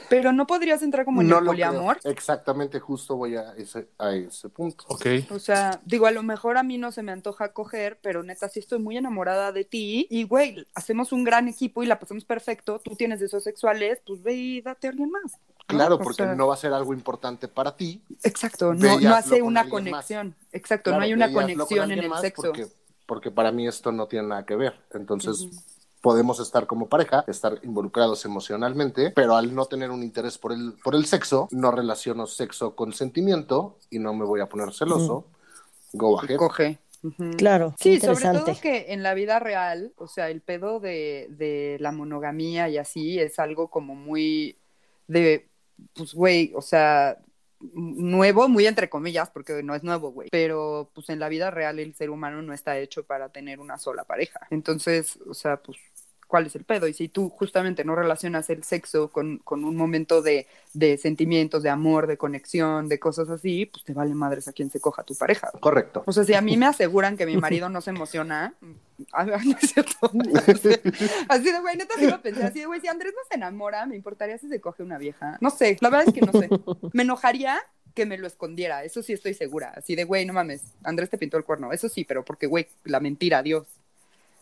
Pero 0.08 0.32
no 0.32 0.46
podrías 0.46 0.82
entrar 0.82 1.04
como 1.04 1.22
en 1.22 1.28
No 1.28 1.38
el 1.38 1.44
lo 1.44 1.50
poliamor. 1.52 1.98
creo. 2.00 2.12
Exactamente, 2.12 2.80
justo 2.80 3.16
voy 3.16 3.36
a 3.36 3.52
ese, 3.54 3.88
a 3.98 4.12
ese 4.14 4.48
punto. 4.48 4.84
Ok. 4.88 5.06
O 5.30 5.38
sea, 5.38 5.80
digo, 5.84 6.06
a 6.06 6.10
lo 6.10 6.22
mejor 6.22 6.56
a 6.58 6.62
mí 6.62 6.78
no 6.78 6.92
se 6.92 7.02
me 7.02 7.12
antoja 7.12 7.52
coger, 7.52 7.98
pero 8.02 8.22
neta, 8.22 8.48
sí 8.48 8.58
estoy 8.60 8.78
muy 8.78 8.96
enamorada 8.96 9.52
de 9.52 9.64
ti. 9.64 10.06
Y, 10.10 10.24
güey, 10.24 10.66
hacemos 10.74 11.12
un 11.12 11.24
gran 11.24 11.48
equipo 11.48 11.82
y 11.82 11.86
la 11.86 11.98
pasamos 11.98 12.24
perfecto. 12.24 12.80
Tú 12.84 12.94
tienes 12.96 13.20
deseos 13.20 13.44
sexuales, 13.44 14.00
pues 14.06 14.22
ve 14.22 14.34
y 14.34 14.60
date 14.60 14.86
a 14.88 14.90
alguien 14.90 15.10
más. 15.10 15.38
¿No? 15.68 15.76
Claro, 15.78 15.94
O 15.96 15.98
porque 15.98 16.24
sea, 16.24 16.34
no 16.34 16.48
va 16.48 16.54
a 16.54 16.56
ser 16.58 16.72
algo 16.72 16.92
importante 16.92 17.48
para 17.48 17.76
ti. 17.76 18.02
Exacto, 18.22 18.74
no, 18.74 19.00
no 19.00 19.14
hace 19.14 19.42
una 19.42 19.62
más. 19.62 19.70
conexión. 19.70 20.36
Exacto, 20.52 20.90
Claro, 20.90 20.98
no 20.98 21.04
hay 21.04 21.12
una 21.14 21.32
con 21.32 21.42
conexión 21.42 21.90
en 21.90 21.98
el 22.00 22.14
sexo. 22.20 22.42
Porque, 22.42 22.66
porque 23.06 23.30
para 23.30 23.52
mí 23.52 23.66
esto 23.66 23.92
no 23.92 24.06
tiene 24.06 24.28
nada 24.28 24.44
que 24.44 24.56
ver. 24.56 24.74
Entonces, 24.92 25.48
podemos 26.00 26.40
estar 26.40 26.66
como 26.66 26.88
pareja, 26.88 27.24
estar 27.28 27.58
involucrados 27.62 28.24
emocionalmente, 28.24 29.10
pero 29.10 29.36
al 29.36 29.54
no 29.54 29.66
tener 29.66 29.90
un 29.90 30.02
interés 30.02 30.36
por 30.36 30.52
el, 30.52 30.74
por 30.82 30.94
el 30.94 31.06
sexo, 31.06 31.48
no 31.52 31.70
relaciono 31.70 32.26
sexo 32.26 32.74
con 32.74 32.92
sentimiento 32.92 33.78
y 33.90 33.98
no 33.98 34.12
me 34.12 34.24
voy 34.24 34.40
a 34.40 34.46
poner 34.48 34.72
celoso. 34.74 35.26
Go 35.92 36.20
ahead. 36.20 36.36
Coge. 36.36 36.78
Claro, 37.36 37.74
Sí, 37.80 37.98
sobre 38.00 38.26
todo 38.26 38.60
que 38.60 38.92
en 38.92 39.02
la 39.02 39.14
vida 39.14 39.40
real, 39.40 39.92
o 39.96 40.06
sea, 40.06 40.30
el 40.30 40.40
pedo 40.40 40.78
de, 40.78 41.26
de 41.30 41.76
la 41.80 41.90
monogamía 41.90 42.68
y 42.68 42.78
así 42.78 43.18
es 43.18 43.40
algo 43.40 43.68
como 43.70 43.96
muy 43.96 44.56
de, 45.08 45.48
pues, 45.94 46.14
güey, 46.14 46.52
o 46.54 46.62
sea, 46.62 47.18
nuevo, 47.72 48.48
muy 48.48 48.66
entre 48.66 48.88
comillas, 48.88 49.30
porque 49.30 49.62
no 49.62 49.74
es 49.74 49.82
nuevo, 49.82 50.10
güey, 50.10 50.28
pero 50.30 50.90
pues 50.94 51.08
en 51.08 51.18
la 51.18 51.28
vida 51.28 51.50
real 51.50 51.78
el 51.78 51.94
ser 51.94 52.10
humano 52.10 52.42
no 52.42 52.52
está 52.52 52.78
hecho 52.78 53.04
para 53.04 53.28
tener 53.30 53.60
una 53.60 53.78
sola 53.78 54.04
pareja. 54.04 54.40
Entonces, 54.50 55.18
o 55.26 55.34
sea, 55.34 55.58
pues, 55.58 55.78
¿cuál 56.26 56.46
es 56.46 56.56
el 56.56 56.64
pedo? 56.64 56.88
Y 56.88 56.94
si 56.94 57.08
tú 57.08 57.28
justamente 57.28 57.84
no 57.84 57.94
relacionas 57.94 58.48
el 58.50 58.64
sexo 58.64 59.10
con, 59.10 59.38
con 59.38 59.64
un 59.64 59.76
momento 59.76 60.22
de, 60.22 60.46
de 60.72 60.96
sentimientos, 60.96 61.62
de 61.62 61.68
amor, 61.68 62.06
de 62.06 62.16
conexión, 62.16 62.88
de 62.88 62.98
cosas 62.98 63.28
así, 63.28 63.66
pues 63.66 63.84
te 63.84 63.92
vale 63.92 64.14
madres 64.14 64.48
a 64.48 64.52
quien 64.52 64.70
se 64.70 64.80
coja 64.80 65.02
tu 65.02 65.14
pareja. 65.14 65.50
Correcto. 65.60 66.02
O 66.06 66.12
sea, 66.12 66.24
si 66.24 66.34
a 66.34 66.40
mí 66.40 66.56
me 66.56 66.66
aseguran 66.66 67.16
que 67.16 67.26
mi 67.26 67.36
marido 67.36 67.68
no 67.68 67.82
se 67.82 67.90
emociona, 67.90 68.54
no 69.26 69.56
es 69.60 69.72
cierto. 69.72 69.94
Así 71.28 71.44
de, 71.44 71.60
güey, 71.60 71.76
neta 71.76 71.94
sí 71.98 72.06
lo 72.06 72.20
pensé. 72.20 72.44
Así 72.44 72.60
de, 72.60 72.66
güey, 72.66 72.80
si 72.80 72.88
Andrés 72.88 73.12
no 73.14 73.22
se 73.28 73.36
enamora, 73.36 73.86
me 73.86 73.96
importaría 73.96 74.38
si 74.38 74.48
se 74.48 74.60
coge 74.60 74.82
una 74.82 74.98
vieja. 74.98 75.38
No 75.40 75.50
sé, 75.50 75.76
la 75.80 75.90
verdad 75.90 76.08
es 76.08 76.14
que 76.14 76.20
no 76.20 76.32
sé. 76.32 76.48
Me 76.92 77.02
enojaría 77.02 77.60
que 77.94 78.06
me 78.06 78.18
lo 78.18 78.26
escondiera, 78.26 78.84
eso 78.84 79.02
sí 79.02 79.12
estoy 79.12 79.34
segura. 79.34 79.72
Así 79.76 79.94
de, 79.94 80.04
güey, 80.04 80.24
no 80.24 80.32
mames, 80.32 80.62
Andrés 80.82 81.10
te 81.10 81.18
pintó 81.18 81.36
el 81.36 81.44
cuerno. 81.44 81.72
Eso 81.72 81.88
sí, 81.88 82.04
pero 82.04 82.24
porque, 82.24 82.46
güey, 82.46 82.66
la 82.84 83.00
mentira, 83.00 83.42
Dios. 83.42 83.66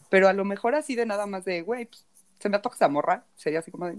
Pero 0.09 0.29
a 0.29 0.33
lo 0.33 0.45
mejor 0.45 0.75
así 0.75 0.95
de 0.95 1.07
nada 1.07 1.27
más 1.27 1.45
de, 1.45 1.63
güey, 1.63 1.87
pues, 1.87 2.05
se 2.39 2.49
me 2.49 2.59
toca 2.59 2.77
esa 2.77 2.89
morra, 2.89 3.25
sería 3.37 3.59
así 3.59 3.71
como 3.71 3.87
de, 3.87 3.97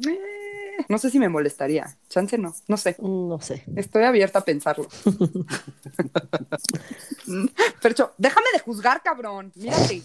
no 0.88 0.98
sé 0.98 1.10
si 1.10 1.20
me 1.20 1.30
molestaría. 1.30 1.96
Chance 2.10 2.38
no, 2.38 2.54
no 2.68 2.78
sé. 2.78 2.96
No 3.00 3.40
sé. 3.40 3.64
Estoy 3.76 4.04
abierta 4.04 4.40
a 4.40 4.46
pensarlo. 4.46 4.88
Percho, 7.82 8.14
déjame 8.18 8.48
de 8.54 8.60
juzgar, 8.60 9.02
cabrón. 9.02 9.52
Mírate. 9.56 10.04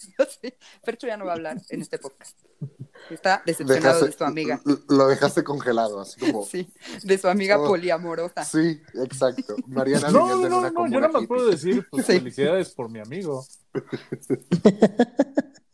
Yo 0.18 0.24
sé, 0.24 0.56
Percho 0.84 1.06
ya 1.06 1.16
no 1.16 1.24
va 1.26 1.32
a 1.32 1.34
hablar 1.34 1.56
en 1.68 1.80
este 1.80 1.98
podcast. 1.98 2.38
Está 3.10 3.42
decepcionado 3.46 4.04
de 4.04 4.12
su 4.12 4.24
amiga. 4.24 4.60
Lo 4.88 5.08
dejaste 5.08 5.42
congelado, 5.42 6.00
así 6.00 6.20
como. 6.20 6.44
Sí, 6.44 6.70
Sí, 7.00 7.06
de 7.08 7.18
su 7.18 7.28
amiga 7.28 7.58
Oh. 7.60 7.66
poliamorosa. 7.66 8.42
exacto. 9.02 9.56
Mariana 9.66 10.10
No, 10.10 10.36
no, 10.36 10.60
no, 10.60 10.74
comuna 10.74 10.94
yo 10.94 11.00
nada 11.00 11.12
más 11.12 11.26
puedo 11.26 11.46
decir 11.48 11.86
pues, 11.90 12.06
Sí. 12.06 12.12
felicidades 12.18 12.70
por 12.70 12.88
mi 12.90 13.00
amigo. 13.00 13.44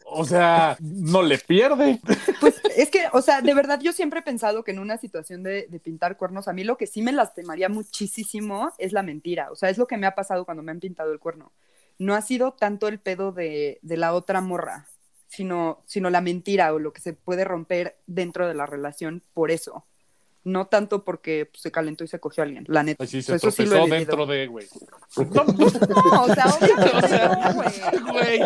O 0.09 0.25
sea, 0.25 0.77
no 0.81 1.23
le 1.23 1.37
pierde. 1.39 2.01
Pues 2.41 2.55
es 2.77 2.91
que, 2.91 3.07
o 3.13 3.21
sea, 3.21 3.43
de 3.43 3.53
verdad 3.55 3.81
yo 3.83 3.93
siempre 3.93 4.21
he 4.21 4.23
pensado 4.23 4.63
que 4.65 4.71
en 4.71 4.79
una 4.79 4.97
situación 4.99 5.43
de, 5.43 5.67
de 5.69 5.81
pintar 5.81 6.17
cuernos, 6.17 6.49
a 6.49 6.53
mí 6.53 6.65
lo 6.65 6.79
que 6.79 6.87
sí 6.87 7.03
me 7.03 7.13
lastimaría 7.13 7.69
muchísimo 7.69 8.73
es 8.79 8.93
la 8.93 9.03
mentira. 9.03 9.51
O 9.51 9.57
sea, 9.57 9.69
es 9.69 9.77
lo 9.79 9.87
que 9.87 9.97
me 9.99 10.07
ha 10.07 10.15
pasado 10.15 10.45
cuando 10.45 10.63
me 10.63 10.71
han 10.71 10.81
pintado 10.81 11.13
el 11.13 11.19
cuerno. 11.19 11.53
No 11.99 12.15
ha 12.15 12.23
sido 12.23 12.53
tanto 12.53 12.89
el 12.89 12.99
pedo 12.99 13.33
de, 13.33 13.79
de 13.83 13.97
la 13.97 14.13
otra 14.13 14.41
morra, 14.41 14.89
sino, 15.29 15.83
sino 15.87 16.11
la 16.11 16.21
mentira 16.21 16.73
o 16.73 16.79
lo 16.79 16.93
que 16.93 17.01
se 17.01 17.13
puede 17.13 17.45
romper 17.45 17.99
dentro 18.07 18.47
de 18.49 18.55
la 18.55 18.67
relación 18.67 19.23
por 19.35 19.51
eso. 19.51 19.87
No 20.45 20.69
tanto 20.69 21.05
porque 21.05 21.47
pues, 21.47 21.61
se 21.61 21.73
calentó 21.73 22.05
y 22.05 22.07
se 22.07 22.21
cogió 22.21 22.45
a 22.45 22.47
alguien, 22.47 22.65
la 22.69 22.85
neta. 22.85 23.03
Así 23.03 23.21
se 23.21 23.35
Eso 23.35 23.51
sí 23.51 23.67
lo 23.67 23.85
he 23.85 23.91
dentro 23.91 24.27
de, 24.27 24.47
güey. 24.47 24.69
No, 25.17 25.45
no, 25.45 25.55
No, 25.55 26.23
o 26.23 26.33
sea, 26.33 26.47
obviamente 26.47 26.97
O 26.97 27.09
sea, 27.09 27.29
no, 27.29 27.55
güey. 28.13 28.39
güey, 28.39 28.41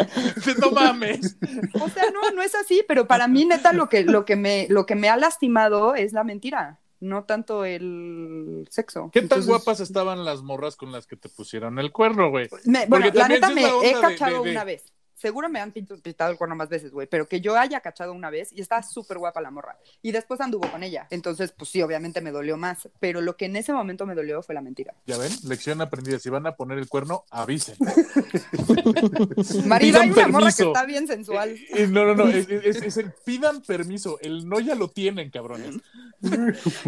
no 0.59 0.71
mames. 0.71 1.37
O 1.75 1.89
sea, 1.91 2.05
no, 2.11 2.31
no 2.35 2.41
es 2.41 2.55
así, 2.55 2.83
pero 2.89 3.07
para 3.07 3.29
mí, 3.29 3.45
neta, 3.45 3.75
lo 3.75 3.91
que, 3.91 4.05
lo 4.05 4.25
que, 4.25 4.37
me, 4.37 4.67
lo 4.71 4.87
que 4.87 4.95
me 4.95 5.11
ha 5.11 5.19
lastimado 5.19 5.95
es 5.95 6.15
la 6.15 6.25
mentira, 6.25 6.81
no 7.01 7.25
tanto 7.25 7.65
el 7.65 8.67
sexo. 8.71 9.11
¿Qué 9.13 9.21
tan 9.21 9.25
Entonces, 9.25 9.47
guapas 9.49 9.81
estaban 9.81 10.25
las 10.25 10.43
morras 10.43 10.77
con 10.77 10.93
las 10.93 11.07
que 11.07 11.17
te 11.17 11.29
pusieron 11.29 11.79
el 11.79 11.93
cuerno, 11.93 12.31
güey? 12.31 12.49
me- 12.65 12.87
bueno, 12.87 13.07
la 13.13 13.29
neta 13.29 13.51
me 13.51 13.63
he 13.83 13.93
cachado 14.01 14.43
de- 14.43 14.51
de- 14.51 14.51
una 14.53 14.65
vez. 14.65 14.93
Seguro 15.21 15.51
me 15.51 15.61
han 15.61 15.71
pint- 15.73 16.01
pintado 16.01 16.31
el 16.31 16.39
cuerno 16.39 16.57
más 16.57 16.71
veces, 16.71 16.93
güey, 16.93 17.07
pero 17.07 17.29
que 17.29 17.43
yo 17.43 17.59
haya 17.59 17.81
cachado 17.81 18.13
una 18.15 18.31
vez 18.31 18.51
y 18.53 18.63
está 18.63 18.83
súper 18.83 19.19
guapa 19.19 19.41
la 19.43 19.51
morra. 19.51 19.77
Y 20.01 20.13
después 20.13 20.41
anduvo 20.41 20.71
con 20.71 20.83
ella. 20.83 21.07
Entonces, 21.11 21.53
pues 21.53 21.71
sí, 21.71 21.83
obviamente 21.83 22.23
me 22.23 22.31
dolió 22.31 22.57
más. 22.57 22.89
Pero 23.01 23.21
lo 23.21 23.37
que 23.37 23.45
en 23.45 23.57
ese 23.57 23.73
momento 23.75 24.07
me 24.07 24.15
dolió 24.15 24.43
fue 24.43 24.55
la 24.55 24.63
mentira. 24.63 24.95
Ya 25.07 25.19
ven, 25.19 25.31
lección 25.45 25.81
aprendida. 25.83 26.19
Si 26.19 26.31
van 26.31 26.47
a 26.47 26.57
poner 26.57 26.79
el 26.79 26.89
cuerno, 26.89 27.25
avisen. 27.31 27.77
Marido, 29.67 30.01
hay 30.01 30.11
una 30.11 30.29
morra 30.29 30.53
que 30.53 30.63
está 30.65 30.85
bien 30.87 31.07
sensual. 31.07 31.57
Eh, 31.75 31.87
no, 31.87 32.05
no, 32.05 32.15
no, 32.15 32.29
es, 32.29 32.49
es- 32.49 32.77
es 32.83 32.97
el 32.97 33.13
pidan 33.25 33.61
permiso. 33.63 34.19
El 34.21 34.49
no 34.49 34.59
ya 34.61 34.75
lo 34.75 34.89
tienen, 34.89 35.31
cabrones. 35.31 35.77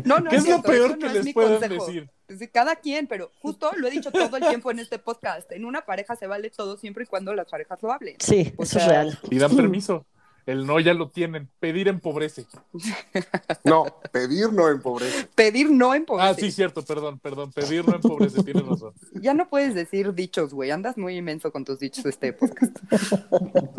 No, 0.04 0.20
no 0.20 0.30
¿Qué 0.30 0.36
es 0.36 0.42
lo 0.42 0.46
cierto, 0.46 0.62
peor 0.70 0.90
eso 0.90 0.98
que 0.98 1.04
no 1.06 1.10
es 1.12 1.24
les 1.24 1.34
consejo. 1.34 1.86
decir? 1.86 2.10
Sí, 2.38 2.48
Cada 2.48 2.76
quien, 2.76 3.06
pero 3.06 3.30
justo 3.40 3.70
lo 3.76 3.88
he 3.88 3.90
dicho 3.90 4.10
todo 4.12 4.36
el 4.36 4.46
tiempo 4.46 4.70
en 4.70 4.78
este 4.78 4.98
podcast. 4.98 5.50
En 5.52 5.64
una 5.64 5.84
pareja 5.84 6.16
se 6.16 6.26
vale 6.26 6.50
todo 6.50 6.76
siempre 6.76 7.04
y 7.04 7.06
cuando 7.06 7.34
las 7.34 7.48
parejas 7.48 7.82
lo 7.82 7.92
hablen. 7.92 8.16
Sí, 8.20 8.52
O 8.56 8.62
eso 8.64 8.74
sea, 8.78 8.82
es 8.84 8.88
real. 8.88 9.18
Pidan 9.28 9.56
permiso. 9.56 10.06
El 10.44 10.66
no 10.66 10.80
ya 10.80 10.92
lo 10.92 11.08
tienen. 11.08 11.48
Pedir 11.60 11.86
empobrece. 11.86 12.46
No, 13.64 13.84
pedir 14.10 14.52
no 14.52 14.68
empobrece. 14.68 15.28
Pedir 15.36 15.70
no 15.70 15.92
Ah, 15.92 15.96
empobrece. 15.96 16.40
sí, 16.40 16.50
cierto, 16.50 16.82
perdón, 16.84 17.20
perdón. 17.20 17.52
Pedir 17.52 17.86
no 17.86 17.94
empobrece, 17.94 18.42
tienes 18.42 18.66
razón. 18.66 18.92
Ya 19.14 19.34
no 19.34 19.48
puedes 19.48 19.72
decir 19.76 20.12
dichos, 20.14 20.52
güey. 20.52 20.72
Andas 20.72 20.98
muy 20.98 21.16
inmenso 21.16 21.52
con 21.52 21.64
tus 21.64 21.78
dichos 21.78 22.04
este 22.06 22.32
podcast. 22.32 22.76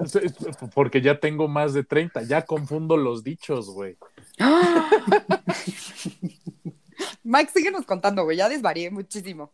Es- 0.05 0.15
es- 0.15 0.33
Porque 0.73 1.01
ya 1.01 1.19
tengo 1.19 1.49
más 1.49 1.73
de 1.73 1.83
30. 1.83 2.23
Ya 2.23 2.43
confundo 2.43 2.95
los 2.95 3.25
dichos, 3.25 3.69
güey. 3.69 3.97
Mike, 7.23 7.51
síguenos 7.53 7.85
contando, 7.85 8.23
güey. 8.23 8.37
Ya 8.37 8.49
desvarié 8.49 8.91
muchísimo. 8.91 9.53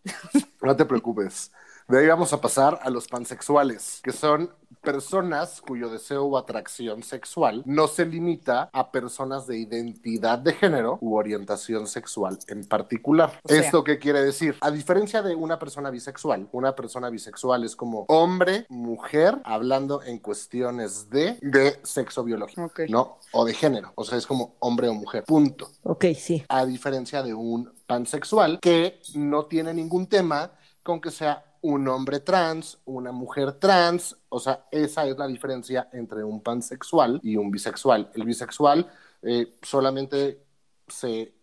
No 0.62 0.76
te 0.76 0.86
preocupes. 0.86 1.52
De 1.90 1.98
ahí 2.00 2.08
vamos 2.08 2.32
a 2.34 2.40
pasar 2.40 2.80
a 2.84 2.90
los 2.92 3.08
pansexuales, 3.08 4.00
que 4.04 4.12
son 4.12 4.52
personas 4.82 5.60
cuyo 5.60 5.90
deseo 5.90 6.24
o 6.26 6.38
atracción 6.38 7.02
sexual 7.04 7.64
no 7.66 7.88
se 7.88 8.06
limita 8.06 8.70
a 8.72 8.92
personas 8.92 9.46
de 9.48 9.58
identidad 9.58 10.38
de 10.40 10.54
género 10.54 11.00
u 11.02 11.16
orientación 11.18 11.88
sexual 11.88 12.38
en 12.48 12.64
particular. 12.66 13.40
O 13.44 13.50
sea- 13.50 13.60
¿Esto 13.60 13.84
qué 13.84 13.98
quiere 13.98 14.22
decir? 14.22 14.56
A 14.62 14.70
diferencia 14.72 15.22
de 15.24 15.34
una 15.36 15.58
persona 15.58 15.90
bisexual, 15.90 16.48
una 16.52 16.76
persona 16.76 17.10
bisexual 17.10 17.64
es 17.66 17.76
como 17.76 18.06
hombre, 18.08 18.66
mujer, 18.70 19.40
hablando 19.44 20.04
en 20.04 20.20
cuestiones 20.20 21.10
de, 21.10 21.40
de 21.42 21.80
sexo 21.84 22.24
biológico, 22.24 22.66
Ok. 22.66 22.82
¿no? 22.90 23.18
O 23.32 23.44
de 23.46 23.54
género. 23.56 23.92
O 23.96 24.04
sea, 24.04 24.18
es 24.18 24.28
como 24.28 24.56
hombre 24.60 24.88
o 24.90 24.94
mujer. 24.94 25.24
Punto 25.26 25.68
Ok, 25.84 26.06
sí. 26.18 26.44
a 26.48 26.66
diferencia 26.68 27.24
de 27.24 27.34
un 27.34 27.74
pansexual 27.88 28.60
que 28.62 29.02
no 29.16 29.48
tiene 29.48 29.74
ningún 29.74 30.06
tema 30.08 30.52
con 30.84 31.02
que 31.02 31.12
sea 31.12 31.44
un 31.62 31.88
hombre 31.88 32.20
trans, 32.22 32.78
una 32.86 33.12
mujer 33.12 33.54
trans, 33.54 34.16
o 34.30 34.40
sea, 34.40 34.66
esa 34.72 35.06
es 35.06 35.18
la 35.18 35.28
diferencia 35.28 35.90
entre 35.94 36.24
un 36.24 36.42
pansexual 36.42 37.20
y 37.24 37.36
un 37.36 37.52
bisexual. 37.52 38.10
El 38.16 38.24
bisexual 38.24 38.90
eh, 39.22 39.58
solamente 39.62 40.44
se 40.88 41.34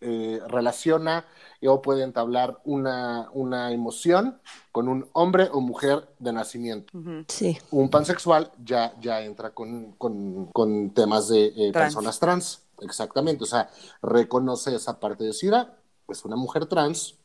eh, 0.00 0.40
relaciona 0.48 1.24
o 1.66 1.80
puede 1.82 2.04
entablar 2.04 2.60
una, 2.64 3.28
una 3.32 3.72
emoción 3.72 4.40
con 4.70 4.88
un 4.88 5.08
hombre 5.14 5.48
o 5.52 5.60
mujer 5.60 6.08
de 6.18 6.32
nacimiento. 6.32 6.92
Sí. 7.28 7.58
Un 7.70 7.88
pansexual 7.90 8.52
ya, 8.62 8.94
ya 9.00 9.22
entra 9.22 9.50
con, 9.50 9.92
con- 9.92 10.46
con 10.52 10.90
temas 10.90 11.28
de 11.28 11.46
eh, 11.46 11.72
Trans. 11.72 11.94
personas 11.94 12.20
trans, 12.20 12.62
exactamente. 12.82 13.44
O 13.44 13.46
sea, 13.46 13.68
reconoce 14.02 14.74
esa 14.74 15.00
parte 15.00 15.24
de 15.24 15.28
decir, 15.30 15.54
ah, 15.54 15.74
pues 16.04 16.24
una 16.24 16.36
mujer 16.36 16.66
trans, 16.66 17.16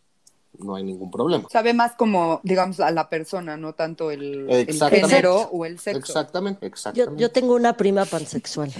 no 0.59 0.75
hay 0.75 0.83
ningún 0.83 1.11
problema. 1.11 1.47
Sabe 1.49 1.73
más 1.73 1.93
como, 1.93 2.41
digamos, 2.43 2.79
a 2.79 2.91
la 2.91 3.09
persona, 3.09 3.57
no 3.57 3.73
tanto 3.73 4.11
el, 4.11 4.47
género 4.67 5.49
o 5.51 5.65
el 5.65 5.79
sexo. 5.79 5.99
Exactamente, 5.99 6.61
Yo, 6.61 6.67
exactamente. 6.67 7.21
yo 7.21 7.31
tengo 7.31 7.55
una 7.55 7.77
prima 7.77 8.05
pansexual, 8.05 8.71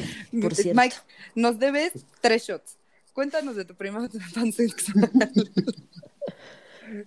por 0.41 0.55
cierto. 0.55 0.81
Mike, 0.81 0.95
nos 1.35 1.59
debes 1.59 1.93
tres 2.19 2.47
shots. 2.47 2.77
Cuéntanos 3.13 3.55
de 3.55 3.65
tu 3.65 3.75
prima 3.75 4.07
pansexual. 4.35 5.11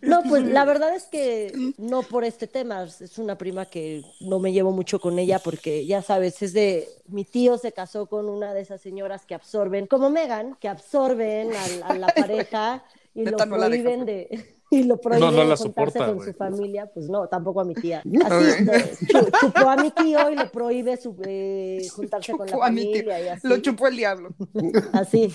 No, 0.00 0.22
pues 0.22 0.44
la 0.44 0.64
verdad 0.64 0.94
es 0.94 1.04
que 1.04 1.52
no 1.76 2.02
por 2.02 2.24
este 2.24 2.46
tema, 2.46 2.84
es 2.84 3.18
una 3.18 3.36
prima 3.36 3.66
que 3.66 4.02
no 4.20 4.38
me 4.38 4.52
llevo 4.52 4.72
mucho 4.72 4.98
con 4.98 5.18
ella 5.18 5.38
porque 5.38 5.84
ya 5.84 6.00
sabes, 6.00 6.40
es 6.42 6.52
de 6.54 6.88
mi 7.06 7.24
tío 7.24 7.58
se 7.58 7.72
casó 7.72 8.06
con 8.06 8.28
una 8.28 8.54
de 8.54 8.62
esas 8.62 8.80
señoras 8.80 9.26
que 9.26 9.34
absorben, 9.34 9.86
como 9.86 10.08
Megan, 10.08 10.56
que 10.56 10.68
absorben 10.68 11.50
a, 11.84 11.94
la 11.94 12.06
pareja 12.16 12.82
y 13.14 13.26
lo 13.26 13.30
Neta, 13.30 13.46
no 13.46 13.56
la 13.56 13.68
deja, 13.68 13.82
prohíben 13.84 14.04
de 14.06 14.54
y 14.74 14.82
lo 14.84 14.98
prohíben 15.00 15.30
No, 15.30 15.30
no 15.36 15.44
la 15.48 15.56
juntarse 15.56 15.98
soporta, 15.98 16.14
con 16.14 16.24
su 16.24 16.32
familia, 16.34 16.90
pues 16.92 17.08
no, 17.08 17.26
tampoco 17.28 17.60
a 17.60 17.64
mi 17.64 17.74
tía. 17.74 18.02
Así 18.24 18.64
chu- 19.06 19.30
chupó 19.40 19.68
a 19.70 19.76
mi 19.76 19.90
tío 19.90 20.30
y 20.30 20.36
le 20.36 20.46
prohíbe 20.46 20.96
su- 20.96 21.16
eh, 21.26 21.86
juntarse 21.94 22.32
con 22.36 22.46
la 22.46 22.58
familia 22.58 23.20
y 23.20 23.28
así. 23.28 23.48
Lo 23.48 23.58
chupó 23.58 23.86
el 23.88 23.96
diablo. 23.96 24.30
Así. 24.92 25.32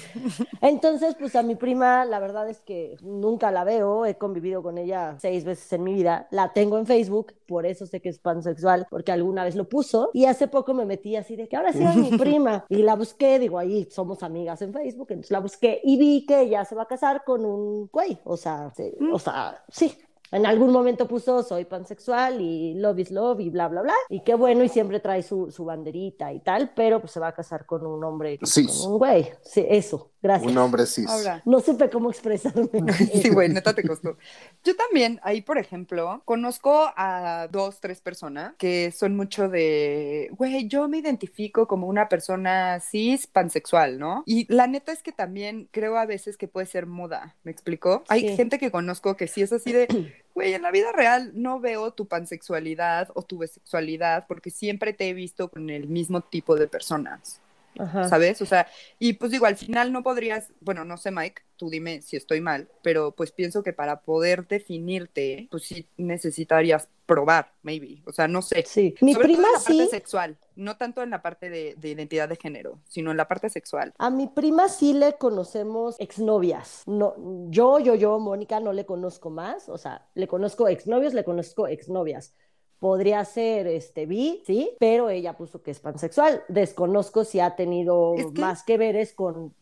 Entonces, 0.62 1.16
pues 1.20 1.36
a 1.36 1.44
mi 1.44 1.56
prima, 1.56 2.06
la 2.06 2.20
verdad 2.20 2.50
es 2.50 2.60
que 2.62 2.96
nunca 3.02 3.52
la 3.52 3.64
veo, 3.64 4.06
he 4.06 4.16
convivido 4.18 4.62
con 4.64 4.78
ella 4.78 5.16
seis 5.20 5.44
veces 5.44 5.72
en 5.74 5.84
mi 5.84 5.94
vida, 5.94 6.28
la 6.32 6.54
tengo 6.54 6.78
en 6.78 6.86
Facebook, 6.86 7.34
por 7.48 7.66
eso 7.66 7.86
sé 7.86 8.02
que 8.02 8.10
es 8.10 8.20
pansexual, 8.20 8.88
porque 8.90 9.12
alguna 9.12 9.44
vez 9.44 9.56
lo 9.56 9.68
puso, 9.68 10.10
y 10.14 10.26
hace 10.26 10.48
poco 10.48 10.74
me 10.74 10.86
metí 10.86 11.16
así 11.16 11.36
de 11.36 11.48
que 11.48 11.56
ahora 11.56 11.74
sí 11.74 11.84
es 11.84 11.96
mi 11.96 12.18
prima, 12.18 12.66
y 12.70 12.78
la 12.84 12.96
busqué, 12.96 13.40
digo, 13.40 13.58
ahí 13.58 13.88
somos 13.90 14.24
amigas 14.24 14.62
en 14.62 14.74
Facebook, 14.74 15.08
entonces 15.10 15.32
la 15.32 15.40
busqué 15.40 15.80
y 15.84 15.98
vi 15.98 16.26
que 16.26 16.42
ella 16.42 16.66
se 16.66 16.76
va 16.76 16.84
a 16.84 16.88
casar 16.88 17.24
con 17.26 17.46
un 17.46 17.90
güey, 17.92 18.20
o 18.24 18.38
sea, 18.38 18.72
sí, 18.76 18.92
o 19.12 19.20
sea, 19.20 19.29
sí. 19.70 19.98
En 20.32 20.46
algún 20.46 20.72
momento 20.72 21.08
puso 21.08 21.42
soy 21.42 21.66
pansexual 21.66 22.40
y 22.40 22.76
love 22.76 23.00
is 23.00 23.10
love 23.10 23.40
y 23.40 23.50
bla, 23.50 23.68
bla, 23.68 23.82
bla. 23.82 23.96
Y 24.10 24.20
qué 24.20 24.36
bueno, 24.36 24.64
y 24.64 24.70
siempre 24.70 25.00
trae 25.00 25.24
su, 25.24 25.50
su 25.50 25.66
banderita 25.66 26.32
y 26.32 26.40
tal, 26.40 26.72
pero 26.76 27.00
pues 27.00 27.12
se 27.12 27.20
va 27.20 27.30
a 27.30 27.34
casar 27.34 27.66
con 27.66 27.86
un 27.86 28.04
hombre, 28.04 28.38
con 28.38 28.92
un 28.92 28.98
güey. 29.00 29.28
Sí, 29.42 29.66
eso, 29.68 30.12
gracias. 30.22 30.52
Un 30.52 30.58
hombre 30.58 30.86
cis. 30.86 31.08
Ahora. 31.08 31.42
No 31.46 31.60
supe 31.60 31.90
cómo 31.90 32.10
expresarme. 32.10 32.70
Sí, 33.22 33.30
güey, 33.30 33.50
neta 33.50 33.74
te 33.74 33.84
costó. 33.88 34.18
Yo 34.64 34.76
también, 34.76 35.20
ahí, 35.24 35.42
por 35.42 35.58
ejemplo, 35.58 36.22
conozco 36.26 36.92
a 36.96 37.48
dos, 37.52 37.80
tres 37.80 38.02
personas 38.02 38.54
que 38.58 38.92
son 38.92 39.16
mucho 39.16 39.50
de, 39.50 40.30
güey, 40.38 40.68
yo 40.68 40.88
me 40.88 40.98
identifico 40.98 41.68
como 41.68 41.88
una 41.88 42.10
persona 42.10 42.80
cis 42.80 43.28
pansexual, 43.28 44.00
¿no? 44.00 44.24
Y 44.26 44.46
la 44.54 44.68
neta 44.68 44.92
es 44.92 45.04
que 45.04 45.12
también 45.12 45.68
creo 45.72 45.98
a 45.98 46.06
veces 46.06 46.38
que 46.38 46.48
puede 46.48 46.66
ser 46.68 46.86
moda, 46.86 47.36
¿me 47.44 47.52
explico? 47.52 48.04
Hay 48.08 48.22
Sí. 48.30 48.36
gente 48.36 48.60
que 48.60 48.72
conozco 48.72 49.16
que 49.18 49.28
sí 49.28 49.42
es 49.42 49.52
así 49.54 49.72
de, 49.72 49.88
güey, 50.36 50.54
en 50.54 50.62
la 50.62 50.72
vida 50.72 50.92
real 50.92 51.32
no 51.36 51.60
veo 51.60 51.92
tu 51.92 52.08
pansexualidad 52.08 53.10
o 53.14 53.22
tu 53.24 53.40
bisexualidad 53.40 54.26
porque 54.28 54.50
siempre 54.52 54.94
te 54.94 55.10
he 55.10 55.14
visto 55.14 55.50
con 55.50 55.70
el 55.70 55.88
mismo 55.88 56.22
tipo 56.22 56.56
de 56.56 56.68
personas. 56.68 57.42
Ajá. 57.78 58.08
¿sabes? 58.10 58.42
O 58.42 58.46
sea, 58.46 58.68
y 58.98 59.14
pues 59.14 59.32
digo, 59.32 59.46
al 59.46 59.56
final 59.56 59.92
no 59.92 60.04
podrías, 60.04 60.52
bueno, 60.62 60.86
no 60.86 60.98
sé, 60.98 61.12
Mike, 61.12 61.44
tú 61.56 61.70
dime 61.70 62.02
si 62.02 62.16
estoy 62.16 62.42
mal, 62.42 62.70
pero 62.82 63.12
pues 63.12 63.32
pienso 63.32 63.64
que 63.64 63.74
para 63.74 64.02
poder 64.02 64.48
definirte, 64.48 65.48
pues 65.52 65.64
sí 65.64 65.88
necesitarías 65.98 66.90
probar, 67.06 67.54
maybe, 67.64 68.04
o 68.06 68.12
sea, 68.12 68.28
no 68.28 68.42
sé. 68.42 68.64
Sí. 68.68 68.96
Mi 69.02 69.14
Sobre 69.14 69.28
todo 69.30 69.34
prima 69.34 69.48
en 69.48 69.54
la 69.54 69.60
parte 69.60 69.84
sí. 69.86 69.90
sexual, 69.90 70.38
no 70.56 70.78
tanto 70.78 71.02
en 71.02 71.10
la 71.10 71.22
parte 71.22 71.50
de, 71.50 71.76
de 71.76 71.90
identidad 71.90 72.30
de 72.30 72.36
género, 72.36 72.80
sino 72.88 73.12
en 73.12 73.18
la 73.18 73.28
parte 73.28 73.50
sexual. 73.50 73.94
A 73.98 74.10
mi 74.10 74.28
prima 74.28 74.70
sí 74.70 74.94
le 74.94 75.14
conocemos 75.14 75.96
exnovias. 76.00 76.84
No, 76.86 77.16
yo, 77.50 77.80
yo, 77.80 77.96
yo, 77.96 78.20
Mónica, 78.20 78.60
no 78.60 78.74
le 78.74 78.86
conozco 78.86 79.30
más. 79.30 79.70
O 79.70 79.78
sea, 79.78 80.08
le 80.14 80.28
conozco 80.28 80.68
exnovios, 80.68 81.14
le 81.14 81.24
conozco 81.24 81.68
exnovias. 81.68 82.34
Podría 82.80 83.26
ser 83.26 83.68
este 83.68 84.06
bi, 84.06 84.42
sí, 84.46 84.72
pero 84.80 85.10
ella 85.10 85.36
puso 85.36 85.62
que 85.62 85.72
es 85.72 85.80
pansexual. 85.82 86.44
Desconozco 86.48 87.26
si 87.26 87.40
ha 87.42 87.56
tenido 87.58 88.16
Es 88.16 88.28
que- 88.34 88.40
más 88.42 88.64
que 88.64 88.78
veres 88.78 89.14
con, 89.14 89.54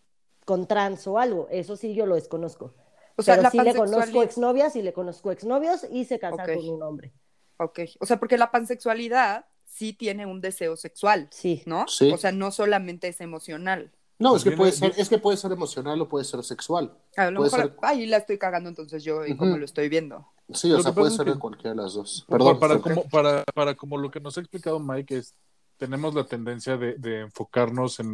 con 0.46 0.68
trans 0.68 1.08
o 1.08 1.18
algo. 1.18 1.48
Eso 1.50 1.76
sí, 1.76 1.96
yo 1.96 2.06
lo 2.06 2.14
desconozco. 2.16 2.76
O 3.16 3.24
sea, 3.24 3.34
pero 3.36 3.44
la 3.44 3.50
sí 3.50 3.58
le 3.58 3.64
conozco 3.74 3.96
pansexualidad, 3.98 4.24
exnovias 4.24 4.76
y 4.76 4.82
le 4.84 4.94
conozco 4.94 5.32
exnovios 5.32 5.88
y 5.92 6.06
se 6.06 6.20
casa 6.20 6.44
Ok. 6.44 6.54
con 6.56 6.70
un 6.70 6.84
hombre. 6.84 7.12
ok, 7.60 7.80
o 8.00 8.06
sea, 8.06 8.18
porque 8.20 8.38
la 8.38 8.52
pansexualidad 8.52 9.46
sí 9.66 9.92
tiene 9.94 10.28
un 10.28 10.40
deseo 10.40 10.78
sexual, 10.78 11.28
Sí. 11.32 11.64
¿no? 11.66 11.88
Sí. 11.88 12.12
O 12.14 12.18
sea, 12.18 12.32
no 12.32 12.52
solamente 12.52 13.08
es 13.08 13.20
emocional. 13.20 13.92
No, 14.20 14.36
es 14.36 14.44
que 14.44 14.50
Viene- 14.52 14.60
puede 14.60 14.72
ser, 14.74 14.90
viene- 14.90 15.02
es 15.02 15.10
que 15.10 15.18
puede 15.18 15.38
ser 15.38 15.52
emocional 15.52 16.00
o 16.00 16.08
puede 16.08 16.24
ser 16.26 16.44
sexual. 16.44 16.96
A 17.16 17.32
lo 17.32 17.40
Puede 17.40 17.52
mejor, 17.52 17.70
ser- 17.72 17.78
ahí 17.82 18.06
la 18.06 18.18
estoy 18.18 18.38
cagando 18.38 18.70
entonces 18.70 19.04
yo 19.04 19.26
y 19.26 19.32
Ujú. 19.32 19.40
como 19.40 19.58
lo 19.58 19.66
estoy 19.66 19.90
viendo. 19.90 20.28
Sí, 20.54 20.72
o 20.72 20.78
Lo 20.78 20.84
sea, 20.84 20.94
puede 20.94 21.12
ser 21.12 21.26
de 21.26 21.34
que- 21.34 21.40
cualquiera 21.40 21.72
de 21.72 21.82
las 21.82 21.94
dos. 21.94 22.26
Para- 22.28 22.38
Perdón. 22.40 22.60
para, 22.60 22.74
¿por 22.76 22.84
qué? 22.84 22.90
como, 22.96 23.10
para, 23.10 23.44
para 23.54 23.76
como 23.76 23.98
lo 23.98 24.10
que 24.10 24.20
nos 24.20 24.38
ha 24.38 24.42
explicado 24.42 24.80
Mike, 24.80 25.18
es, 25.18 25.34
tenemos 25.78 26.14
la 26.16 26.26
tendencia 26.26 26.78
de, 26.78 26.94
de 26.96 27.22
enfocarnos 27.22 28.00
en, 28.00 28.14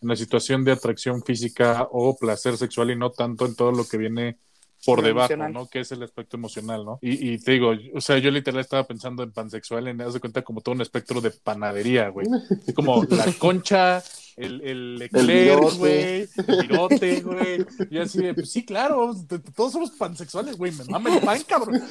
en 0.00 0.08
la 0.08 0.14
situación 0.16 0.64
de 0.64 0.72
atracción 0.72 1.22
física 1.22 1.88
o 1.90 2.16
placer 2.16 2.56
sexual 2.56 2.90
y 2.92 2.96
no 2.96 3.10
tanto 3.10 3.46
en 3.46 3.56
todo 3.56 3.72
lo 3.72 3.84
que 3.84 3.96
viene 3.98 4.38
por 4.86 5.02
debajo, 5.02 5.32
emocional. 5.32 5.52
¿no? 5.52 5.68
Que 5.68 5.80
es 5.80 5.92
el 5.92 6.02
aspecto 6.02 6.36
emocional, 6.36 6.84
¿no? 6.84 6.98
Y, 7.02 7.32
y 7.34 7.38
te 7.38 7.52
digo, 7.52 7.72
o 7.94 8.00
sea, 8.00 8.18
yo 8.18 8.30
literal 8.30 8.60
estaba 8.60 8.84
pensando 8.84 9.22
en 9.22 9.32
pansexual, 9.32 9.88
en, 9.88 10.00
haz 10.00 10.14
de 10.14 10.20
cuenta, 10.20 10.42
como 10.42 10.60
todo 10.60 10.74
un 10.74 10.80
espectro 10.80 11.20
de 11.20 11.30
panadería, 11.30 12.08
güey. 12.08 12.26
Es 12.66 12.74
como 12.74 13.04
la 13.10 13.26
concha, 13.38 14.02
el, 14.36 14.60
el 14.62 15.02
eclair, 15.02 15.58
güey, 15.78 16.28
el 16.36 16.60
virote, 16.62 17.20
güey. 17.22 17.66
Y 17.90 17.98
así 17.98 18.18
de, 18.22 18.34
pues 18.34 18.50
sí, 18.50 18.64
claro, 18.64 19.14
todos 19.54 19.72
somos 19.72 19.90
pansexuales, 19.92 20.56
güey, 20.56 20.72
me 20.72 20.84
mama 20.84 21.14
el 21.16 21.22
pan, 21.22 21.40
cabrón. 21.46 21.82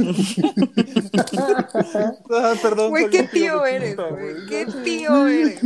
Ah, 2.29 2.53
perdón. 2.61 2.89
Güey, 2.89 3.09
qué 3.09 3.23
tío 3.23 3.65
eres, 3.65 3.95
güey. 3.95 4.45
Qué 4.47 4.65
tío 4.83 5.27
eres. 5.27 5.61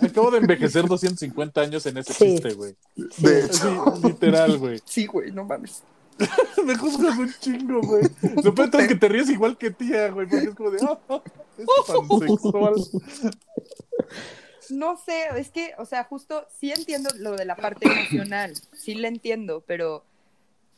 Acabo 0.00 0.30
de 0.30 0.38
envejecer 0.38 0.86
250 0.86 1.60
años 1.60 1.86
en 1.86 1.98
ese 1.98 2.12
Sí. 2.12 2.24
chiste, 2.24 2.54
güey. 2.54 2.74
De 2.96 3.42
Así, 3.42 3.56
hecho, 3.66 3.94
literal, 4.04 4.58
güey. 4.58 4.80
Sí, 4.84 5.06
güey, 5.06 5.30
no 5.32 5.44
mames. 5.44 5.82
Me 6.64 6.76
juzgas 6.76 7.18
un 7.18 7.32
chingo, 7.40 7.80
güey. 7.82 8.04
Es 8.80 8.88
que 8.88 8.94
te 8.94 9.08
ríes 9.08 9.28
igual 9.30 9.58
que 9.58 9.70
tía, 9.70 10.08
güey, 10.10 10.26
porque 10.26 10.46
es 10.46 10.54
como 10.54 10.70
de, 10.70 10.78
ah, 10.82 10.98
es. 11.58 11.66
No 14.70 14.96
sé, 14.96 15.26
es 15.36 15.50
que, 15.50 15.74
o 15.78 15.84
sea, 15.84 16.04
justo 16.04 16.46
sí 16.58 16.72
entiendo 16.72 17.10
lo 17.18 17.36
de 17.36 17.44
la 17.44 17.56
parte 17.56 17.86
emocional, 17.86 18.54
sí 18.72 18.94
le 18.94 19.08
entiendo, 19.08 19.62
pero. 19.66 20.04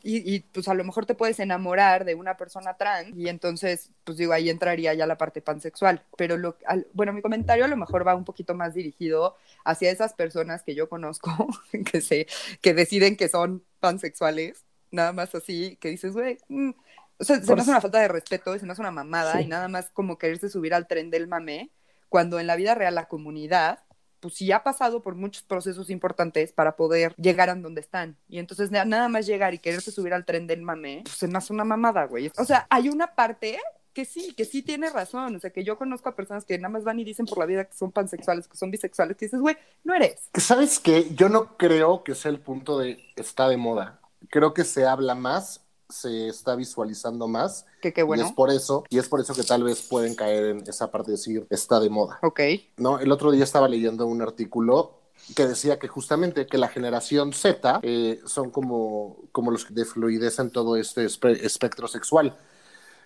Y, 0.09 0.39
pues 0.41 0.68
a 0.68 0.74
lo 0.74 0.84
mejor 0.84 1.05
te 1.05 1.16
puedes 1.16 1.41
enamorar 1.41 2.05
de 2.05 2.14
una 2.14 2.37
persona 2.37 2.76
trans 2.76 3.16
y 3.16 3.28
entonces, 3.28 3.91
pues 4.05 4.16
digo, 4.16 4.32
ahí 4.32 4.51
entraría 4.51 4.95
ya 4.95 5.05
la 5.05 5.18
parte 5.18 5.41
pansexual. 5.43 6.01
Pero 6.16 6.37
lo, 6.37 6.57
al- 6.66 6.87
bueno, 6.93 7.12
mi 7.12 7.22
comentario 7.22 7.64
a 7.64 7.68
lo 7.68 7.76
mejor 7.76 8.07
va 8.07 8.14
un 8.14 8.24
poquito 8.24 8.55
más 8.55 8.72
dirigido 8.74 9.37
hacia 9.64 9.91
esas 9.91 10.14
personas 10.14 10.62
que 10.62 10.76
yo 10.76 10.89
conozco, 10.89 11.32
que 11.72 12.26
que 12.61 12.74
deciden 12.74 13.16
que 13.16 13.28
son 13.28 13.64
pansexuales, 13.80 14.64
nada 14.97 15.12
más 15.12 15.32
así, 15.34 15.76
que 15.76 15.90
dices, 15.90 16.12
güey, 16.12 16.38
mm". 16.49 16.70
o 17.18 17.24
sea, 17.24 17.36
se 17.36 17.47
Por 17.47 17.55
me 17.57 17.62
hace 17.62 17.70
una 17.70 17.80
falta 17.80 18.01
de 18.01 18.09
respeto, 18.09 18.55
y 18.57 18.59
se 18.59 18.66
me 18.66 18.72
hace 18.72 18.80
una 18.82 18.90
mamada 18.90 19.34
Sí. 19.34 19.44
y 19.44 19.47
nada 19.47 19.68
más 19.68 19.90
como 19.90 20.18
quererse 20.18 20.49
subir 20.49 20.74
al 20.74 20.86
tren 20.88 21.11
del 21.11 21.28
mame, 21.28 21.70
cuando 22.09 22.38
en 22.40 22.47
la 22.49 22.57
vida 22.57 22.74
real 22.74 22.94
la 22.94 23.07
comunidad 23.09 23.80
pues 24.20 24.34
sí 24.34 24.51
ha 24.51 24.62
pasado 24.64 25.03
por 25.03 25.14
muchos 25.14 25.42
procesos 25.42 25.90
importantes 25.90 26.51
para 26.51 26.74
poder 26.74 27.14
llegar 27.16 27.51
a 27.51 27.55
donde 27.55 27.80
están. 27.82 28.16
Y 28.28 28.38
entonces 28.38 28.70
na- 28.70 28.84
nada 28.86 29.09
más 29.09 29.26
llegar 29.26 29.53
y 29.55 29.59
quererse 29.59 29.90
subir 29.92 30.14
al 30.14 30.24
tren 30.24 30.47
del 30.47 30.62
mame, 30.62 31.03
pues 31.05 31.16
se 31.16 31.28
me 31.28 31.36
hace 31.38 31.53
una 31.53 31.64
mamada, 31.64 32.07
güey. 32.07 32.32
O 32.38 32.44
sea, 32.44 32.66
hay 32.70 32.88
una 32.88 33.14
parte 33.14 33.59
que 33.92 34.05
sí, 34.07 34.32
que 34.34 34.44
sí 34.47 34.62
tiene 34.62 34.90
razón. 34.90 35.36
O 35.36 35.38
sea, 35.38 35.51
que 35.51 35.64
yo 35.64 35.76
conozco 35.78 36.09
a 36.09 36.16
personas 36.16 36.44
que 36.44 36.59
nada 36.59 36.70
más 36.70 36.82
van 36.84 36.99
y 36.99 37.05
dicen 37.05 37.26
por 37.26 37.38
la 37.38 37.47
vida 37.47 37.64
que 37.66 37.74
son 37.76 37.92
pansexuales, 37.92 38.49
que 38.49 38.57
son 38.57 38.70
bisexuales, 38.70 39.16
que 39.16 39.26
dices, 39.26 39.40
güey, 39.40 39.57
no 39.84 39.94
eres. 39.94 40.28
¿Sabes 40.34 40.80
qué? 40.80 41.14
Yo 41.14 41.28
no 41.28 41.57
creo 41.57 42.03
que 42.03 42.14
sea 42.14 42.30
el 42.30 42.40
punto 42.40 42.78
de 42.78 42.99
está 43.16 43.49
de 43.49 43.59
moda. 43.59 44.01
Creo 44.31 44.55
que 44.55 44.64
se 44.64 44.87
habla 44.87 45.14
más, 45.14 45.62
se 45.89 46.29
está 46.29 46.55
visualizando 46.57 47.29
más. 47.29 47.66
Que 47.81 47.93
qué 47.93 48.03
Y 48.03 48.07
bueno. 48.07 48.22
es 48.22 48.33
por 48.33 48.51
eso, 48.51 48.85
y 48.89 48.99
es 48.99 49.09
por 49.09 49.20
eso 49.20 49.35
que 49.35 49.43
tal 49.45 49.64
vez 49.64 49.83
pueden 49.83 50.14
caer 50.14 50.45
en 50.47 50.62
esa 50.68 50.91
parte 50.91 51.11
de 51.12 51.16
decir 51.16 51.47
está 51.51 51.81
de 51.81 51.91
moda. 51.91 52.22
Ok. 52.22 52.41
No, 52.77 52.99
el 53.01 53.11
otro 53.12 53.31
día 53.33 53.45
estaba 53.45 53.68
leyendo 53.68 54.07
un 54.07 54.22
artículo 54.22 55.01
que 55.35 55.47
decía 55.47 55.79
que 55.79 55.89
justamente 55.89 56.47
que 56.47 56.59
la 56.59 56.68
generación 56.68 57.33
Z 57.33 57.81
eh, 57.83 58.20
son 58.27 58.51
como, 58.51 59.16
como 59.33 59.51
los 59.51 59.72
de 59.74 59.85
fluidez 59.85 60.39
en 60.39 60.51
todo 60.51 60.77
este 60.77 61.05
espe- 61.07 61.39
espectro 61.43 61.89
sexual. 61.89 62.37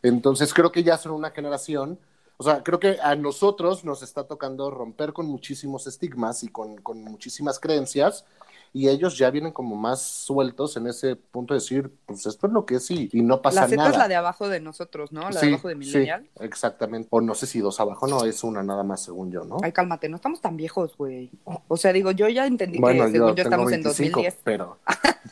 Entonces 0.02 0.54
creo 0.54 0.72
que 0.72 0.82
ya 0.82 0.98
son 0.98 1.12
una 1.12 1.30
generación, 1.30 1.98
o 2.36 2.42
sea, 2.44 2.62
creo 2.62 2.80
que 2.80 2.98
a 3.02 3.14
nosotros 3.16 3.84
nos 3.84 4.02
está 4.02 4.24
tocando 4.24 4.70
romper 4.70 5.12
con 5.12 5.26
muchísimos 5.26 5.86
estigmas 5.86 6.42
y 6.42 6.48
con, 6.48 6.78
con 6.78 7.02
muchísimas 7.02 7.58
creencias. 7.60 8.24
Y 8.72 8.88
ellos 8.88 9.18
ya 9.18 9.30
vienen 9.30 9.52
como 9.52 9.74
más 9.76 10.00
sueltos 10.02 10.76
en 10.76 10.86
ese 10.86 11.16
punto 11.16 11.54
de 11.54 11.60
decir, 11.60 11.90
pues 12.06 12.24
esto 12.26 12.46
es 12.46 12.52
lo 12.52 12.64
que 12.66 12.76
es 12.76 12.90
y, 12.90 13.08
y 13.12 13.22
no 13.22 13.42
pasa 13.42 13.62
La 13.62 13.66
Z 13.68 13.76
nada. 13.76 13.90
es 13.90 13.96
la 13.98 14.08
de 14.08 14.14
abajo 14.16 14.48
de 14.48 14.60
nosotros, 14.60 15.10
¿no? 15.12 15.22
La 15.30 15.40
Sí, 15.40 15.46
de 15.46 15.52
abajo 15.54 15.68
de 15.68 15.74
sí, 15.74 15.78
Millennial. 15.80 16.28
exactamente. 16.40 17.08
O 17.10 17.20
no 17.20 17.34
sé 17.34 17.46
si 17.46 17.58
dos 17.60 17.80
abajo, 17.80 18.06
no, 18.06 18.24
es 18.24 18.44
una 18.44 18.62
nada 18.62 18.82
más 18.84 19.02
según 19.02 19.30
yo, 19.32 19.44
¿no? 19.44 19.58
Ay, 19.62 19.72
cálmate, 19.72 20.08
no 20.08 20.16
estamos 20.16 20.40
tan 20.40 20.56
viejos, 20.56 20.96
güey. 20.96 21.30
O 21.68 21.76
sea, 21.76 21.92
digo, 21.92 22.10
yo 22.12 22.28
ya 22.28 22.46
entendí 22.46 22.78
Bueno, 22.78 23.06
que 23.06 23.12
según 23.12 23.34
yo, 23.34 23.42
estamos 23.42 23.70
25, 23.70 24.02
en 24.20 24.24
2010. 24.24 24.38
pero 24.44 24.78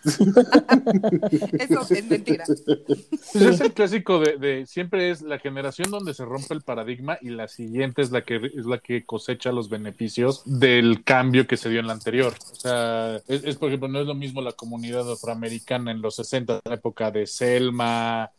Eso 1.59 1.87
es 1.95 2.07
mentira. 2.09 2.45
Pues 2.47 3.35
es 3.45 3.61
el 3.61 3.73
clásico 3.73 4.21
de, 4.21 4.37
de 4.37 4.67
siempre 4.67 5.11
es 5.11 5.23
la 5.23 5.39
generación 5.39 5.91
donde 5.91 6.15
se 6.15 6.25
rompe 6.25 6.55
el 6.55 6.63
paradigma 6.63 7.19
y 7.21 7.31
la 7.31 7.49
siguiente 7.49 8.03
es 8.03 8.11
la 8.11 8.23
que 8.23 8.37
es 8.37 8.67
la 8.67 8.79
que 8.79 9.05
cosecha 9.05 9.53
los 9.53 9.69
beneficios 9.69 10.43
del 10.45 11.05
cambio 11.05 11.47
que 11.47 11.57
se 11.57 11.69
dio 11.69 11.81
en 11.81 11.87
la 11.87 11.93
anterior. 11.95 12.35
O 12.53 12.55
sea, 12.55 13.21
es, 13.29 13.45
es, 13.45 13.57
por 13.57 13.69
ejemplo, 13.69 13.89
no 13.89 14.01
es 14.01 14.07
lo 14.07 14.15
mismo 14.15 14.41
la 14.43 14.53
comunidad 14.53 15.11
afroamericana 15.11 15.91
en 15.93 16.01
los 16.03 16.17
60, 16.17 16.55
en 16.55 16.61
la 16.65 16.75
época 16.75 17.11
de 17.11 17.27
Selma, 17.27 18.31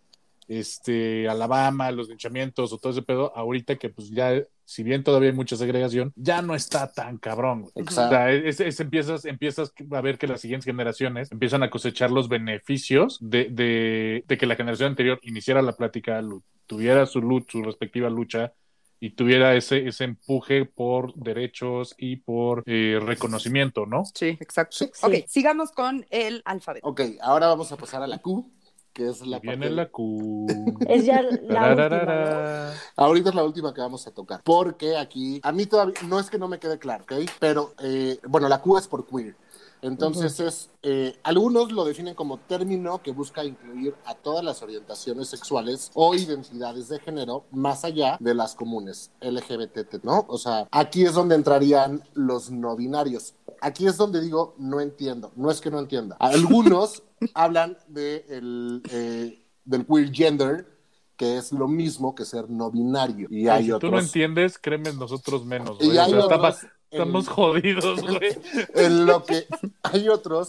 este, 0.48 1.30
Alabama, 1.30 1.92
los 1.92 2.10
linchamientos 2.10 2.74
o 2.74 2.78
todo 2.80 2.92
ese 2.92 3.04
pedo, 3.04 3.32
ahorita 3.36 3.76
que 3.78 3.90
pues 3.90 4.10
ya, 4.10 4.42
si 4.66 4.82
bien 4.84 5.04
todavía 5.04 5.30
hay 5.30 5.36
mucha 5.36 5.56
segregación, 5.56 6.12
ya 6.16 6.42
no 6.42 6.56
está 6.56 6.92
tan 6.92 7.18
cabrón. 7.20 7.62
güey. 7.62 7.72
O 7.76 7.82
exacto. 7.82 8.16
sea, 8.16 8.32
es, 8.32 8.60
es- 8.60 8.80
empiezas, 8.80 9.26
empiezas 9.26 9.72
a 9.92 10.02
ver 10.02 10.18
que 10.18 10.28
las 10.28 10.42
siguientes 10.42 10.66
generaciones 10.66 11.32
empiezan 11.32 11.62
a 11.64 11.70
cosechar 11.70 12.10
los 12.10 12.28
beneficios 12.30 13.20
de, 13.22 13.46
de, 13.52 14.24
de 14.28 14.38
que 14.38 14.46
la 14.48 14.56
generación 14.56 14.90
anterior 14.90 15.20
iniciara 15.22 15.62
la 15.62 15.74
plática, 15.74 16.22
tuviera 16.66 17.06
su, 17.06 17.22
lu- 17.22 17.46
su 17.48 17.62
respectiva 17.64 18.10
lucha 18.10 18.54
y 19.00 19.12
tuviera 19.12 19.56
ese, 19.56 19.88
ese 19.88 20.04
empuje 20.04 20.66
por 20.66 21.14
derechos 21.16 21.96
y 21.98 22.18
por 22.18 22.64
eh, 22.66 23.00
reconocimiento, 23.02 23.86
¿no? 23.86 24.04
Sí, 24.14 24.38
exacto. 24.40 24.76
Sí. 24.78 24.90
Ok, 25.02 25.14
sigamos 25.28 25.72
con 25.72 26.06
el 26.10 26.42
alfabeto. 26.46 26.88
Ok, 26.88 27.02
ahora 27.22 27.48
vamos 27.48 27.72
a 27.72 27.78
pasar 27.78 28.04
a 28.04 28.08
la 28.08 28.18
Q, 28.20 28.46
que 28.94 29.08
es 29.10 29.22
la 29.26 29.40
viene 29.40 29.68
parte- 29.68 29.76
la 29.76 29.86
Q. 29.90 30.48
Es 30.90 31.06
ya 31.06 31.22
la 31.22 31.74
última. 31.76 32.74
Ahorita 32.96 33.30
es 33.30 33.36
la 33.36 33.44
última 33.44 33.74
que 33.74 33.82
vamos 33.82 34.06
a 34.08 34.12
tocar, 34.12 34.42
porque 34.44 34.98
aquí, 34.98 35.40
a 35.44 35.52
mí 35.52 35.66
todavía, 35.66 35.96
no 36.08 36.20
es 36.20 36.30
que 36.30 36.38
no 36.38 36.48
me 36.48 36.60
quede 36.60 36.78
claro, 36.80 37.04
¿ok? 37.06 37.14
Pero, 37.40 37.74
eh, 37.82 38.20
bueno, 38.28 38.50
la 38.50 38.62
Q 38.62 38.78
es 38.78 38.88
por 38.88 39.06
queer. 39.08 39.36
Entonces 39.82 40.40
es, 40.40 40.70
eh, 40.84 41.18
algunos 41.24 41.72
lo 41.72 41.86
definen 41.86 42.16
como 42.16 42.38
término 42.38 43.02
que 43.02 43.12
busca 43.12 43.44
incluir 43.44 43.96
a 44.06 44.16
todas 44.16 44.44
las 44.44 44.62
orientaciones 44.62 45.30
sexuales 45.30 45.92
o 45.94 46.14
identidades 46.16 46.90
de 46.90 47.00
género 47.00 47.46
más 47.52 47.86
allá 47.86 48.18
de 48.20 48.34
las 48.34 48.56
comunes, 48.56 49.12
LGBT, 49.22 50.04
¿no? 50.04 50.26
O 50.28 50.38
sea, 50.38 50.68
aquí 50.72 51.04
es 51.06 51.14
donde 51.14 51.36
entrarían 51.36 52.04
los 52.14 52.52
no 52.52 52.76
binarios. 52.76 53.36
Aquí 53.62 53.88
es 53.88 53.98
donde 53.98 54.22
digo, 54.22 54.56
no 54.58 54.80
entiendo, 54.80 55.32
no 55.36 55.52
es 55.52 55.62
que 55.62 55.72
no 55.72 55.80
entienda. 55.80 56.16
Algunos 56.20 57.04
hablan 57.34 57.78
de 57.88 58.26
el, 58.30 58.82
eh, 58.92 59.46
del 59.66 59.86
queer 59.86 60.12
gender, 60.14 60.80
que 61.16 61.38
es 61.38 61.52
lo 61.52 61.68
mismo 61.68 62.16
que 62.16 62.24
ser 62.24 62.50
no 62.50 62.72
binario. 62.72 63.28
Y 63.30 63.48
hay 63.48 63.66
si 63.66 63.72
otros. 63.72 63.90
tú 63.90 63.96
no 63.96 64.02
entiendes, 64.02 64.58
créeme 64.58 64.94
nosotros 64.94 65.46
menos. 65.46 65.78
Y 65.82 65.98
hay 65.98 66.14
otros 66.14 66.56
estamos, 66.56 66.79
estamos 66.92 67.28
en- 67.28 67.34
jodidos, 67.34 68.02
güey. 68.02 68.38
en 68.76 69.06
lo 69.06 69.24
que 69.24 69.46
hay 69.84 70.08
otros 70.10 70.48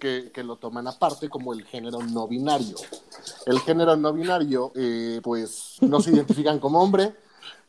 que, 0.00 0.30
que 0.32 0.42
lo 0.44 0.56
toman 0.56 0.86
aparte 0.88 1.28
como 1.28 1.52
el 1.52 1.64
género 1.64 2.00
no 2.02 2.26
binario. 2.28 2.76
El 3.46 3.60
género 3.60 3.96
no 3.96 4.12
binario, 4.12 4.72
eh, 4.74 5.20
pues 5.22 5.76
no 5.80 6.00
se 6.00 6.10
identifican 6.10 6.58
como 6.58 6.82
hombre, 6.82 7.14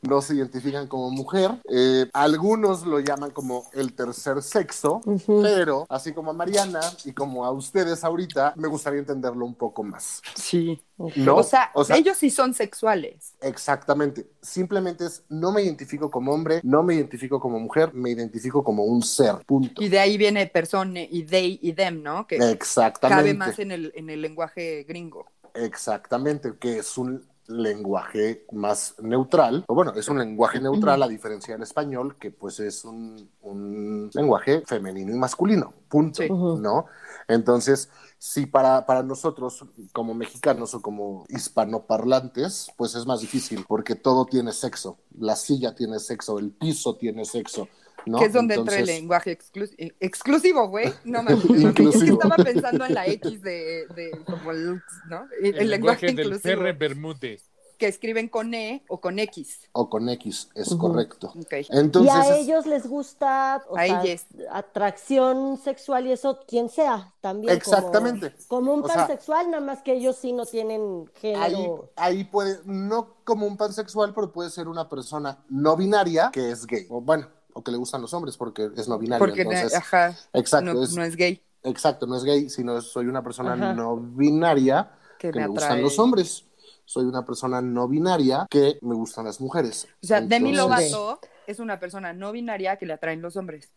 no 0.02 0.22
se 0.22 0.36
identifican 0.36 0.88
como 0.88 1.10
mujer. 1.10 1.52
eh, 1.70 2.10
algunos 2.14 2.86
lo 2.86 3.00
llaman 3.00 3.32
como 3.32 3.70
el 3.74 3.94
tercer 3.94 4.42
sexo, 4.42 5.02
pero 5.26 5.86
así 5.90 6.14
como 6.14 6.32
a 6.32 6.34
Mariana 6.34 6.80
y 7.06 7.14
como 7.14 7.46
a 7.46 7.52
ustedes 7.52 8.04
ahorita, 8.04 8.54
me 8.56 8.68
gustaría 8.68 9.00
entenderlo 9.00 9.46
un 9.46 9.56
poco 9.56 9.84
más. 9.84 10.22
Sí. 10.36 10.82
¿No? 11.16 11.36
O, 11.36 11.44
sea, 11.44 11.72
ellos 11.96 12.18
sí 12.18 12.32
son 12.32 12.56
sexuales. 12.56 13.36
Exactamente. 13.42 14.28
Simplemente 14.42 15.06
es, 15.06 15.24
no 15.30 15.52
me 15.52 15.62
identifico 15.62 16.10
como 16.10 16.34
hombre, 16.34 16.60
no 16.64 16.82
me 16.82 16.96
identifico 16.96 17.40
como 17.40 17.60
mujer, 17.60 17.94
me 17.94 18.10
identifico 18.10 18.64
como 18.64 18.84
un 18.84 19.04
ser. 19.04 19.36
Punto. 19.46 19.82
Y 19.84 19.90
de 19.90 20.00
ahí 20.00 20.18
viene 20.18 20.48
persone 20.48 21.08
y 21.12 21.24
they 21.24 21.60
y 21.62 21.74
them, 21.74 22.02
¿no? 22.02 22.26
Que 22.26 22.38
Exactamente. 22.38 23.22
cabe 23.22 23.34
más 23.36 23.60
en 23.60 23.72
el, 23.72 23.92
en 23.96 24.10
el 24.10 24.22
lenguaje 24.22 24.86
gringo. 24.88 25.28
Exactamente, 25.54 26.54
que 26.60 26.80
es 26.80 26.98
un 26.98 27.26
lenguaje 27.48 28.46
más 28.52 28.96
neutral, 29.02 29.64
o 29.68 29.74
bueno, 29.76 29.94
es 29.96 30.08
un 30.10 30.20
lenguaje 30.20 30.60
neutral 30.60 31.02
a 31.04 31.08
diferencia 31.08 31.54
del 31.54 31.64
español, 31.64 32.18
que 32.20 32.32
pues 32.32 32.60
es 32.60 32.84
un, 32.86 33.30
un 33.42 34.10
lenguaje 34.14 34.64
femenino 34.66 35.14
y 35.16 35.18
masculino, 35.18 35.74
punto, 35.88 36.24
Sí. 36.24 36.30
¿no? 36.30 36.86
Entonces, 37.28 37.90
si 38.18 38.46
para, 38.46 38.86
para 38.86 39.04
nosotros 39.04 39.66
como 39.94 40.14
mexicanos 40.14 40.74
o 40.74 40.82
como 40.82 41.26
hispanoparlantes, 41.30 42.72
pues 42.78 42.96
es 42.96 43.06
más 43.06 43.22
difícil, 43.22 43.66
porque 43.68 43.96
todo 43.96 44.26
tiene 44.26 44.52
sexo, 44.54 44.98
la 45.18 45.36
silla 45.36 45.76
tiene 45.76 46.00
sexo, 46.00 46.40
el 46.40 46.52
piso 46.52 46.96
tiene 46.96 47.26
sexo, 47.26 47.68
¿no? 48.08 48.20
Que 48.20 48.26
es 48.26 48.34
donde 48.34 48.56
entra 48.56 48.80
el 48.80 48.86
lenguaje 48.86 49.38
exclu- 49.38 49.74
eh, 49.78 49.96
exclusivo, 50.00 50.68
güey. 50.70 50.94
No 51.04 51.24
mames. 51.24 51.44
Es 51.46 51.74
que 51.74 51.84
estaba 52.10 52.36
pensando 52.38 52.86
en 52.86 52.94
la 52.94 53.08
X 53.08 53.42
de, 53.42 53.86
de 53.96 54.12
como 54.26 54.52
el, 54.52 54.82
¿no? 55.10 55.28
El, 55.42 55.58
el 55.58 55.70
lenguaje 55.70 56.08
del 56.08 56.20
inclusivo. 56.20 56.40
Ferre 56.42 56.74
Bermúdez. 56.74 57.44
Que 57.78 57.88
escriben 57.88 58.28
con 58.28 58.56
E 58.56 58.84
o 58.90 59.00
con 59.00 59.20
X. 59.20 59.70
O 59.72 59.88
con 59.88 60.10
X, 60.10 60.50
es 60.56 60.74
correcto. 60.74 61.32
Entonces, 61.70 62.12
y 62.12 62.18
a 62.18 62.22
es- 62.36 62.44
ellos 62.48 62.66
les 62.66 62.88
gusta 62.88 63.64
o 63.70 63.78
A 63.78 63.86
sea, 63.86 64.18
atracción 64.52 65.58
sexual 65.58 66.08
y 66.08 66.12
eso, 66.12 66.40
quien 66.48 66.70
sea, 66.70 67.14
también. 67.22 67.54
Exactamente. 67.56 68.34
Como, 68.48 68.74
un 68.74 68.84
O 68.84 68.88
sea, 68.88 68.96
pansexual, 68.96 69.52
nada 69.52 69.64
más 69.64 69.84
que 69.84 69.94
ellos 69.94 70.16
sí 70.16 70.34
no 70.34 70.46
tienen 70.48 71.06
ahí, 71.24 71.54
género. 71.54 71.92
ahí 71.96 72.24
puede, 72.24 72.60
no 72.66 73.16
como 73.24 73.46
un 73.46 73.58
pansexual, 73.58 74.12
pero 74.14 74.32
puede 74.32 74.50
ser 74.50 74.68
una 74.68 74.90
persona 74.90 75.44
no 75.50 75.76
binaria 75.78 76.32
que 76.34 76.50
es 76.50 76.66
gay. 76.66 76.88
O 76.90 77.02
bueno, 77.02 77.28
o 77.58 77.64
que 77.64 77.72
le 77.72 77.78
gustan 77.78 78.02
los 78.02 78.14
hombres 78.14 78.38
porque 78.38 78.70
es 78.76 78.88
no 78.88 79.00
binario. 79.00 79.26
Porque, 79.26 79.42
entonces, 79.42 79.74
ajá, 79.74 80.16
exacto, 80.34 80.76
no, 80.76 80.84
es, 80.84 80.94
no 80.94 81.04
es 81.04 81.16
gay. 81.16 81.42
exacto, 81.64 82.06
no 82.06 82.16
es 82.16 82.24
gay, 82.24 82.50
sino 82.52 82.80
soy 82.82 83.08
una 83.08 83.24
persona 83.24 83.54
Ajá. 83.54 83.74
no 83.74 83.98
binaria 83.98 84.92
Que 85.18 85.32
que 85.32 85.40
me 85.40 85.46
me 85.46 85.48
gustan 85.48 85.82
los 85.82 85.98
hombres. 85.98 86.46
Soy 86.86 87.06
una 87.06 87.26
persona 87.26 87.60
no 87.60 87.88
binaria 87.88 88.46
que 88.50 88.78
me 88.82 88.94
gustan 88.94 89.26
las 89.26 89.42
mujeres. 89.42 89.88
O 90.04 90.06
sea, 90.08 90.22
Demi 90.22 90.54
Lovato 90.56 91.20
es 91.48 91.60
una 91.60 91.80
persona 91.80 92.14
no 92.14 92.32
binaria 92.32 92.78
que 92.78 92.86
le 92.86 92.94
atraen 92.94 93.22
los 93.24 93.36
hombres. 93.36 93.72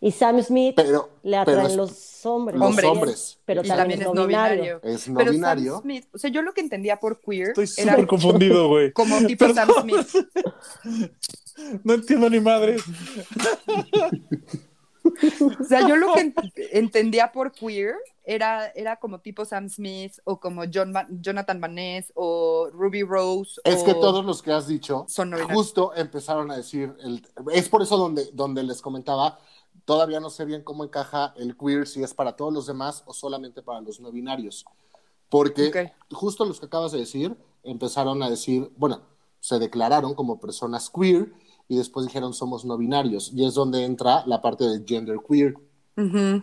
Y 0.00 0.12
Sam 0.12 0.40
Smith 0.42 0.74
Pero, 0.76 1.10
le 1.24 1.38
pero 1.44 1.60
atraen 1.60 1.66
es- 1.70 1.76
los 1.76 2.26
hombres. 2.26 2.58
los 2.58 2.84
Hombres. 2.84 3.38
Pero 3.44 3.64
y 3.64 3.68
también, 3.68 4.02
es 4.02 4.12
no 4.14 4.26
binario. 4.26 4.80
Es 4.84 5.08
no 5.08 5.18
Pero 5.18 5.32
binario. 5.32 5.72
Sam 5.74 5.82
Smith, 5.82 6.06
o 6.14 6.18
sea, 6.18 6.30
yo 6.30 6.42
lo 6.42 6.52
que 6.54 6.60
entendía 6.60 7.00
por 7.00 7.20
queer 7.20 7.48
Estoy 7.48 7.68
era 7.78 7.92
súper 7.92 8.06
confundido, 8.06 8.68
güey. 8.68 8.92
como 8.92 9.18
tipo 9.26 9.52
Sam. 9.52 9.68
Smith. 9.82 10.06
No 11.82 11.94
entiendo 11.94 12.30
ni 12.30 12.38
madres. 12.38 12.80
O 15.60 15.64
sea, 15.64 15.86
yo 15.88 15.96
lo 15.96 16.12
que 16.14 16.20
ent- 16.32 16.52
entendía 16.72 17.32
por 17.32 17.50
queer 17.52 17.94
era, 18.24 18.68
era 18.76 18.96
como 18.96 19.20
tipo 19.20 19.44
Sam 19.44 19.68
Smith 19.68 20.18
o 20.24 20.38
como 20.38 20.62
John 20.72 20.92
Jonathan 21.20 21.60
Van 21.60 21.74
Ness 21.74 22.12
o 22.14 22.68
Ruby 22.72 23.02
Rose. 23.02 23.60
Es 23.64 23.80
o- 23.82 23.84
que 23.86 23.94
todos 23.94 24.24
los 24.24 24.42
que 24.42 24.52
has 24.52 24.66
dicho 24.68 25.04
Son 25.08 25.30
no 25.30 25.36
binarios. 25.36 25.56
justo 25.58 25.92
empezaron 25.96 26.50
a 26.50 26.56
decir, 26.56 26.94
el, 27.02 27.26
es 27.52 27.68
por 27.68 27.82
eso 27.82 27.96
donde, 27.96 28.28
donde 28.32 28.62
les 28.62 28.80
comentaba, 28.82 29.38
todavía 29.88 30.20
no 30.20 30.28
sé 30.28 30.44
bien 30.44 30.60
cómo 30.62 30.84
encaja 30.84 31.32
el 31.38 31.56
queer, 31.56 31.86
si 31.86 32.02
es 32.02 32.12
para 32.12 32.36
todos 32.36 32.52
los 32.52 32.66
demás 32.66 33.02
o 33.06 33.14
solamente 33.14 33.62
para 33.62 33.80
los 33.80 34.00
no 34.00 34.12
binarios. 34.12 34.66
Porque 35.30 35.94
justo 36.10 36.44
los 36.44 36.60
que 36.60 36.66
acabas 36.66 36.92
de 36.92 36.98
decir 36.98 37.34
empezaron 37.62 38.22
a 38.22 38.28
decir, 38.28 38.70
bueno, 38.76 39.00
se 39.40 39.58
declararon 39.58 40.14
como 40.14 40.40
personas 40.40 40.90
queer 40.90 41.32
y 41.68 41.78
después 41.78 42.04
dijeron 42.04 42.34
somos 42.34 42.66
no 42.66 42.76
binarios. 42.76 43.32
Y 43.32 43.46
es 43.46 43.54
donde 43.54 43.86
entra 43.86 44.24
la 44.26 44.42
parte 44.42 44.64
de 44.64 44.84
gender 44.86 45.20
queer, 45.26 45.54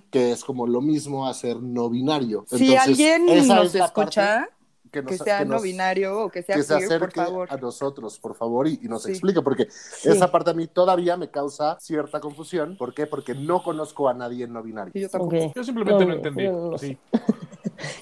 que 0.10 0.32
es 0.32 0.44
como 0.44 0.66
lo 0.66 0.82
mismo 0.82 1.28
a 1.28 1.34
ser 1.36 1.62
no 1.62 1.88
binario. 1.88 2.46
Si 2.50 2.74
Entonces, 2.74 2.88
alguien 2.88 3.48
nos 3.48 3.76
es 3.76 3.76
escucha, 3.76 4.50
que, 4.92 5.02
nos, 5.02 5.12
que 5.12 5.18
sea 5.18 5.40
que 5.40 5.46
no 5.46 5.56
nos- 5.56 5.64
binario 5.64 6.20
o 6.26 6.30
que 6.30 6.42
sea 6.44 6.56
que 6.56 6.64
se 6.64 6.74
por 6.74 6.84
acerque 6.84 7.16
favor. 7.22 7.48
a 7.52 7.58
nosotros, 7.58 8.18
por 8.20 8.36
favor, 8.36 8.68
y, 8.68 8.80
y 8.82 8.88
nos 8.88 9.04
Sí. 9.04 9.12
explique, 9.12 9.42
porque 9.42 9.68
Sí. 9.70 10.10
esa 10.10 10.32
parte 10.32 10.52
a 10.52 10.54
mí 10.54 10.68
todavía 10.68 11.18
me 11.18 11.30
causa 11.30 11.78
cierta 11.80 12.20
confusión. 12.20 12.76
¿Por 12.78 12.94
qué? 12.94 13.06
Porque 13.08 13.34
no 13.36 13.62
conozco 13.64 14.08
a 14.10 14.14
nadie 14.14 14.48
no 14.48 14.62
binario. 14.64 14.92
Sí, 14.94 15.02
yo 15.02 15.10
tampoco. 15.10 15.52
Yo 15.56 15.64
simplemente 15.64 16.06
no, 16.06 16.10
No, 16.12 16.16
entendí. 16.18 16.44
yo 16.44 16.70
no 16.72 16.78
sí. 16.78 16.98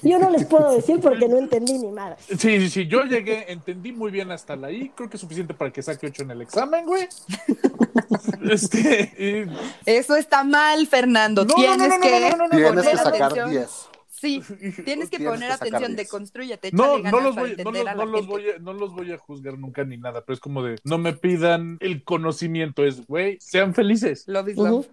Yo 0.02 0.18
no 0.20 0.30
les 0.30 0.44
puedo 0.46 0.70
decir 0.72 1.00
porque 1.00 1.26
no 1.28 1.36
entendí 1.36 1.78
ni 1.78 1.90
nada. 1.90 2.16
sí, 2.28 2.36
sí, 2.38 2.70
sí. 2.70 2.86
Yo 2.86 3.02
llegué, 3.04 3.50
entendí 3.50 3.90
muy 3.92 4.10
bien 4.12 4.30
hasta 4.30 4.54
la 4.54 4.70
I. 4.70 4.90
Creo 4.94 5.10
que 5.10 5.16
es 5.16 5.20
suficiente 5.20 5.52
para 5.52 5.72
que 5.72 5.82
saque 5.82 6.06
8 6.06 6.22
en 6.22 6.30
el 6.30 6.42
examen, 6.42 6.86
güey. 6.86 7.08
este. 8.50 9.12
y- 9.18 9.90
Eso 9.90 10.16
está 10.16 10.44
mal, 10.44 10.86
Fernando. 10.86 11.44
No, 11.44 11.48
no, 11.48 11.54
tienes 11.56 11.78
no, 11.78 11.88
no, 11.88 11.96
no, 11.96 12.00
que 12.02 12.10
no, 12.20 12.30
no, 12.30 12.36
no, 12.36 12.48
no, 12.48 12.56
Tienes 12.56 12.88
que 12.88 12.96
sacar 12.96 13.22
atención. 13.22 13.50
10. 13.50 13.88
Sí, 14.24 14.40
tienes 14.84 15.10
que 15.10 15.18
Tienes 15.18 15.34
poner 15.34 15.48
que 15.48 15.54
atención, 15.54 15.94
10. 15.94 15.96
deconstrúyete, 15.96 16.70
No, 16.72 16.98
no 16.98 17.20
los, 17.20 17.34
voy, 17.34 17.56
no, 17.62 17.70
los, 17.70 17.84
no 17.84 18.06
los 18.06 18.26
voy 18.26 18.50
a, 18.50 18.58
no 18.58 18.72
los 18.72 18.94
voy 18.94 19.12
a 19.12 19.18
juzgar 19.18 19.58
nunca 19.58 19.84
ni 19.84 19.98
nada, 19.98 20.24
pero 20.24 20.34
es 20.34 20.40
como 20.40 20.62
de, 20.62 20.78
no 20.84 20.96
me 20.96 21.12
pidan 21.12 21.76
el 21.80 22.02
conocimiento, 22.04 22.84
es, 22.84 23.06
güey, 23.06 23.36
sean 23.40 23.74
felices. 23.74 24.24
Love 24.26 24.48
is 24.48 24.56
love. 24.56 24.88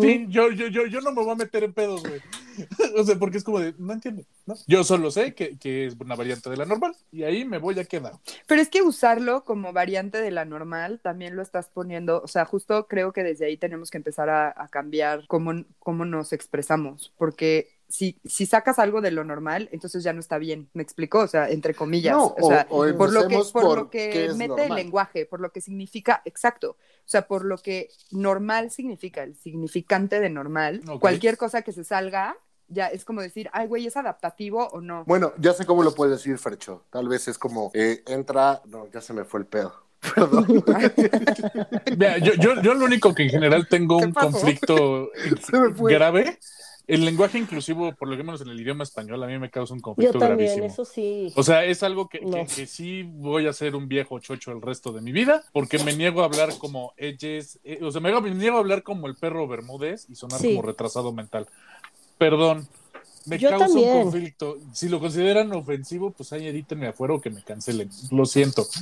Sí, 0.00 0.26
yo, 0.28 0.50
yo, 0.50 0.66
yo, 0.68 0.86
yo 0.86 1.00
no 1.00 1.10
me 1.10 1.22
voy 1.22 1.32
a 1.32 1.36
meter 1.36 1.64
en 1.64 1.72
pedos, 1.72 2.02
güey. 2.02 2.20
o 2.96 3.02
sea, 3.02 3.16
porque 3.18 3.38
es 3.38 3.44
como 3.44 3.60
de, 3.60 3.74
no 3.78 3.94
entiendo, 3.94 4.22
¿no? 4.46 4.54
Yo 4.66 4.84
solo 4.84 5.10
sé 5.10 5.34
que, 5.34 5.58
que 5.58 5.86
es 5.86 5.96
una 5.98 6.14
variante 6.14 6.50
de 6.50 6.56
la 6.56 6.66
normal 6.66 6.94
y 7.10 7.22
ahí 7.22 7.44
me 7.44 7.58
voy 7.58 7.78
a 7.78 7.84
quedar. 7.84 8.12
Pero 8.46 8.60
es 8.60 8.68
que 8.68 8.82
usarlo 8.82 9.44
como 9.44 9.72
variante 9.72 10.20
de 10.20 10.30
la 10.30 10.44
normal 10.44 11.00
también 11.02 11.34
lo 11.34 11.42
estás 11.42 11.70
poniendo, 11.70 12.20
o 12.22 12.28
sea, 12.28 12.44
justo 12.44 12.86
creo 12.86 13.12
que 13.12 13.22
desde 13.24 13.46
ahí 13.46 13.56
tenemos 13.56 13.90
que 13.90 13.96
empezar 13.96 14.28
a, 14.28 14.54
a 14.54 14.68
cambiar 14.68 15.24
cómo, 15.26 15.64
cómo 15.78 16.04
nos 16.04 16.32
expresamos, 16.34 17.12
porque 17.16 17.73
si, 17.88 18.18
si 18.24 18.46
sacas 18.46 18.78
algo 18.78 19.00
de 19.00 19.10
lo 19.10 19.24
normal, 19.24 19.68
entonces 19.72 20.02
ya 20.02 20.12
no 20.12 20.20
está 20.20 20.38
bien, 20.38 20.68
¿me 20.72 20.82
explicó? 20.82 21.20
O 21.20 21.28
sea, 21.28 21.48
entre 21.50 21.74
comillas, 21.74 22.14
No, 22.14 22.26
o 22.26 22.42
sea, 22.42 22.66
o- 22.70 22.84
o 22.86 22.96
por 22.96 23.12
lo 23.12 23.26
que, 23.28 23.36
por 23.38 23.52
por 23.52 23.76
lo 23.76 23.90
que 23.90 24.28
mete 24.34 24.48
normal. 24.48 24.66
el 24.70 24.74
lenguaje, 24.76 25.26
por 25.26 25.40
lo 25.40 25.52
que 25.52 25.60
significa, 25.60 26.22
exacto, 26.24 26.70
o 26.70 26.76
sea, 27.04 27.26
por 27.26 27.44
lo 27.44 27.58
que 27.58 27.88
normal 28.10 28.70
significa, 28.70 29.22
el 29.22 29.34
significante 29.36 30.20
de 30.20 30.30
normal, 30.30 30.80
cualquier 31.00 31.36
cosa 31.36 31.62
que 31.62 31.72
se 31.72 31.84
salga, 31.84 32.36
ya 32.68 32.86
es 32.88 33.04
como 33.04 33.20
decir, 33.20 33.50
ay, 33.52 33.66
güey, 33.66 33.86
¿es 33.86 33.96
adaptativo 33.96 34.68
o 34.68 34.80
no? 34.80 35.04
Bueno, 35.06 35.32
ya 35.38 35.52
sé 35.52 35.66
cómo 35.66 35.82
lo 35.82 35.94
puede 35.94 36.12
decir 36.12 36.38
Fercho. 36.38 36.84
Tal 36.90 37.08
vez 37.08 37.28
es 37.28 37.38
como, 37.38 37.70
eh, 37.74 38.02
entra, 38.06 38.62
no, 38.66 38.88
ya 38.90 39.00
se 39.00 39.12
me 39.12 39.24
fue 39.24 39.40
el 39.40 39.46
pedo. 39.46 39.84
Perdón. 40.14 40.46
Mira, 41.96 42.18
yo, 42.18 42.34
yo, 42.34 42.60
yo 42.62 42.74
lo 42.74 42.84
único 42.86 43.14
que 43.14 43.24
en 43.24 43.30
general 43.30 43.68
tengo 43.68 43.98
¿Qué 43.98 44.06
un 44.06 44.12
pasó? 44.12 44.30
conflicto 44.30 45.10
grave, 45.80 46.38
el 46.86 47.04
lenguaje 47.04 47.38
inclusivo, 47.38 47.94
por 47.94 48.08
lo 48.08 48.16
menos 48.16 48.40
en 48.42 48.48
el 48.48 48.60
idioma 48.60 48.82
español, 48.84 49.22
a 49.22 49.26
mí 49.26 49.38
me 49.38 49.50
causa 49.50 49.72
un 49.72 49.80
Yo 49.80 49.84
conflicto 49.84 50.18
también, 50.18 50.36
gravísimo. 50.56 50.66
eso 50.66 50.84
sí. 50.84 51.32
O 51.34 51.42
sea, 51.42 51.64
es 51.64 51.82
algo 51.82 52.08
que, 52.08 52.18
que- 52.20 52.26
No. 52.26 52.44
que 52.46 52.66
sí 52.66 53.02
voy 53.04 53.46
a 53.46 53.52
ser 53.52 53.74
un 53.74 53.88
viejo 53.88 54.18
chocho 54.20 54.52
el 54.52 54.60
resto 54.60 54.92
de 54.92 55.00
mi 55.00 55.10
vida, 55.12 55.42
porque 55.52 55.78
me 55.78 55.94
niego 55.96 56.22
a 56.22 56.26
hablar 56.26 56.50
como 56.58 56.92
ellos, 56.96 57.58
eh, 57.64 57.78
o 57.82 57.90
sea, 57.90 58.00
me, 58.00 58.12
me 58.20 58.30
niego 58.34 58.56
a 58.56 58.60
hablar 58.60 58.82
como 58.82 59.06
el 59.06 59.14
perro 59.16 59.48
Bermúdez 59.48 60.06
y 60.10 60.14
sonar 60.14 60.40
Sí. 60.40 60.48
como 60.54 60.62
retrasado 60.62 61.12
mental. 61.12 61.46
Perdón, 62.18 62.68
me 63.26 63.38
Yo 63.38 63.50
causa 63.50 63.66
también. 63.66 63.96
un 63.96 64.02
conflicto. 64.04 64.58
Si 64.72 64.88
lo 64.88 65.00
consideran 65.00 65.52
ofensivo, 65.52 66.10
pues 66.10 66.32
ahí 66.32 66.46
edítenme 66.46 66.88
afuera 66.88 67.14
o 67.14 67.20
que 67.20 67.30
me 67.30 67.42
cancelen. 67.42 67.90
Lo 68.10 68.26
siento. 68.26 68.66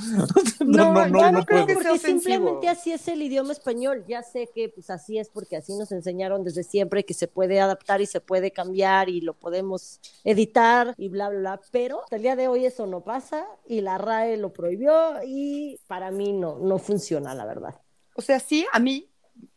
No, 0.63 0.93
no, 0.93 1.05
yo 1.05 1.11
no, 1.11 1.19
no 1.21 1.31
no 1.39 1.45
creo 1.45 1.65
puedo. 1.65 1.67
que 1.67 1.73
sea 1.73 1.75
Porque 1.75 1.89
ofensivo. 1.89 2.19
simplemente 2.35 2.69
así 2.69 2.91
es 2.93 3.07
el 3.07 3.21
idioma 3.21 3.51
español. 3.51 4.05
Ya 4.07 4.23
sé 4.23 4.49
que 4.53 4.69
pues 4.69 4.89
así 4.89 5.17
es 5.19 5.29
porque 5.29 5.57
así 5.57 5.75
nos 5.77 5.91
enseñaron 5.91 6.43
desde 6.43 6.63
siempre 6.63 7.03
que 7.03 7.13
se 7.13 7.27
puede 7.27 7.59
adaptar 7.59 8.01
y 8.01 8.05
se 8.05 8.21
puede 8.21 8.51
cambiar 8.51 9.09
y 9.09 9.21
lo 9.21 9.33
podemos 9.33 9.99
editar 10.23 10.93
y 10.97 11.09
bla, 11.09 11.29
bla, 11.29 11.39
bla. 11.39 11.61
Pero 11.71 12.03
hasta 12.03 12.15
el 12.15 12.21
día 12.21 12.35
de 12.35 12.47
hoy 12.47 12.65
eso 12.65 12.85
no 12.87 13.01
pasa 13.01 13.45
y 13.67 13.81
la 13.81 13.97
RAE 13.97 14.37
lo 14.37 14.53
prohibió 14.53 14.93
y 15.25 15.79
para 15.87 16.11
mí 16.11 16.31
no, 16.33 16.57
no 16.59 16.79
funciona, 16.79 17.35
la 17.35 17.45
verdad. 17.45 17.75
O 18.15 18.21
sea, 18.21 18.39
sí, 18.39 18.65
a 18.71 18.79
mí, 18.79 19.09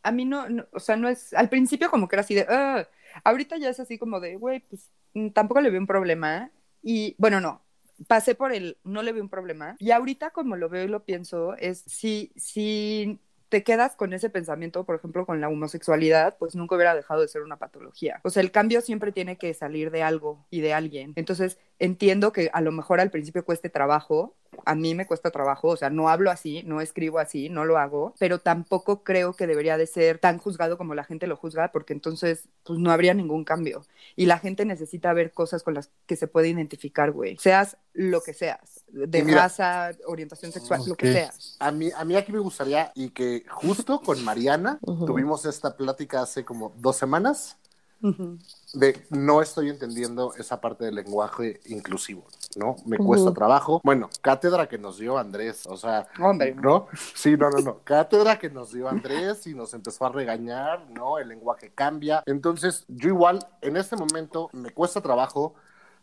a 0.02 0.10
mí 0.10 0.24
no, 0.24 0.48
no, 0.48 0.66
o 0.72 0.80
sea, 0.80 0.96
no 0.96 1.08
es, 1.08 1.32
al 1.34 1.48
principio 1.48 1.90
como 1.90 2.08
que 2.08 2.16
era 2.16 2.22
así 2.22 2.34
de, 2.34 2.46
"Ah", 2.48 2.86
ahorita 3.24 3.56
ya 3.58 3.70
es 3.70 3.80
así 3.80 3.98
como 3.98 4.20
de, 4.20 4.36
güey, 4.36 4.60
pues 4.60 4.90
mm, 5.14 5.30
tampoco 5.30 5.60
le 5.60 5.70
veo 5.70 5.80
un 5.80 5.86
problema. 5.86 6.50
Y 6.82 7.14
bueno, 7.18 7.40
no, 7.40 7.62
pasé 8.06 8.34
por 8.34 8.52
el, 8.52 8.78
no 8.84 9.02
le 9.02 9.12
veo 9.12 9.22
un 9.22 9.28
problema. 9.28 9.76
Y 9.78 9.90
ahorita 9.90 10.30
como 10.30 10.56
lo 10.56 10.68
veo 10.68 10.84
y 10.84 10.88
lo 10.88 11.04
pienso, 11.04 11.54
es 11.56 11.82
si, 11.86 12.32
si 12.36 13.20
te 13.48 13.62
quedas 13.62 13.94
con 13.96 14.12
ese 14.12 14.28
pensamiento, 14.30 14.84
por 14.84 14.96
ejemplo, 14.96 15.24
con 15.24 15.40
la 15.40 15.48
homosexualidad, 15.48 16.36
pues 16.38 16.56
nunca 16.56 16.74
hubiera 16.74 16.94
dejado 16.94 17.20
de 17.20 17.28
ser 17.28 17.42
una 17.42 17.58
patología. 17.58 18.20
O 18.24 18.30
sea, 18.30 18.42
el 18.42 18.50
cambio 18.50 18.80
siempre 18.80 19.12
tiene 19.12 19.38
que 19.38 19.54
salir 19.54 19.90
de 19.90 20.02
algo 20.02 20.46
y 20.50 20.60
de 20.60 20.74
alguien. 20.74 21.12
Entonces, 21.16 21.58
entiendo 21.78 22.32
que 22.32 22.50
a 22.52 22.60
lo 22.60 22.72
mejor 22.72 23.00
al 23.00 23.10
principio 23.10 23.44
cueste 23.44 23.68
trabajo, 23.68 24.34
a 24.64 24.74
mí 24.74 24.94
me 24.94 25.06
cuesta 25.06 25.30
trabajo, 25.30 25.68
o 25.68 25.76
sea, 25.76 25.90
no 25.90 26.08
hablo 26.08 26.30
así, 26.30 26.62
no 26.64 26.80
escribo 26.80 27.18
así, 27.18 27.50
no 27.50 27.64
lo 27.66 27.76
hago, 27.78 28.14
pero 28.18 28.38
tampoco 28.38 29.04
creo 29.04 29.34
que 29.34 29.46
debería 29.46 29.76
de 29.76 29.86
ser 29.86 30.18
tan 30.18 30.38
juzgado 30.38 30.78
como 30.78 30.94
la 30.94 31.04
gente 31.04 31.26
lo 31.26 31.36
juzga, 31.36 31.70
porque 31.72 31.92
entonces, 31.92 32.44
pues 32.64 32.78
no 32.78 32.90
habría 32.90 33.12
ningún 33.12 33.44
cambio. 33.44 33.84
Y 34.16 34.24
la 34.26 34.38
gente 34.38 34.64
necesita 34.64 35.12
ver 35.12 35.32
cosas 35.32 35.62
con 35.62 35.74
las 35.74 35.90
que 36.06 36.16
se 36.16 36.26
puede 36.26 36.48
identificar, 36.48 37.12
güey. 37.12 37.36
Seas 37.38 37.76
lo 37.92 38.22
que 38.22 38.32
seas, 38.32 38.84
de 38.88 39.22
mira- 39.24 39.42
raza, 39.42 39.90
orientación 40.06 40.52
sexual, 40.52 40.80
lo 40.86 40.94
que 40.96 41.12
seas. 41.12 41.56
A 41.60 41.70
mí, 41.70 41.90
a 41.94 42.04
mí 42.06 42.16
aquí 42.16 42.32
me 42.32 42.38
gustaría, 42.38 42.92
y 42.94 43.10
que 43.10 43.44
justo 43.50 44.00
con 44.00 44.24
Mariana 44.24 44.78
Ujú. 44.80 45.04
tuvimos 45.04 45.44
esta 45.44 45.76
plática 45.76 46.22
hace 46.22 46.44
como 46.46 46.72
dos 46.78 46.96
semanas, 46.96 47.58
Ujú. 48.02 48.38
De 48.72 49.06
no 49.10 49.40
estoy 49.42 49.68
entendiendo 49.70 50.34
esa 50.34 50.60
parte 50.60 50.84
del 50.84 50.96
lenguaje 50.96 51.60
inclusivo, 51.66 52.26
¿no? 52.56 52.76
Me 52.84 52.98
cuesta 52.98 53.32
trabajo. 53.32 53.80
Bueno, 53.84 54.10
cátedra 54.22 54.68
que 54.68 54.76
nos 54.78 54.98
dio 54.98 55.18
Andrés, 55.18 55.66
o 55.66 55.76
sea, 55.76 56.08
Hombre, 56.20 56.54
¿no? 56.54 56.88
Sí, 57.14 57.36
no, 57.36 57.48
no, 57.50 57.58
no. 57.58 57.78
Cátedra 57.84 58.38
que 58.38 58.50
nos 58.50 58.72
dio 58.72 58.88
Andrés 58.88 59.46
y 59.46 59.54
nos 59.54 59.72
empezó 59.74 60.06
a 60.06 60.08
regañar, 60.10 60.90
¿no? 60.90 61.18
El 61.18 61.28
lenguaje 61.28 61.70
cambia. 61.74 62.22
Entonces, 62.26 62.84
yo 62.88 63.08
igual, 63.08 63.38
en 63.62 63.76
este 63.76 63.96
momento, 63.96 64.50
me 64.52 64.70
cuesta 64.70 65.00
trabajo, 65.00 65.54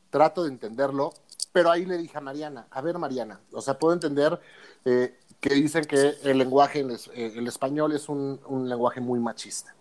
trato 0.09 0.43
de 0.43 0.49
entenderlo, 0.49 1.13
pero 1.51 1.69
ahí 1.69 1.85
le 1.85 1.97
dije 1.97 2.17
a 2.17 2.21
Mariana, 2.21 2.67
a 2.71 2.81
ver, 2.81 2.97
Mariana, 2.97 3.39
o 3.51 3.61
sea, 3.61 3.77
puedo 3.77 3.93
entender 3.93 4.39
eh, 4.85 5.17
que 5.39 5.53
dicen 5.53 5.83
que 5.85 6.15
el 6.23 6.37
lenguaje, 6.37 6.79
en 6.79 6.91
es- 6.91 7.09
eh, 7.13 7.33
el 7.35 7.47
español 7.47 7.91
es 7.91 8.07
un, 8.09 8.39
un 8.47 8.69
lenguaje 8.69 9.01
muy 9.01 9.19
machista. 9.19 9.75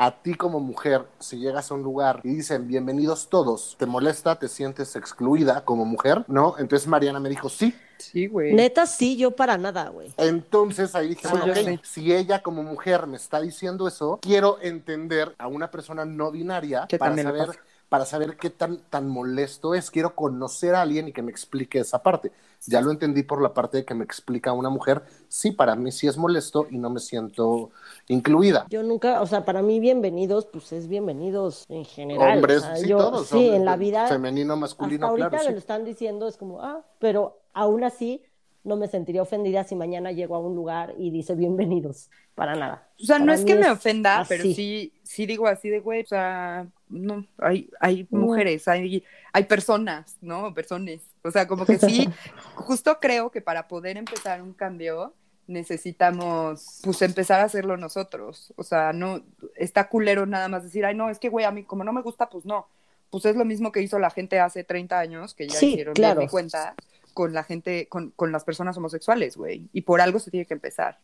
A 0.00 0.12
ti 0.12 0.34
como 0.34 0.60
mujer, 0.60 1.08
si 1.18 1.38
llegas 1.38 1.72
a 1.72 1.74
un 1.74 1.82
lugar 1.82 2.20
y 2.22 2.28
dicen 2.32 2.68
bienvenidos 2.68 3.28
todos, 3.28 3.74
¿te 3.80 3.84
molesta? 3.84 4.38
¿Te 4.38 4.46
sientes 4.46 4.94
excluida 4.94 5.64
como 5.64 5.84
mujer? 5.84 6.24
¿No? 6.28 6.54
Entonces 6.56 6.86
Mariana 6.86 7.18
me 7.18 7.28
dijo, 7.28 7.48
sí, 7.48 7.74
sí, 7.98 8.28
güey. 8.28 8.54
Neta, 8.54 8.86
sí, 8.86 9.16
yo 9.16 9.32
para 9.32 9.58
nada, 9.58 9.88
güey. 9.88 10.14
entonces 10.16 10.94
ahí 10.94 11.08
dije, 11.08 11.26
Ah, 11.26 11.30
bueno, 11.32 11.46
ok, 11.52 11.80
si 11.82 12.14
ella 12.14 12.44
como 12.44 12.62
mujer 12.62 13.08
me 13.08 13.16
está 13.16 13.40
diciendo 13.40 13.88
eso, 13.88 14.20
quiero 14.22 14.58
entender 14.62 15.34
a 15.36 15.48
una 15.48 15.68
persona 15.68 16.04
no 16.04 16.30
binaria 16.30 16.86
Que 16.88 16.96
para 16.96 17.16
saber, 17.20 17.48
pasa. 17.48 17.60
Para 17.88 18.04
saber 18.04 18.36
qué 18.36 18.50
tan, 18.50 18.78
tan 18.90 19.08
molesto 19.08 19.74
es. 19.74 19.90
Quiero 19.90 20.14
conocer 20.14 20.74
a 20.74 20.82
alguien 20.82 21.08
y 21.08 21.12
que 21.12 21.22
me 21.22 21.30
explique 21.30 21.78
esa 21.80 22.02
parte. 22.02 22.32
Ya 22.66 22.80
lo 22.80 22.90
entendí 22.90 23.22
por 23.22 23.40
la 23.40 23.54
parte 23.54 23.78
de 23.78 23.84
que 23.84 23.94
me 23.94 24.04
explica 24.04 24.52
una 24.52 24.68
mujer. 24.68 25.02
Sí, 25.28 25.52
para 25.52 25.76
mí 25.76 25.92
sí 25.92 26.06
es 26.08 26.16
molesto 26.16 26.66
y 26.70 26.78
no 26.78 26.90
me 26.90 27.00
siento 27.00 27.70
incluida. 28.08 28.66
Yo 28.68 28.82
nunca, 28.82 29.22
o 29.22 29.26
sea, 29.26 29.44
para 29.44 29.62
mí 29.62 29.78
bienvenidos, 29.80 30.46
pues 30.46 30.72
es 30.72 30.88
bienvenidos 30.88 31.64
en 31.68 31.84
general. 31.84 32.36
Hombres, 32.36 32.58
o 32.58 32.60
sea, 32.62 32.76
sí, 32.76 32.88
yo- 32.88 32.98
todos. 32.98 33.28
Sí, 33.28 33.36
hombres, 33.36 33.54
en 33.54 33.64
la 33.64 33.76
vida. 33.76 34.06
Femenino, 34.08 34.54
Hasta 34.54 34.60
masculino, 34.60 35.06
ahorita 35.06 35.28
claro. 35.30 35.44
me 35.44 35.48
sí. 35.48 35.52
lo 35.54 35.58
están 35.58 35.84
diciendo, 35.84 36.26
es 36.28 36.36
como, 36.36 36.62
ah, 36.62 36.84
pero 36.98 37.38
aún 37.54 37.84
así 37.84 38.22
no 38.64 38.76
me 38.76 38.88
sentiría 38.88 39.22
ofendida 39.22 39.64
si 39.64 39.74
mañana 39.74 40.12
llego 40.12 40.34
a 40.36 40.40
un 40.40 40.54
lugar 40.54 40.94
y 40.98 41.10
dice 41.10 41.34
bienvenidos. 41.34 42.10
Para 42.34 42.54
nada. 42.54 42.88
O 43.00 43.04
sea, 43.04 43.18
no 43.18 43.32
es 43.32 43.44
que 43.44 43.56
me 43.56 43.70
ofenda, 43.70 44.20
así. 44.20 44.28
pero 44.28 44.44
sí, 44.44 44.92
sí 45.02 45.26
digo 45.26 45.46
así 45.46 45.70
de, 45.70 45.80
güey, 45.80 46.02
o 46.02 46.06
sea, 46.06 46.68
no, 46.88 47.26
hay, 47.38 47.68
hay 47.80 48.06
mujeres, 48.10 48.68
hay, 48.68 49.02
hay 49.32 49.44
personas, 49.44 50.16
¿no? 50.20 50.54
Personas. 50.54 51.00
O 51.22 51.30
sea, 51.30 51.48
como 51.48 51.66
que 51.66 51.78
sí, 51.78 52.08
justo 52.54 52.98
creo 53.00 53.30
que 53.30 53.40
para 53.40 53.66
poder 53.66 53.96
empezar 53.96 54.40
un 54.40 54.52
cambio 54.52 55.14
necesitamos, 55.48 56.80
pues, 56.84 57.02
empezar 57.02 57.40
a 57.40 57.44
hacerlo 57.44 57.76
nosotros. 57.76 58.52
O 58.56 58.62
sea, 58.62 58.92
no, 58.92 59.22
está 59.56 59.88
culero 59.88 60.26
nada 60.26 60.48
más 60.48 60.62
decir, 60.62 60.84
ay, 60.84 60.94
no, 60.94 61.10
es 61.10 61.18
que, 61.18 61.28
güey, 61.30 61.44
a 61.44 61.50
mí 61.50 61.64
como 61.64 61.84
no 61.84 61.92
me 61.92 62.02
gusta, 62.02 62.28
pues 62.28 62.44
no. 62.44 62.68
Pues 63.10 63.24
es 63.24 63.34
lo 63.34 63.44
mismo 63.46 63.72
que 63.72 63.80
hizo 63.80 63.98
la 63.98 64.10
gente 64.10 64.38
hace 64.38 64.62
30 64.64 64.98
años, 64.98 65.34
que 65.34 65.48
ya 65.48 65.58
Sí, 65.58 65.72
hicieron 65.72 65.94
claro. 65.94 66.20
mi 66.20 66.28
cuenta, 66.28 66.74
con 67.18 67.32
la 67.32 67.42
gente, 67.42 67.88
con, 67.88 68.12
con 68.12 68.30
las 68.30 68.44
personas 68.44 68.76
homosexuales, 68.76 69.36
güey. 69.36 69.68
Y 69.72 69.80
por 69.80 70.00
algo 70.00 70.20
se 70.20 70.30
tiene 70.30 70.46
que 70.46 70.54
empezar 70.54 71.00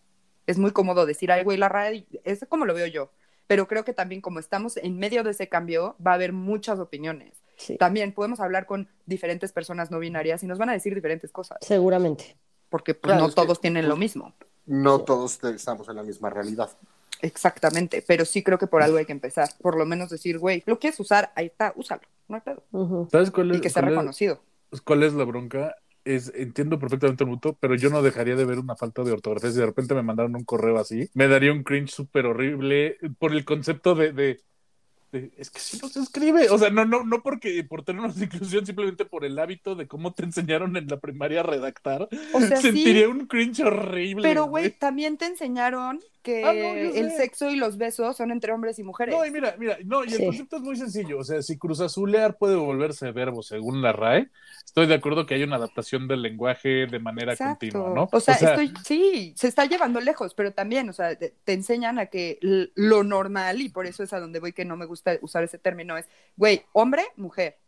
es 0.46 0.58
muy 0.58 0.70
cómodo 0.70 1.06
decir, 1.06 1.32
ay, 1.32 1.42
güey, 1.42 1.58
la 1.58 1.68
radio, 1.68 2.04
es 2.22 2.44
como 2.48 2.66
lo 2.66 2.74
veo 2.74 2.86
yo. 2.86 3.10
Pero 3.48 3.66
creo 3.66 3.84
que 3.84 3.92
también 3.94 4.20
como 4.20 4.38
estamos 4.38 4.76
en 4.76 4.96
medio 4.96 5.24
de 5.24 5.32
ese 5.32 5.48
cambio, 5.48 5.96
va 6.06 6.12
a 6.12 6.14
haber 6.14 6.32
muchas 6.32 6.78
opiniones. 6.78 7.32
Sí, 7.56 7.76
También 7.78 8.12
podemos 8.12 8.38
hablar 8.38 8.64
con 8.66 8.86
diferentes 9.06 9.50
personas 9.52 9.90
no 9.90 9.98
binarias 9.98 10.44
y 10.44 10.46
nos 10.46 10.58
van 10.58 10.68
a 10.68 10.72
decir 10.74 10.94
diferentes 10.94 11.32
cosas, 11.32 11.58
seguramente. 11.62 12.36
porque 12.68 12.94
pues, 12.94 13.08
Claro, 13.10 13.22
no 13.22 13.28
es 13.28 13.34
que, 13.34 13.40
todos 13.42 13.60
tienen 13.60 13.84
lo 13.88 13.96
pues, 13.96 14.00
mismo. 14.00 14.34
No 14.66 15.00
todos 15.00 15.38
te- 15.38 15.50
estamos 15.50 15.88
en 15.88 15.96
la 15.96 16.02
misma 16.04 16.30
realidad. 16.30 16.70
Exactamente, 17.22 18.04
pero 18.06 18.24
sí 18.24 18.42
creo 18.44 18.58
que 18.58 18.66
por 18.66 18.82
algo 18.82 18.98
hay 18.98 19.06
que 19.06 19.12
empezar. 19.12 19.48
Por 19.62 19.76
lo 19.76 19.86
menos 19.86 20.10
decir, 20.10 20.38
güey, 20.38 20.62
lo 20.66 20.78
quieres 20.78 21.00
usar, 21.00 21.32
ahí 21.34 21.46
está, 21.46 21.72
úsalo, 21.74 22.02
no 22.28 22.36
hay 22.36 22.42
pedo. 22.42 22.62
Ujú. 22.70 23.08
¿Sabes 23.10 23.30
cuál 23.30 23.50
es? 23.52 23.56
Y 23.58 23.60
que 23.62 23.70
sea 23.70 23.80
cuál 23.82 23.92
es- 23.92 23.96
reconocido. 23.98 24.40
cuál 24.84 25.02
es 25.04 25.12
la 25.14 25.24
bronca? 25.24 25.74
Es, 26.04 26.32
entiendo 26.34 26.78
perfectamente 26.78 27.24
el 27.24 27.30
mutuo, 27.30 27.56
pero 27.58 27.74
yo 27.76 27.88
no 27.90 28.02
dejaría 28.02 28.36
de 28.36 28.44
ver 28.44 28.58
una 28.58 28.76
falta 28.76 29.02
de 29.02 29.12
ortografía. 29.12 29.50
Si 29.50 29.58
de 29.58 29.66
repente 29.66 29.94
me 29.94 30.02
mandaron 30.02 30.36
un 30.36 30.44
correo 30.44 30.78
así, 30.78 31.08
me 31.14 31.28
daría 31.28 31.52
un 31.52 31.62
cringe 31.62 31.90
súper 31.90 32.26
horrible 32.26 32.98
por 33.18 33.32
el 33.32 33.44
concepto 33.44 33.94
de, 33.94 34.12
de 34.12 34.40
es 35.36 35.50
que 35.50 35.60
si 35.60 35.78
no 35.78 35.88
se 35.88 36.00
escribe, 36.00 36.48
o 36.50 36.58
sea, 36.58 36.70
no, 36.70 36.84
no, 36.84 37.04
no 37.04 37.22
porque 37.22 37.62
por 37.64 37.84
términos 37.84 38.16
de 38.16 38.24
inclusión, 38.24 38.66
simplemente 38.66 39.04
por 39.04 39.24
el 39.24 39.38
hábito 39.38 39.74
de 39.76 39.86
cómo 39.86 40.12
te 40.12 40.24
enseñaron 40.24 40.76
en 40.76 40.88
la 40.88 40.98
primaria 40.98 41.40
a 41.40 41.44
redactar, 41.44 42.08
O 42.32 42.40
sea, 42.40 42.56
sentiría 42.56 43.06
sí, 43.06 43.12
un 43.12 43.26
cringe 43.26 43.60
horrible. 43.60 44.22
pero 44.22 44.46
güey, 44.46 44.70
también 44.70 45.16
te 45.16 45.26
enseñaron 45.26 46.00
que 46.24 46.42
Ah, 46.44 46.52
no, 46.52 46.74
yo 46.74 47.00
el 47.00 47.10
sé. 47.12 47.16
sexo 47.18 47.50
y 47.50 47.56
los 47.56 47.76
besos 47.76 48.16
son 48.16 48.32
entre 48.32 48.52
hombres 48.52 48.80
y 48.80 48.82
mujeres. 48.82 49.14
No, 49.14 49.24
y 49.24 49.30
mira, 49.30 49.54
mira, 49.56 49.78
no, 49.84 50.02
y 50.04 50.08
el 50.08 50.14
Sí. 50.18 50.24
concepto 50.26 50.56
es 50.56 50.62
muy 50.62 50.76
sencillo. 50.76 51.18
O 51.18 51.24
sea, 51.24 51.40
si 51.42 51.56
cruzazulear 51.56 52.36
puede 52.36 52.56
volverse 52.56 53.12
verbo 53.12 53.42
según 53.44 53.82
la 53.82 53.92
RAE, 53.92 54.28
estoy 54.64 54.86
de 54.86 54.94
acuerdo 54.94 55.26
que 55.26 55.34
hay 55.34 55.44
una 55.44 55.56
adaptación 55.56 56.08
del 56.08 56.22
lenguaje 56.22 56.86
de 56.86 56.98
manera 56.98 57.34
Exacto. 57.34 57.58
continua, 57.60 57.90
¿no? 57.94 58.08
O 58.10 58.18
sea, 58.20 58.34
estoy, 58.34 58.72
sí, 58.84 59.34
se 59.36 59.46
está 59.46 59.66
llevando 59.66 60.00
lejos, 60.00 60.34
pero 60.34 60.52
también, 60.52 60.88
o 60.88 60.92
sea, 60.92 61.14
te, 61.16 61.34
te 61.44 61.52
enseñan 61.52 61.98
a 62.00 62.06
que 62.06 62.38
lo 62.40 63.04
normal, 63.04 63.60
y 63.60 63.68
por 63.68 63.86
eso 63.86 64.02
es 64.02 64.12
a 64.12 64.18
donde 64.18 64.40
voy 64.40 64.52
que 64.52 64.64
no 64.64 64.76
me 64.76 64.86
gusta 64.86 65.16
usar 65.20 65.44
ese 65.44 65.58
término, 65.58 65.96
es, 65.96 66.08
güey, 66.36 66.62
hombre, 66.72 67.04
mujer. 67.16 67.58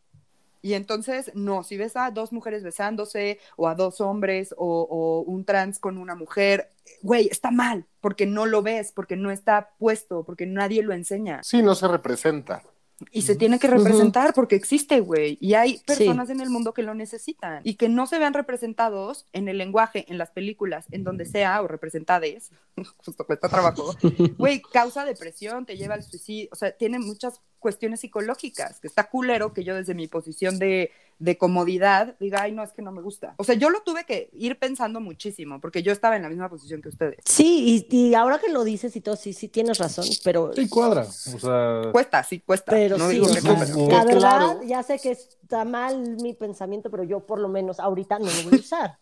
Y 0.63 0.75
entonces, 0.75 1.31
no, 1.35 1.63
si 1.63 1.77
ves 1.77 1.97
a 1.97 2.11
dos 2.11 2.33
mujeres 2.33 2.63
besándose, 2.63 3.39
o 3.57 3.69
a 3.69 3.75
dos 3.75 4.01
hombres, 4.01 4.55
o, 4.57 4.83
o 4.89 5.21
un 5.21 5.45
trans 5.45 5.79
con 5.79 5.99
una 5.99 6.15
mujer, 6.15 6.71
güey, 7.03 7.29
está 7.31 7.51
mal, 7.51 7.87
porque 8.01 8.27
no 8.27 8.47
lo 8.47 8.63
ves, 8.63 8.93
porque 8.93 9.17
no 9.17 9.31
está 9.31 9.71
puesto, 9.79 10.25
porque 10.25 10.47
nadie 10.47 10.83
lo 10.83 10.93
enseña. 10.93 11.43
Sí, 11.43 11.63
no 11.63 11.75
se 11.75 11.89
representa. 11.89 12.63
Y 13.11 13.23
se 13.23 13.37
tiene 13.37 13.59
que 13.59 13.67
representar 13.67 14.33
porque 14.33 14.57
existe, 14.57 15.01
güey. 15.01 15.37
Y 15.39 15.53
hay 15.53 15.77
personas 15.87 16.29
Sí. 16.29 16.33
en 16.33 16.41
el 16.41 16.49
mundo 16.49 16.73
que 16.73 16.83
lo 16.83 16.95
necesitan. 16.95 17.61
Y 17.63 17.75
que 17.75 17.91
no 17.91 18.07
se 18.07 18.19
vean 18.19 18.33
representados 18.33 19.27
en 19.35 19.49
el 19.49 19.59
lenguaje, 19.59 20.07
en 20.09 20.17
las 20.17 20.31
películas, 20.31 20.87
en 20.91 21.05
donde 21.05 21.27
sea, 21.27 21.61
o 21.61 21.69
representades, 21.69 22.53
justo 23.05 23.27
cuesta 23.27 23.51
trabajo, 23.51 23.95
güey, 24.39 24.63
causa 24.63 25.05
depresión, 25.05 25.67
te 25.67 25.77
lleva 25.77 25.93
al 25.93 26.05
suicidio. 26.05 26.49
O 26.53 26.57
sea, 26.57 26.73
tiene 26.73 26.99
muchas 26.99 27.43
cuestiones 27.67 27.99
psicológicas, 27.99 28.79
que 28.79 28.87
está 28.87 29.11
culero 29.11 29.53
que 29.53 29.65
yo 29.65 29.75
desde 29.75 29.93
mi 29.93 30.07
posición 30.07 30.57
de, 30.61 30.93
de 31.19 31.37
comodidad 31.37 32.15
diga, 32.21 32.43
ay, 32.43 32.53
no, 32.53 32.63
es 32.63 32.71
que 32.73 32.81
no 32.81 32.93
me 32.93 33.03
gusta. 33.03 33.35
O 33.39 33.43
sea, 33.43 33.57
yo 33.57 33.71
lo 33.71 33.81
tuve 33.81 34.05
que 34.05 34.31
ir 34.35 34.57
pensando 34.57 35.01
muchísimo, 35.01 35.61
porque 35.61 35.83
yo 35.83 35.91
estaba 35.91 36.15
en 36.15 36.23
la 36.23 36.29
misma 36.29 36.49
posición 36.49 36.81
que 36.81 36.91
ustedes. 36.91 37.17
Sí, 37.25 37.85
y, 37.91 37.97
y 37.97 38.15
ahora 38.15 38.39
que 38.39 38.49
lo 38.51 38.63
dices 38.63 38.95
y 38.95 39.01
todo, 39.01 39.17
sí, 39.17 39.33
sí 39.33 39.49
tienes 39.49 39.79
razón, 39.79 40.05
pero, 40.23 40.53
Sí, 40.55 40.69
cuadra. 40.69 41.03
O 41.03 41.39
sea, 41.41 41.91
Cuesta, 41.91 42.23
sí, 42.23 42.39
cuesta. 42.39 42.71
pero 42.71 42.99
no 42.99 43.09
sí, 43.09 43.15
digo 43.15 43.27
o 43.27 43.35
que 43.35 43.41
sea, 43.41 43.53
no, 43.53 43.89
la 43.89 44.05
verdad, 44.05 44.21
claro. 44.21 44.63
ya 44.63 44.85
sé 44.85 45.01
que 45.01 45.11
está 45.11 45.65
mal 45.65 46.17
mi 46.23 46.35
pensamiento, 46.35 46.89
pero 46.89 47.03
yo 47.03 47.27
por 47.27 47.41
lo 47.41 47.49
menos 47.49 47.81
ahorita 47.81 48.21
no 48.21 48.27
lo 48.27 48.43
voy 48.45 48.59
a 48.59 48.61
usar. 48.61 48.99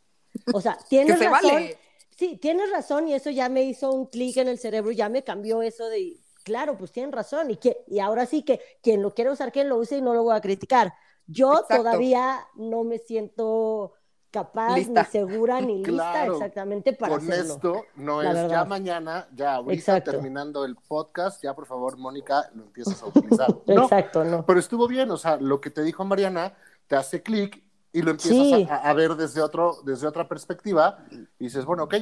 O 0.55 0.63
sea, 0.63 0.79
que 0.89 0.89
tienes 0.89 1.19
se 1.19 1.29
razón. 1.29 1.51
vale. 1.53 1.77
Sí, 2.17 2.39
tienes 2.41 2.71
razón 2.71 3.09
y 3.09 3.15
eso 3.15 3.29
ya 3.29 3.49
me 3.51 3.65
hizo 3.65 3.93
un 3.93 4.07
clic 4.07 4.39
en 4.39 4.49
el 4.49 4.59
cerebro, 4.59 4.91
ya 4.93 5.09
me 5.11 5.23
cambió 5.23 5.61
eso 5.63 5.89
de, 5.89 6.17
claro, 6.45 6.77
pues 6.79 6.93
tienen 6.93 7.11
razón 7.13 7.51
y, 7.51 7.57
que, 7.57 7.79
y 7.89 7.99
ahora 7.99 8.27
sí 8.27 8.43
que 8.45 8.61
quien 8.83 9.03
lo 9.03 9.13
quiere 9.15 9.31
usar, 9.33 9.51
quien 9.51 9.69
lo 9.69 9.77
use 9.79 9.97
y 9.97 10.01
no 10.03 10.15
lo 10.15 10.23
voy 10.23 10.37
a 10.37 10.41
criticar. 10.41 10.95
Yo 11.27 11.53
Exacto. 11.55 11.77
todavía 11.79 12.47
no 12.55 12.85
me 12.85 12.99
siento 12.99 13.95
capaz, 14.31 14.77
Lista. 14.77 15.03
ni 15.03 15.07
segura, 15.11 15.61
ni 15.61 15.77
lista 15.85 15.93
Claro. 16.13 16.35
exactamente 16.35 16.93
para 16.93 17.15
Con 17.17 17.23
hacerlo. 17.31 17.55
esto 17.55 17.85
no 17.97 18.23
La 18.23 18.45
es 18.45 18.51
ya 18.51 18.65
mañana, 18.65 19.29
ya 19.35 19.55
ahorita 19.55 19.73
Exacto. 19.75 20.11
terminando 20.11 20.65
el 20.65 20.77
podcast, 20.77 21.43
ya 21.43 21.55
por 21.55 21.67
favor, 21.67 21.97
Mónica, 21.97 22.51
lo 22.55 22.65
empiezas 22.65 23.03
a 23.03 23.07
utilizar. 23.07 23.47
No, 23.67 23.85
Exacto, 23.85 24.25
no. 24.25 24.45
pero 24.45 24.59
estuvo 24.61 24.87
bien, 24.89 25.11
o 25.11 25.17
sea, 25.17 25.37
lo 25.37 25.61
que 25.61 25.71
te 25.71 25.83
dijo 25.83 26.05
Mariana 26.05 26.55
te 26.89 26.97
hace 26.97 27.23
clic 27.23 27.63
y 27.93 28.03
lo 28.03 28.11
empiezas 28.11 28.37
Sí. 28.37 28.67
a, 28.69 28.77
a 28.91 28.93
ver 28.93 29.15
desde, 29.15 29.41
otro, 29.41 29.77
desde 29.85 30.07
otra 30.09 30.27
perspectiva 30.29 30.99
y 31.39 31.45
dices, 31.45 31.65
bueno, 31.65 31.85
ok, 31.85 31.95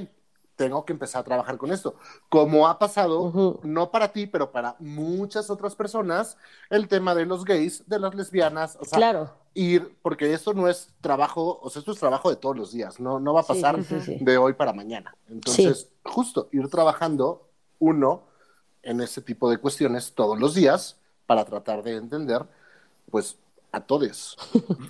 tengo 0.56 0.84
que 0.84 0.92
empezar 0.92 1.20
a 1.20 1.24
trabajar 1.24 1.56
con 1.58 1.72
esto. 1.72 1.94
Como 2.28 2.68
ha 2.68 2.78
pasado, 2.78 3.22
Ujú. 3.22 3.60
no 3.62 3.90
para 3.90 4.12
ti, 4.12 4.26
pero 4.26 4.52
para 4.52 4.76
muchas 4.78 5.50
otras 5.50 5.74
personas, 5.74 6.36
el 6.70 6.88
tema 6.88 7.14
de 7.14 7.26
los 7.26 7.44
gays, 7.44 7.88
de 7.88 7.98
las 7.98 8.14
lesbianas, 8.14 8.76
o 8.80 8.84
sea, 8.84 8.96
Claro. 8.98 9.30
ir, 9.54 9.96
porque 10.02 10.32
esto 10.32 10.54
no 10.54 10.68
es 10.68 10.90
trabajo, 11.00 11.58
o 11.62 11.70
sea, 11.70 11.80
esto 11.80 11.92
es 11.92 11.98
trabajo 11.98 12.30
de 12.30 12.36
todos 12.36 12.56
los 12.56 12.72
días, 12.72 13.00
no, 13.00 13.18
no 13.18 13.34
va 13.34 13.40
a 13.40 13.44
pasar 13.46 13.76
sí, 13.82 14.00
sí, 14.00 14.00
sí. 14.00 14.18
de 14.20 14.36
hoy 14.38 14.52
para 14.52 14.72
mañana. 14.72 15.16
Entonces, 15.28 15.88
justo 16.04 16.48
ir 16.52 16.68
trabajando 16.68 17.48
uno 17.78 18.22
en 18.82 19.00
ese 19.00 19.22
tipo 19.22 19.48
de 19.50 19.58
cuestiones 19.58 20.12
todos 20.12 20.38
los 20.38 20.54
días 20.54 20.98
para 21.26 21.44
tratar 21.44 21.82
de 21.82 21.96
entender, 21.96 22.42
pues, 23.10 23.38
a 23.72 23.80
todos. 23.80 24.36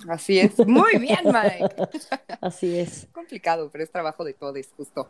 Así 0.09 0.39
es. 0.39 0.59
Muy 0.67 0.97
bien, 0.99 1.19
Mike. 1.25 1.75
Así 2.41 2.77
es. 2.77 3.07
complicado, 3.13 3.69
pero 3.71 3.83
es 3.83 3.89
trabajo 3.91 4.25
de 4.25 4.33
todos, 4.33 4.57
justo. 4.75 5.07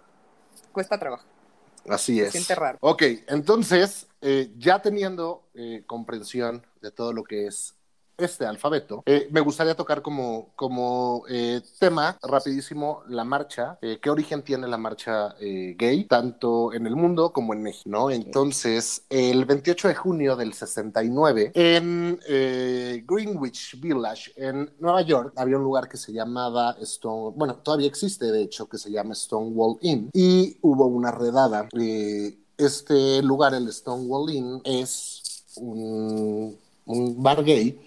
Cuesta 0.74 0.97
trabajo. 0.99 1.24
Así 1.88 2.17
Se 2.17 2.26
es. 2.26 2.32
siente 2.32 2.55
raro. 2.55 2.78
Ok, 2.82 3.03
entonces, 3.28 4.07
eh, 4.21 4.51
ya 4.57 4.82
teniendo 4.82 5.43
eh, 5.53 5.84
comprensión 5.86 6.65
de 6.82 6.91
todo 6.91 7.13
lo 7.13 7.24
que 7.24 7.47
es 7.47 7.76
este 8.18 8.45
alfabeto, 8.45 9.03
eh, 9.05 9.28
me 9.32 9.41
gustaría 9.41 9.76
tocar 9.76 10.01
como, 10.01 10.49
como 10.55 11.24
eh, 11.30 11.61
tema 11.80 12.18
rapidísimo 12.22 13.03
la 13.07 13.24
marcha. 13.24 13.78
Eh, 13.82 13.99
¿Qué 14.01 14.09
origen 14.09 14.43
tiene 14.43 14.68
la 14.68 14.78
marcha 14.78 15.36
eh, 15.39 15.76
gay, 15.78 16.05
tanto 16.05 16.74
en 16.74 16.86
el 16.86 16.95
mundo 16.95 17.32
como 17.34 17.53
en 17.53 17.64
México? 17.64 17.89
¿no? 17.89 18.11
Entonces, 18.11 19.03
el 19.09 19.45
28 19.45 19.88
de 19.88 19.95
junio 19.95 20.36
del 20.36 20.53
69, 20.53 21.51
en 21.55 22.20
Greenwich 23.05 23.80
Village, 23.80 24.32
en 24.36 24.72
Nueva 24.80 25.01
York, 25.01 25.34
había 25.36 25.57
un 25.57 25.64
lugar 25.64 25.89
que 25.89 25.97
se 25.97 26.14
llamaba 26.14 26.76
Stone, 26.82 27.34
bueno, 27.36 27.55
todavía 27.57 27.88
existe 27.88 28.32
de 28.32 28.41
hecho, 28.43 28.68
que 28.68 28.78
se 28.78 28.91
llama 28.91 29.16
Stonewall 29.16 29.78
Inn, 29.82 30.09
y 30.14 30.57
hubo 30.61 30.86
una 30.86 31.11
redada. 31.11 31.68
Este 32.57 33.22
lugar, 33.24 33.53
el 33.53 33.72
Stonewall 33.72 34.32
Inn, 34.32 34.61
es 34.64 35.43
un, 35.55 36.57
un 36.86 37.24
bar 37.24 37.43
gay, 37.43 37.80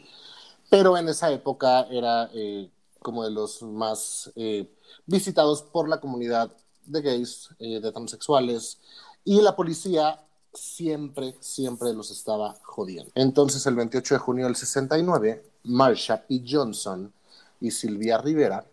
pero 0.68 0.96
en 0.96 1.08
esa 1.08 1.30
época 1.30 1.82
era 1.90 2.30
eh, 2.32 2.70
como 3.00 3.24
de 3.24 3.30
los 3.30 3.62
más 3.62 4.32
eh, 4.36 4.68
visitados 5.06 5.62
por 5.62 5.88
la 5.88 6.00
comunidad 6.00 6.50
de 6.84 7.02
gays, 7.02 7.50
eh, 7.58 7.80
de 7.80 7.92
transexuales, 7.92 8.78
y 9.24 9.40
la 9.40 9.54
policía 9.54 10.24
siempre, 10.52 11.36
siempre 11.40 11.92
los 11.92 12.10
estaba 12.10 12.56
jodiendo. 12.62 13.10
Entonces, 13.14 13.66
el 13.66 13.74
28 13.74 14.14
de 14.14 14.18
junio 14.18 14.44
del 14.46 14.56
69, 14.56 15.44
Marsha 15.64 16.26
P. 16.26 16.42
Johnson 16.48 17.12
y 17.60 17.70
Silvia 17.70 18.18
Rivera, 18.18 18.66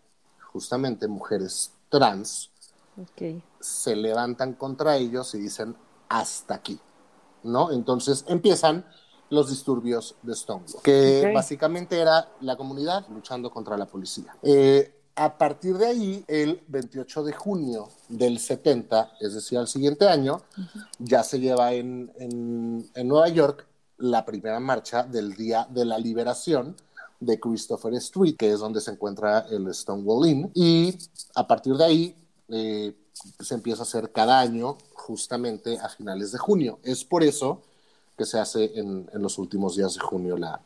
justamente 0.51 1.07
mujeres 1.07 1.71
trans, 1.89 2.51
se 3.59 3.95
levantan 3.95 4.53
contra 4.53 4.97
ellos 4.97 5.33
y 5.33 5.39
dicen 5.39 5.75
hasta 6.09 6.55
aquí, 6.55 6.79
¿no? 7.43 7.71
Entonces 7.71 8.23
empiezan 8.27 8.85
los 9.33 9.49
disturbios 9.49 10.15
de 10.21 10.35
Stonewall, 10.35 10.81
que 10.83 11.23
Ok. 11.27 11.33
básicamente 11.33 11.99
era 11.99 12.29
la 12.41 12.55
comunidad 12.55 13.05
luchando 13.09 13.49
contra 13.51 13.75
la 13.77 13.85
policía. 13.85 14.35
Eh, 14.43 14.99
a 15.15 15.37
partir 15.37 15.77
de 15.77 15.85
ahí, 15.87 16.25
el 16.27 16.61
28 16.67 17.23
de 17.23 17.33
junio 17.33 17.89
del 18.09 18.39
70, 18.39 19.13
es 19.19 19.33
decir, 19.33 19.57
al 19.57 19.67
siguiente 19.67 20.07
año, 20.07 20.41
ya 20.99 21.23
se 21.23 21.39
lleva 21.39 21.73
en, 21.73 22.11
en- 22.17 22.89
en 22.95 23.07
Nueva 23.07 23.29
York 23.29 23.67
la 23.97 24.25
primera 24.25 24.59
marcha 24.59 25.03
del 25.03 25.35
Día 25.35 25.67
de 25.69 25.85
la 25.85 25.97
Liberación 25.99 26.75
de 27.19 27.39
Christopher 27.39 27.93
Street, 27.95 28.35
que 28.37 28.51
es 28.51 28.59
donde 28.59 28.81
se 28.81 28.91
encuentra 28.91 29.45
el 29.49 29.73
Stonewall 29.73 30.27
Inn, 30.27 30.51
y 30.55 30.97
a 31.35 31.47
partir 31.47 31.75
de 31.75 31.85
ahí 31.85 32.15
eh, 32.49 32.95
se 33.39 33.53
empieza 33.53 33.81
a 33.81 33.85
hacer 33.85 34.11
cada 34.11 34.39
año 34.39 34.77
justamente 34.95 35.77
a 35.79 35.89
finales 35.89 36.31
de 36.31 36.37
junio. 36.39 36.79
Es 36.83 37.05
por 37.05 37.23
eso 37.23 37.61
que 38.17 38.25
se 38.25 38.39
hace 38.39 38.71
en, 38.79 39.09
en 39.13 39.21
los 39.21 39.37
últimos 39.37 39.75
días 39.75 39.93
de 39.95 39.99
junio 39.99 40.37
la, 40.37 40.61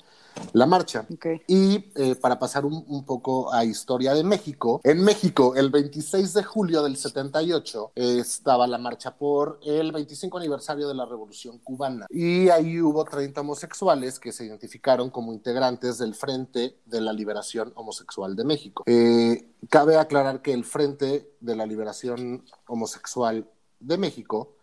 la 0.54 0.66
marcha. 0.66 1.06
Ok. 1.12 1.26
Y 1.48 1.92
eh, 1.96 2.16
para 2.16 2.40
pasar 2.40 2.66
un, 2.66 2.84
un 2.88 3.06
poco 3.06 3.52
a 3.54 3.66
historia 3.66 4.14
de 4.14 4.24
México, 4.24 4.82
en 4.84 5.04
México 5.04 5.56
el 5.56 5.70
26 5.70 6.34
de 6.34 6.44
julio 6.44 6.84
del 6.84 6.98
78 6.98 7.92
eh, 7.96 8.18
estaba 8.20 8.68
la 8.68 8.78
marcha 8.78 9.16
por 9.16 9.60
el 9.64 9.92
25 9.92 10.38
aniversario 10.38 10.88
de 10.88 10.96
la 10.96 11.06
Revolución 11.06 11.60
Cubana 11.60 12.06
y 12.10 12.50
ahí 12.50 12.82
hubo 12.82 13.04
30 13.06 13.42
homosexuales 13.42 14.20
que 14.20 14.32
se 14.32 14.46
identificaron 14.46 15.10
como 15.10 15.34
integrantes 15.34 15.98
del 15.98 16.16
Frente 16.16 16.78
de 16.86 17.02
la 17.02 17.14
Liberación 17.14 17.72
Homosexual 17.76 18.36
de 18.36 18.44
México. 18.44 18.84
Eh, 18.86 19.50
cabe 19.70 19.98
aclarar 19.98 20.42
que 20.42 20.54
el 20.54 20.64
Frente 20.64 21.32
de 21.40 21.56
la 21.56 21.66
Liberación 21.66 22.44
Homosexual 22.68 23.48
de 23.80 23.98
México 23.98 24.54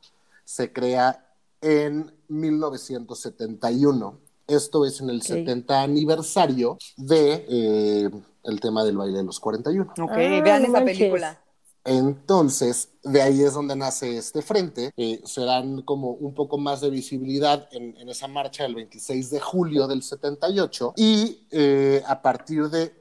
se 0.45 0.72
crea 0.72 1.24
en 1.65 2.12
1971. 2.29 4.19
Esto 4.47 4.85
es 4.85 5.01
en 5.01 5.09
el 5.11 5.17
Ok. 5.19 5.23
70 5.25 5.83
aniversario 5.83 6.77
de 6.97 7.47
eh, 7.49 8.11
el 8.45 8.61
tema 8.61 8.85
del 8.85 8.97
baile 8.99 9.19
de 9.19 9.25
los 9.25 9.41
41. 9.41 9.93
Ok, 10.03 10.11
Ah, 10.11 10.17
vean 10.17 10.65
esa 10.67 10.85
película. 10.85 11.41
Entonces, 11.87 12.91
de 13.03 13.21
ahí 13.23 13.43
es 13.43 13.53
donde 13.55 13.77
nace 13.77 14.17
este 14.17 14.43
frente. 14.43 14.91
Eh, 14.97 15.21
se 15.25 15.43
dan 15.43 15.83
como 15.83 16.11
un 16.12 16.35
poco 16.35 16.57
más 16.59 16.81
de 16.81 16.91
visibilidad 16.91 17.69
en, 17.73 17.97
en 17.99 18.09
esa 18.09 18.27
marcha 18.29 18.65
del 18.65 18.75
26 18.75 19.31
de 19.31 19.41
julio 19.41 19.87
del 19.87 20.03
78 20.03 20.95
y 20.97 21.47
eh, 21.51 22.03
a 22.07 22.21
partir 22.23 22.69
de 22.71 22.95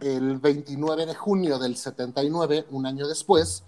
el 0.00 0.38
29 0.38 1.06
de 1.06 1.14
junio 1.14 1.58
del 1.58 1.76
79, 1.76 2.66
un 2.70 2.86
año 2.86 3.08
después, 3.08 3.64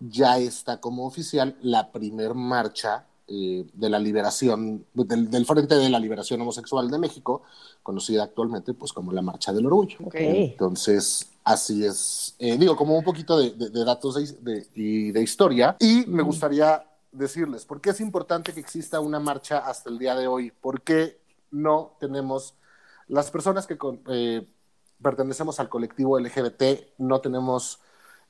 ya 0.00 0.38
está 0.38 0.78
como 0.80 1.06
oficial 1.06 1.56
la 1.62 1.90
primer 1.90 2.34
marcha 2.34 3.06
eh, 3.30 3.64
de 3.72 3.88
la 3.88 3.98
liberación, 3.98 4.84
del, 4.92 5.30
del, 5.30 5.46
Frente 5.46 5.76
de 5.76 5.88
la 5.88 5.98
Liberación 5.98 6.40
Homosexual 6.40 6.90
de 6.90 6.98
México, 6.98 7.42
conocida 7.82 8.24
actualmente 8.24 8.74
pues 8.74 8.92
como 8.92 9.12
la 9.12 9.22
Marcha 9.22 9.52
del 9.52 9.66
Orgullo. 9.66 9.98
Okay. 10.06 10.50
Entonces, 10.50 11.30
así 11.44 11.84
es, 11.84 12.34
eh, 12.38 12.58
digo, 12.58 12.76
como 12.76 12.98
un 12.98 13.04
poquito 13.04 13.38
de, 13.38 13.50
de, 13.50 13.70
de 13.70 13.84
datos 13.84 14.14
de, 14.14 14.66
y 14.74 15.12
de 15.12 15.22
historia, 15.22 15.76
y 15.78 16.04
me 16.06 16.22
gustaría 16.22 16.84
decirles, 17.12 17.64
¿por 17.64 17.80
qué 17.80 17.90
es 17.90 18.00
importante 18.00 18.52
que 18.52 18.60
exista 18.60 19.00
una 19.00 19.20
marcha 19.20 19.58
hasta 19.58 19.90
el 19.90 19.98
día 19.98 20.14
de 20.14 20.26
hoy? 20.26 20.50
¿Por 20.50 20.82
qué 20.82 21.20
no 21.50 21.96
tenemos 21.98 22.54
las 23.10 23.30
personas 23.30 23.66
que 23.66 23.76
eh, 24.08 24.46
pertenecemos 25.02 25.58
al 25.60 25.68
colectivo 25.68 26.18
LGBT, 26.18 26.98
no 26.98 27.20
tenemos 27.20 27.80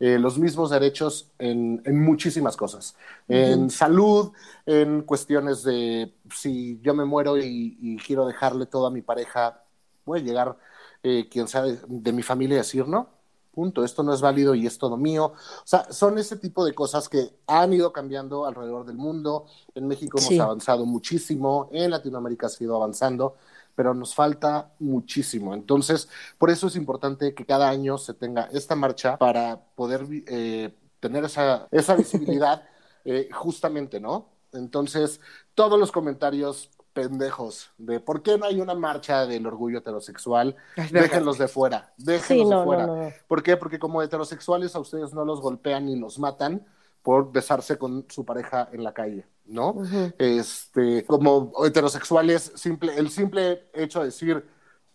eh, 0.00 0.18
los 0.18 0.38
mismos 0.38 0.70
derechos 0.70 1.30
en, 1.38 1.82
en 1.84 2.02
muchísimas 2.02 2.56
cosas, 2.56 2.96
uh 3.28 3.32
-huh. 3.32 3.52
en 3.52 3.70
salud, 3.70 4.32
en 4.64 5.02
cuestiones 5.02 5.62
de 5.62 6.14
si 6.34 6.80
yo 6.82 6.94
me 6.94 7.04
muero 7.04 7.36
y, 7.36 7.76
y, 7.80 7.96
quiero 7.98 8.26
dejarle 8.26 8.64
todo 8.64 8.86
a 8.86 8.90
mi 8.90 9.02
pareja, 9.02 9.62
puede 10.04 10.22
llegar 10.22 10.56
eh, 11.02 11.28
quien 11.30 11.48
sea 11.48 11.62
de, 11.62 11.78
de, 11.86 12.12
mi 12.12 12.22
familia 12.22 12.54
y 12.54 12.58
decir, 12.58 12.88
no, 12.88 13.08
punto, 13.52 13.84
esto 13.84 14.02
no 14.02 14.14
es 14.14 14.22
válido 14.22 14.54
y 14.54 14.66
es 14.66 14.78
todo 14.78 14.96
mío. 14.96 15.34
O 15.34 15.66
sea, 15.66 15.92
son 15.92 16.18
ese 16.18 16.36
tipo 16.36 16.64
de 16.64 16.72
cosas 16.74 17.08
que 17.08 17.36
han 17.46 17.72
ido 17.72 17.92
cambiando 17.92 18.46
alrededor 18.46 18.86
del 18.86 18.96
mundo. 18.96 19.46
En 19.74 19.86
México 19.86 20.16
sí. 20.18 20.34
hemos 20.34 20.46
avanzado 20.46 20.86
muchísimo, 20.86 21.68
en 21.72 21.90
Latinoamérica 21.90 22.46
ha 22.46 22.64
ido 22.64 22.76
avanzando 22.76 23.36
pero 23.74 23.94
nos 23.94 24.14
falta 24.14 24.72
muchísimo. 24.78 25.54
Entonces, 25.54 26.08
por 26.38 26.50
eso 26.50 26.66
es 26.66 26.76
importante 26.76 27.34
que 27.34 27.46
cada 27.46 27.68
año 27.68 27.98
se 27.98 28.14
tenga 28.14 28.48
esta 28.52 28.74
marcha 28.74 29.16
para 29.16 29.60
poder 29.74 30.06
eh, 30.26 30.74
tener 31.00 31.24
esa, 31.24 31.66
esa 31.70 31.96
visibilidad 31.96 32.64
eh, 33.04 33.28
justamente, 33.32 34.00
¿no? 34.00 34.28
Entonces, 34.52 35.20
todos 35.54 35.78
los 35.78 35.92
comentarios 35.92 36.70
pendejos 36.92 37.70
de 37.78 38.00
por 38.00 38.22
qué 38.22 38.36
no 38.36 38.46
hay 38.46 38.60
una 38.60 38.74
marcha 38.74 39.24
del 39.24 39.46
orgullo 39.46 39.78
heterosexual, 39.78 40.56
déjenlos 40.90 41.38
de 41.38 41.46
fuera, 41.46 41.92
déjenlos 41.96 42.26
sí, 42.26 42.44
no, 42.44 42.58
de 42.58 42.64
fuera. 42.64 42.86
No, 42.86 42.96
no. 42.96 43.12
¿Por 43.28 43.42
qué? 43.42 43.56
Porque 43.56 43.78
como 43.78 44.02
heterosexuales 44.02 44.74
a 44.74 44.80
ustedes 44.80 45.14
no 45.14 45.24
los 45.24 45.40
golpean 45.40 45.86
ni 45.86 45.96
los 45.96 46.18
matan 46.18 46.66
por 47.02 47.32
besarse 47.32 47.78
con 47.78 48.06
su 48.08 48.24
pareja 48.24 48.68
en 48.72 48.84
la 48.84 48.92
calle. 48.92 49.26
¿no? 49.50 49.70
Uh 49.70 49.82
-huh. 49.84 50.14
Este, 50.18 51.04
como 51.04 51.52
heterosexuales, 51.64 52.52
simple, 52.54 52.96
el 52.96 53.10
simple 53.10 53.68
hecho 53.74 54.00
de 54.00 54.06
decir 54.06 54.46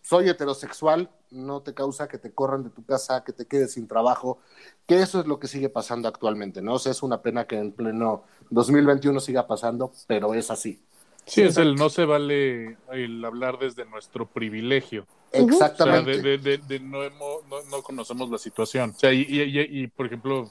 soy 0.02 0.28
heterosexual 0.28 1.10
no 1.30 1.62
te 1.62 1.74
causa 1.74 2.06
que 2.06 2.18
te 2.18 2.32
corran 2.32 2.62
de 2.62 2.70
tu 2.70 2.84
casa, 2.84 3.24
que 3.24 3.32
te 3.32 3.46
quedes 3.46 3.72
sin 3.72 3.88
trabajo, 3.88 4.38
que 4.86 5.00
eso 5.02 5.18
es 5.18 5.26
lo 5.26 5.40
que 5.40 5.48
sigue 5.48 5.68
pasando 5.68 6.06
actualmente, 6.06 6.62
¿no? 6.62 6.74
O 6.74 6.78
sea, 6.78 6.92
es 6.92 7.02
una 7.02 7.22
pena 7.22 7.46
que 7.46 7.58
en 7.58 7.72
pleno 7.72 8.22
2021 8.50 9.18
siga 9.18 9.48
pasando, 9.48 9.90
pero 10.06 10.32
es 10.34 10.48
así. 10.50 10.80
Sí, 11.24 11.42
es 11.42 11.56
el 11.56 11.74
no 11.74 11.90
se 11.90 12.04
vale 12.04 12.78
el 12.92 13.24
hablar 13.24 13.58
desde 13.58 13.84
nuestro 13.84 14.26
privilegio. 14.26 15.08
Exactamente. 15.32 16.12
O 16.12 16.14
sea, 16.14 16.22
de, 16.22 16.38
de, 16.38 16.38
de, 16.38 16.58
de 16.58 16.80
no, 16.80 17.02
hemos, 17.02 17.44
no, 17.50 17.62
no, 17.68 17.82
conocemos 17.82 18.30
la 18.30 18.38
situación. 18.38 18.90
O 18.90 18.98
sea, 18.98 19.12
y, 19.12 19.22
y, 19.22 19.82
y 19.82 19.86
por 19.88 20.06
ejemplo, 20.06 20.48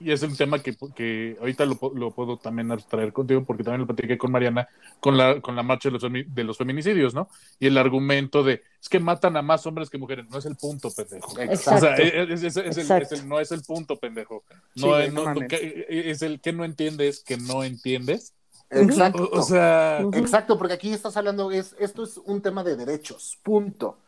y 0.00 0.12
es 0.12 0.22
un 0.22 0.36
tema 0.36 0.58
que, 0.62 0.76
que 0.94 1.36
ahorita 1.40 1.64
lo, 1.66 1.78
lo, 1.94 2.10
puedo 2.10 2.36
también 2.36 2.70
abstraer 2.70 3.12
contigo 3.12 3.44
porque 3.44 3.62
también 3.62 3.82
lo 3.82 3.86
platiqué 3.86 4.18
con 4.18 4.32
Mariana 4.32 4.68
con 5.00 5.16
la, 5.16 5.40
con 5.40 5.56
la 5.56 5.62
marcha 5.62 5.88
de 5.88 5.98
los, 5.98 6.02
de 6.02 6.44
los 6.44 6.58
feminicidios, 6.58 7.14
¿no? 7.14 7.28
Y 7.58 7.66
el 7.66 7.78
argumento 7.78 8.42
de 8.42 8.62
es 8.80 8.88
que 8.88 9.00
matan 9.00 9.36
a 9.36 9.42
más 9.42 9.66
hombres 9.66 9.88
que 9.88 9.98
mujeres, 9.98 10.26
no 10.30 10.38
es 10.38 10.46
el 10.46 10.56
punto, 10.56 10.90
pendejo. 10.90 11.38
Exacto. 11.40 11.74
O 11.74 11.80
sea, 11.80 11.96
es, 11.96 12.30
es, 12.30 12.56
es, 12.56 12.56
el, 12.56 13.02
es, 13.02 13.12
el, 13.12 13.28
no 13.28 13.40
es 13.40 13.50
el 13.52 13.62
punto, 13.62 13.96
pendejo. 13.96 14.44
No, 14.74 15.00
sí, 15.00 15.10
no, 15.12 15.32
no 15.32 15.46
es 15.50 16.22
el 16.22 16.40
que 16.40 16.52
no 16.52 16.64
entiendes 16.64 17.22
que 17.24 17.36
no 17.36 17.64
entiendes. 17.64 18.34
Exacto. 18.70 19.30
O, 19.32 19.40
o 19.40 19.42
sea, 19.42 20.00
exacto, 20.14 20.58
porque 20.58 20.74
aquí 20.74 20.92
estás 20.92 21.16
hablando, 21.16 21.50
es, 21.50 21.74
esto 21.78 22.02
es 22.02 22.18
un 22.18 22.42
tema 22.42 22.64
de 22.64 22.76
derechos, 22.76 23.38
punto. 23.42 23.98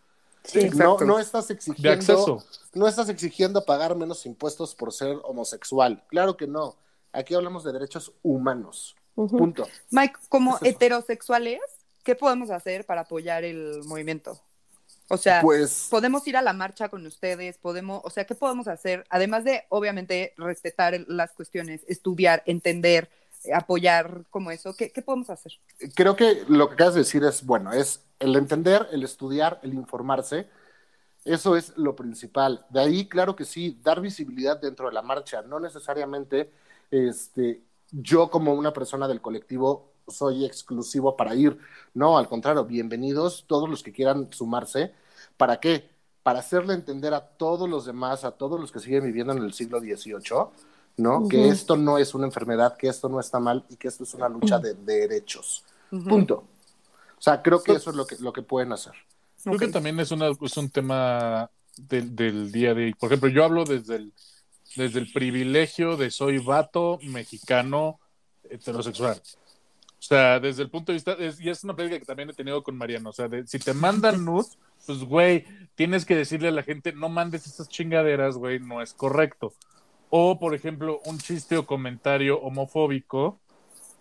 Sí, 0.46 0.70
no, 0.70 0.98
no 0.98 1.18
estás 1.18 1.50
exigiendo 1.50 2.42
no 2.76 2.86
estás 2.86 3.08
exigiendo 3.08 3.64
pagar 3.64 3.96
menos 3.96 4.26
impuestos 4.26 4.74
por 4.74 4.92
ser 4.92 5.18
homosexual. 5.24 6.04
Claro 6.08 6.36
que 6.36 6.46
no. 6.46 6.76
Aquí 7.12 7.34
hablamos 7.34 7.64
de 7.64 7.72
derechos 7.72 8.12
humanos. 8.22 8.94
Uh 9.14 9.26
-huh. 9.26 9.38
Punto. 9.38 9.66
Mike, 9.90 10.18
como 10.28 10.56
es 10.56 10.62
heterosexuales, 10.62 11.60
¿qué 12.04 12.14
podemos 12.14 12.50
hacer 12.50 12.84
para 12.84 13.02
apoyar 13.02 13.44
el 13.44 13.82
movimiento? 13.84 14.38
O 15.08 15.16
sea, 15.16 15.40
pues, 15.40 15.86
podemos 15.90 16.26
ir 16.26 16.36
a 16.36 16.42
la 16.42 16.52
marcha 16.52 16.88
con 16.88 17.06
ustedes, 17.06 17.58
podemos, 17.58 18.02
o 18.04 18.10
sea, 18.10 18.26
¿qué 18.26 18.34
podemos 18.34 18.66
hacer? 18.66 19.06
Además 19.08 19.44
de, 19.44 19.64
obviamente, 19.68 20.34
respetar 20.36 20.98
las 21.06 21.32
cuestiones, 21.32 21.82
estudiar, 21.86 22.42
entender, 22.44 23.08
apoyar 23.54 24.24
como 24.30 24.50
eso, 24.50 24.74
¿qué, 24.76 24.90
¿qué, 24.90 25.02
podemos 25.02 25.30
hacer? 25.30 25.52
Creo 25.94 26.16
que 26.16 26.44
lo 26.48 26.68
que 26.68 26.74
acabas 26.74 26.94
de 26.94 27.00
decir 27.00 27.24
es, 27.24 27.44
bueno, 27.44 27.72
es 27.72 28.04
el 28.18 28.36
entender, 28.36 28.88
el 28.92 29.02
estudiar, 29.02 29.60
el 29.62 29.74
informarse, 29.74 30.48
eso 31.24 31.56
es 31.56 31.76
lo 31.76 31.96
principal. 31.96 32.64
De 32.70 32.80
ahí, 32.80 33.08
claro 33.08 33.34
que 33.34 33.44
sí, 33.44 33.80
dar 33.82 34.00
visibilidad 34.00 34.60
dentro 34.60 34.86
de 34.86 34.94
la 34.94 35.02
marcha, 35.02 35.42
no 35.42 35.58
necesariamente 35.58 36.52
este, 36.90 37.62
yo 37.90 38.30
como 38.30 38.54
una 38.54 38.72
persona 38.72 39.08
del 39.08 39.20
colectivo 39.20 39.92
soy 40.08 40.44
exclusivo 40.44 41.16
para 41.16 41.34
ir, 41.34 41.58
no, 41.94 42.16
al 42.16 42.28
contrario, 42.28 42.64
bienvenidos 42.64 43.44
todos 43.48 43.68
los 43.68 43.82
que 43.82 43.92
quieran 43.92 44.32
sumarse. 44.32 44.92
¿Para 45.36 45.58
qué? 45.58 45.90
Para 46.22 46.40
hacerle 46.40 46.74
entender 46.74 47.12
a 47.14 47.20
todos 47.20 47.68
los 47.68 47.86
demás, 47.86 48.24
a 48.24 48.32
todos 48.32 48.60
los 48.60 48.70
que 48.70 48.78
siguen 48.78 49.04
viviendo 49.04 49.32
en 49.32 49.42
el 49.42 49.52
siglo 49.52 49.80
XVIII, 49.80 50.20
¿no? 50.96 51.18
Uh 51.18 51.22
-huh. 51.22 51.28
Que 51.28 51.48
esto 51.48 51.76
no 51.76 51.98
es 51.98 52.14
una 52.14 52.26
enfermedad, 52.26 52.76
que 52.76 52.88
esto 52.88 53.08
no 53.08 53.20
está 53.20 53.38
mal 53.40 53.64
y 53.68 53.76
que 53.76 53.88
esto 53.88 54.04
es 54.04 54.14
una 54.14 54.28
lucha 54.28 54.58
de, 54.58 54.74
de 54.74 55.08
derechos. 55.08 55.64
Uh 55.90 55.96
-huh. 55.96 56.08
Punto. 56.08 56.44
O 57.18 57.22
sea, 57.22 57.42
creo 57.42 57.62
que 57.62 57.72
eso 57.72 57.90
es 57.90 57.96
lo 57.96 58.06
que, 58.06 58.16
lo 58.16 58.32
que 58.32 58.42
pueden 58.42 58.72
hacer. 58.72 58.92
Creo 59.42 59.56
okay. 59.56 59.68
que 59.68 59.72
también 59.72 59.98
es, 60.00 60.10
una, 60.10 60.28
es 60.28 60.56
un 60.56 60.70
tema 60.70 61.50
del, 61.76 62.14
del 62.14 62.52
día 62.52 62.74
de 62.74 62.84
hoy. 62.86 62.94
Por 62.94 63.08
ejemplo, 63.08 63.28
yo 63.28 63.44
hablo 63.44 63.64
desde 63.64 63.96
el, 63.96 64.12
desde 64.76 64.98
el 64.98 65.12
privilegio 65.12 65.96
de 65.96 66.10
soy 66.10 66.38
vato, 66.38 66.98
mexicano, 67.02 67.98
heterosexual. 68.50 69.20
O 69.98 70.02
sea, 70.02 70.38
desde 70.38 70.62
el 70.62 70.70
punto 70.70 70.92
de 70.92 70.96
vista, 70.96 71.12
es, 71.12 71.40
y 71.40 71.48
es 71.48 71.64
una 71.64 71.74
plática 71.74 71.98
que 71.98 72.04
también 72.04 72.30
he 72.30 72.34
tenido 72.34 72.62
con 72.62 72.76
Mariano, 72.76 73.10
o 73.10 73.12
sea, 73.12 73.28
de, 73.28 73.46
si 73.46 73.58
te 73.58 73.72
mandan 73.72 74.24
nudes, 74.24 74.58
pues, 74.86 74.98
güey, 75.00 75.44
tienes 75.74 76.04
que 76.04 76.14
decirle 76.14 76.48
a 76.48 76.52
la 76.52 76.62
gente, 76.62 76.92
no 76.92 77.08
mandes 77.08 77.46
esas 77.46 77.68
chingaderas, 77.68 78.36
güey, 78.36 78.60
no 78.60 78.82
es 78.82 78.92
correcto. 78.92 79.52
O, 80.18 80.38
por 80.38 80.54
ejemplo, 80.54 81.02
un 81.04 81.18
chiste 81.18 81.58
o 81.58 81.66
comentario 81.66 82.40
homofóbico, 82.40 83.38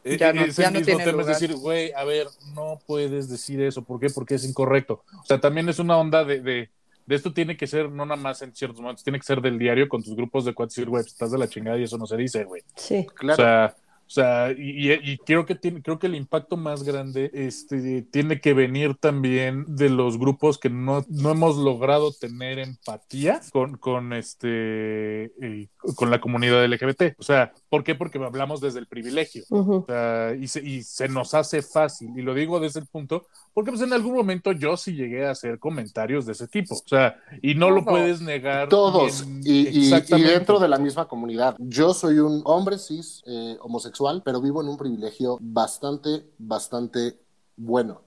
eh, 0.06 0.16
ya 0.18 0.32
no, 0.32 0.46
es 0.46 0.56
ya 0.56 0.68
el 0.68 0.74
no 0.76 0.80
mismo 0.80 0.86
tiene 0.86 1.04
tema, 1.04 1.22
lugar. 1.24 1.34
es 1.34 1.42
decir, 1.42 1.58
güey, 1.58 1.92
a 1.92 2.06
ver, 2.06 2.28
no 2.54 2.80
puedes 2.88 3.28
decir 3.30 3.62
eso, 3.62 3.84
¿por 3.84 4.00
qué? 4.00 4.08
Porque 4.10 4.36
es 4.36 4.46
incorrecto. 4.46 5.04
O 5.22 5.26
sea, 5.26 5.42
también 5.42 5.68
es 5.68 5.78
una 5.78 5.98
onda 5.98 6.24
de, 6.24 6.40
de, 6.40 6.70
de 7.06 7.16
esto 7.16 7.34
tiene 7.34 7.58
que 7.58 7.68
ser 7.68 7.92
no 7.92 8.06
nada 8.06 8.22
más 8.22 8.42
en 8.42 8.56
ciertos 8.56 8.80
momentos, 8.80 9.04
tiene 9.04 9.20
que 9.20 9.26
ser 9.26 9.42
del 9.42 9.60
diario 9.60 9.90
con 9.90 10.04
tus 10.04 10.16
grupos 10.16 10.46
de 10.46 10.54
cuates 10.54 10.76
decir, 10.76 10.90
güey, 10.90 11.04
pues, 11.04 11.12
estás 11.12 11.32
de 11.32 11.38
la 11.38 11.50
chingada 11.50 11.78
y 11.78 11.84
eso 11.84 11.98
no 11.98 12.08
se 12.08 12.16
dice, 12.16 12.46
güey. 12.46 12.62
Sí. 12.78 13.06
Claro. 13.14 13.34
O 13.34 13.46
sea, 13.46 13.76
o 14.08 14.10
sea, 14.10 14.52
y, 14.52 14.92
y, 14.92 15.00
y, 15.02 15.18
creo 15.18 15.48
que 15.48 15.56
tiene, 15.56 15.82
creo 15.82 15.98
que 15.98 16.06
el 16.06 16.14
impacto 16.14 16.58
más 16.58 16.84
grande 16.84 17.32
este, 17.34 18.04
tiene 18.04 18.40
que 18.40 18.54
venir 18.54 18.94
también 18.94 19.66
de 19.68 19.90
los 19.90 20.20
grupos 20.20 20.60
que 20.60 20.70
no, 20.70 21.04
no 21.10 21.32
hemos 21.32 21.58
logrado 21.58 22.14
tener 22.14 22.60
empatía 22.60 23.42
con, 23.52 23.78
con 23.78 24.14
este 24.14 25.26
eh, 25.42 25.68
con 25.96 26.10
la 26.10 26.20
comunidad 26.20 26.66
LGBT. 26.66 27.20
O 27.20 27.24
sea, 27.24 27.54
¿por 27.70 27.84
qué? 27.84 27.96
Porque 27.96 28.18
hablamos 28.24 28.62
desde 28.62 28.80
el 28.80 28.88
privilegio. 28.88 29.44
Uh 29.50 29.64
-huh. 29.64 29.84
o 29.84 29.86
sea, 29.86 30.36
y, 30.36 30.48
se, 30.48 30.62
y 30.62 30.84
se 30.84 31.08
nos 31.08 31.34
hace 31.34 31.62
fácil. 31.62 32.12
Y 32.18 32.22
lo 32.22 32.34
digo 32.34 32.60
desde 32.60 32.80
el 32.80 32.88
punto, 32.88 33.28
porque 33.54 33.72
pues 33.72 33.84
en 33.84 33.94
algún 33.94 34.14
momento 34.14 34.52
yo 34.52 34.78
sí 34.78 34.94
llegué 34.94 35.28
a 35.28 35.32
hacer 35.32 35.60
comentarios 35.60 36.26
de 36.26 36.32
ese 36.34 36.48
tipo. 36.48 36.76
O 36.76 36.88
sea, 36.88 37.18
y 37.42 37.56
no 37.56 37.68
Todos. 37.68 37.76
lo 37.80 37.86
puedes 37.86 38.22
negar. 38.22 38.70
Todos. 38.70 39.22
En, 39.22 39.42
y, 39.44 39.68
y, 39.70 39.94
y, 39.94 40.22
dentro 40.22 40.60
de 40.60 40.68
la 40.68 40.78
misma 40.78 41.08
comunidad. 41.08 41.56
Yo 41.60 41.94
soy 41.94 42.20
un 42.20 42.42
hombre 42.46 42.78
cis 42.78 43.24
eh, 43.26 43.58
homosexual 43.62 44.06
pero 44.24 44.42
vivo 44.42 44.62
en 44.62 44.68
un 44.68 44.78
privilegio 44.78 45.38
bastante, 45.42 46.26
bastante 46.38 47.20
bueno. 47.56 48.02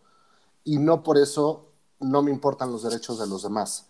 Y 0.65 0.79
no 0.79 1.03
por 1.03 1.19
eso 1.19 1.73
no 2.01 2.23
me 2.23 2.31
importan 2.31 2.71
los 2.71 2.83
derechos 2.83 3.19
de 3.19 3.27
los 3.27 3.43
demás. 3.43 3.89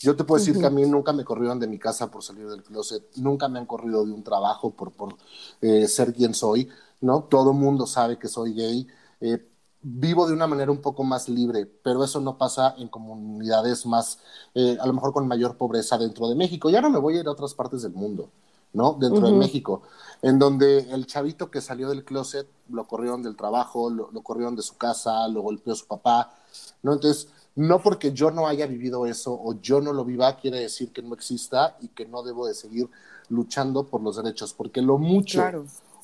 Yo 0.00 0.16
te 0.16 0.24
puedo 0.24 0.38
decir 0.38 0.54
uh 0.54 0.58
-huh. 0.58 0.60
que 0.60 0.66
a 0.66 0.70
mí 0.70 0.86
nunca 0.86 1.12
me 1.12 1.24
corrieron 1.24 1.58
de 1.58 1.66
mi 1.66 1.78
casa 1.78 2.10
por 2.10 2.22
salir 2.22 2.48
del 2.48 2.62
closet, 2.62 3.04
nunca 3.16 3.48
me 3.48 3.58
han 3.58 3.66
corrido 3.66 4.04
de 4.06 4.12
un 4.12 4.22
trabajo 4.22 4.70
por, 4.70 4.92
por 4.92 5.16
eh, 5.60 5.86
ser 5.88 6.14
quien 6.14 6.34
soy, 6.34 6.68
¿no? 7.00 7.24
Todo 7.24 7.52
mundo 7.52 7.86
sabe 7.86 8.18
que 8.18 8.28
soy 8.28 8.54
gay. 8.54 8.86
Eh, 9.20 9.46
vivo 9.82 10.26
de 10.26 10.34
una 10.34 10.46
manera 10.46 10.70
un 10.70 10.80
poco 10.80 11.04
más 11.04 11.28
libre, 11.28 11.66
pero 11.66 12.04
eso 12.04 12.20
no 12.20 12.36
pasa 12.38 12.74
en 12.78 12.88
comunidades 12.88 13.86
más, 13.86 14.18
eh, 14.54 14.76
a 14.80 14.86
lo 14.86 14.92
mejor 14.92 15.12
con 15.12 15.26
mayor 15.26 15.56
pobreza 15.56 15.98
dentro 15.98 16.28
de 16.28 16.34
México. 16.34 16.70
Ya 16.70 16.80
no 16.80 16.90
me 16.90 16.98
voy 16.98 17.16
a 17.16 17.20
ir 17.20 17.26
a 17.26 17.32
otras 17.32 17.54
partes 17.54 17.82
del 17.82 17.92
mundo. 17.92 18.30
¿no? 18.72 18.92
Dentro 18.92 19.20
uh 19.20 19.22
-huh. 19.24 19.32
de 19.32 19.38
México, 19.38 19.82
en 20.22 20.38
donde 20.38 20.92
el 20.92 21.06
chavito 21.06 21.50
que 21.50 21.60
salió 21.60 21.88
del 21.88 22.04
closet 22.04 22.46
lo 22.68 22.86
corrieron 22.86 23.20
del 23.22 23.36
trabajo, 23.36 23.90
lo, 23.90 24.10
lo, 24.12 24.22
corrieron 24.22 24.54
de 24.54 24.62
su 24.62 24.76
casa, 24.76 25.26
lo 25.28 25.42
golpeó 25.42 25.74
su 25.74 25.86
papá, 25.86 26.32
¿no? 26.82 26.92
Entonces, 26.92 27.28
no 27.60 27.82
porque 27.82 28.12
yo 28.12 28.30
no 28.30 28.48
haya 28.48 28.66
vivido 28.66 29.04
eso 29.04 29.38
o 29.38 29.60
yo 29.60 29.82
no 29.82 29.92
lo 29.92 30.06
viva, 30.06 30.34
quiere 30.36 30.60
decir 30.60 30.92
que 30.92 31.02
no 31.02 31.14
exista 31.14 31.76
y 31.82 31.88
que 31.88 32.06
no 32.06 32.22
debo 32.22 32.46
de 32.46 32.54
seguir 32.54 32.88
luchando 33.28 33.86
por 33.86 34.00
los 34.02 34.16
derechos, 34.16 34.54
porque 34.54 34.80
lo 34.80 34.96
mucho 34.96 35.42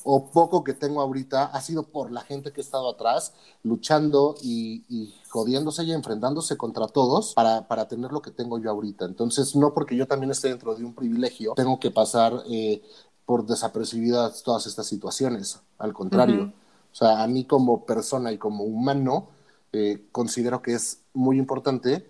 o 0.04 0.26
poco 0.26 0.62
que 0.62 0.74
tengo 0.74 1.00
ahorita 1.00 1.46
ha 1.46 1.61
sido 1.62 1.84
por 1.84 2.12
la 2.12 2.20
gente 2.20 2.52
que 2.52 2.61
ha 2.61 2.64
estado 2.64 2.90
atrás, 2.90 3.32
luchando 3.62 4.34
y, 4.42 5.14
jodiéndose 5.30 5.82
y 5.84 5.92
enfrentándose 5.92 6.59
contra 6.59 6.88
todos 6.88 7.32
para, 7.32 7.66
para, 7.66 7.88
tener 7.88 8.12
lo 8.12 8.20
que 8.20 8.30
tengo 8.30 8.59
yo 8.59 8.70
ahorita. 8.70 9.07
Entonces, 9.07 9.57
no 9.57 9.72
porque 9.72 9.96
yo 9.96 10.07
también 10.07 10.30
esté 10.30 10.48
dentro 10.48 10.74
de 10.74 10.84
un 10.84 10.94
privilegio, 10.94 11.54
tengo 11.57 11.80
que 11.80 11.90
pasar 11.90 12.34
eh, 12.50 12.82
por 13.24 13.46
desapercibidas 13.46 14.42
todas 14.42 14.66
estas 14.66 14.86
situaciones. 14.86 15.61
Al 15.78 15.94
contrario, 15.94 16.52
o 16.92 16.94
sea, 16.94 17.22
a 17.22 17.26
mí 17.26 17.44
como 17.44 17.86
persona 17.86 18.30
y 18.30 18.36
como 18.36 18.64
humano, 18.64 19.28
eh, 19.76 20.02
considero 20.12 20.62
que 20.62 20.74
es 20.74 21.02
muy 21.12 21.38
importante 21.38 22.06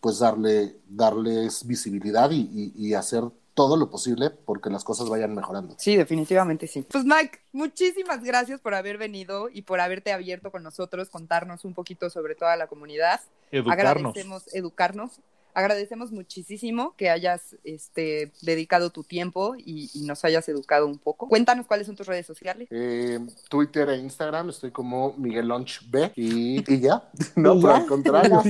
pues 0.00 0.18
darle, 0.18 0.76
darles 0.88 1.66
visibilidad 1.66 2.30
y, 2.30 2.72
y 2.76 2.94
hacer 2.94 3.24
todo 3.56 3.78
lo 3.78 3.88
posible 3.88 4.28
porque 4.28 4.68
las 4.68 4.84
cosas 4.84 5.08
vayan 5.08 5.34
mejorando. 5.34 5.74
Sí, 5.78 5.96
definitivamente 5.96 6.66
sí. 6.66 6.82
Pues 6.82 7.04
Mike, 7.04 7.40
muchísimas 7.52 8.22
gracias 8.22 8.60
por 8.60 8.74
haber 8.74 8.98
venido 8.98 9.48
y 9.48 9.62
por 9.62 9.80
haberte 9.80 10.12
abierto 10.12 10.52
con 10.52 10.62
nosotros, 10.62 11.08
contarnos 11.08 11.64
un 11.64 11.72
poquito 11.72 12.10
sobre 12.10 12.34
toda 12.34 12.54
la 12.56 12.66
comunidad. 12.66 13.20
Educarnos. 13.50 14.12
Agradecemos 14.12 14.54
educarnos. 14.54 15.20
Agradecemos 15.56 16.12
muchísimo 16.12 16.94
que 16.98 17.08
hayas 17.08 17.56
este, 17.64 18.30
dedicado 18.42 18.90
tu 18.90 19.04
tiempo 19.04 19.54
y, 19.56 19.90
nos 20.04 20.22
hayas 20.22 20.46
educado 20.50 20.86
un 20.86 20.98
poco. 20.98 21.28
Cuéntanos 21.28 21.66
cuáles 21.66 21.86
son 21.86 21.96
tus 21.96 22.06
redes 22.06 22.26
sociales. 22.26 22.68
Eh, 22.70 23.18
Twitter 23.48 23.88
e 23.88 23.96
Instagram 23.96 24.50
estoy 24.50 24.70
como 24.70 25.14
Miguel 25.16 25.48
Launch 25.48 25.80
B 25.88 26.12
y, 26.14 26.78
ya. 26.78 27.08
No, 27.36 27.58
por 27.58 27.74
el 27.74 27.86
contrario. 27.86 28.42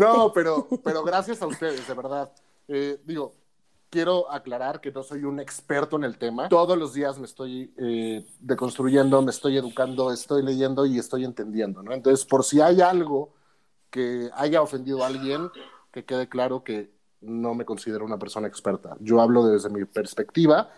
No, 0.00 0.32
pero, 0.32 0.66
pero 0.82 1.04
gracias 1.04 1.40
a 1.42 1.46
ustedes, 1.46 1.86
de 1.86 1.94
verdad. 1.94 2.32
Eh, 2.66 2.98
digo, 3.04 3.36
quiero 3.88 4.28
aclarar 4.28 4.80
que 4.80 4.90
no 4.90 5.04
soy 5.04 5.22
un 5.22 5.38
experto 5.38 5.94
en 5.94 6.02
el 6.02 6.18
tema. 6.18 6.48
Todos 6.48 6.76
los 6.76 6.92
días 6.92 7.20
me 7.20 7.26
estoy 7.26 7.72
eh, 7.78 8.26
deconstruyendo, 8.40 9.22
me 9.22 9.30
estoy 9.30 9.56
educando, 9.56 10.12
estoy 10.12 10.42
leyendo 10.42 10.86
y 10.86 10.98
estoy 10.98 11.24
entendiendo, 11.24 11.84
¿no? 11.84 11.92
Entonces, 11.92 12.26
por 12.26 12.42
si 12.42 12.60
hay 12.60 12.80
algo 12.80 13.32
que 13.90 14.28
haya 14.34 14.60
ofendido 14.60 15.04
a 15.04 15.06
alguien, 15.06 15.50
que 15.92 16.04
quede 16.04 16.28
claro 16.28 16.64
que 16.64 16.90
no 17.20 17.54
me 17.54 17.64
considero 17.64 18.04
una 18.04 18.18
persona 18.18 18.46
experta. 18.46 18.96
Yo 19.00 19.20
hablo 19.20 19.46
desde 19.46 19.70
mi 19.70 19.84
perspectiva 19.84 20.70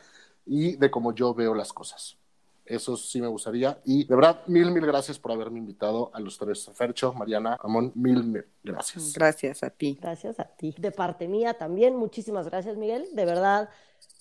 y 0.46 0.76
de 0.76 0.90
cómo 0.90 1.14
yo 1.14 1.34
veo 1.34 1.54
las 1.54 1.72
cosas. 1.72 2.16
Eso 2.64 2.96
sí 2.96 3.20
me 3.20 3.26
gustaría. 3.26 3.80
Y 3.84 4.04
de 4.04 4.14
verdad, 4.14 4.46
mil, 4.46 4.70
mil 4.70 4.86
gracias 4.86 5.18
por 5.18 5.32
haberme 5.32 5.58
invitado 5.58 6.10
a 6.14 6.20
los 6.20 6.38
tres. 6.38 6.70
Fercho, 6.72 7.12
Mariana, 7.12 7.56
Amón, 7.60 7.90
mil, 7.96 8.22
mil 8.22 8.44
gracias. 8.62 9.12
Gracias 9.12 9.62
a 9.64 9.70
ti. 9.70 9.98
Gracias 10.00 10.38
a 10.38 10.44
ti. 10.44 10.74
De 10.78 10.92
parte 10.92 11.26
mía 11.26 11.54
también, 11.54 11.96
muchísimas 11.96 12.46
gracias, 12.46 12.76
Miguel. 12.76 13.08
De 13.12 13.24
verdad, 13.24 13.70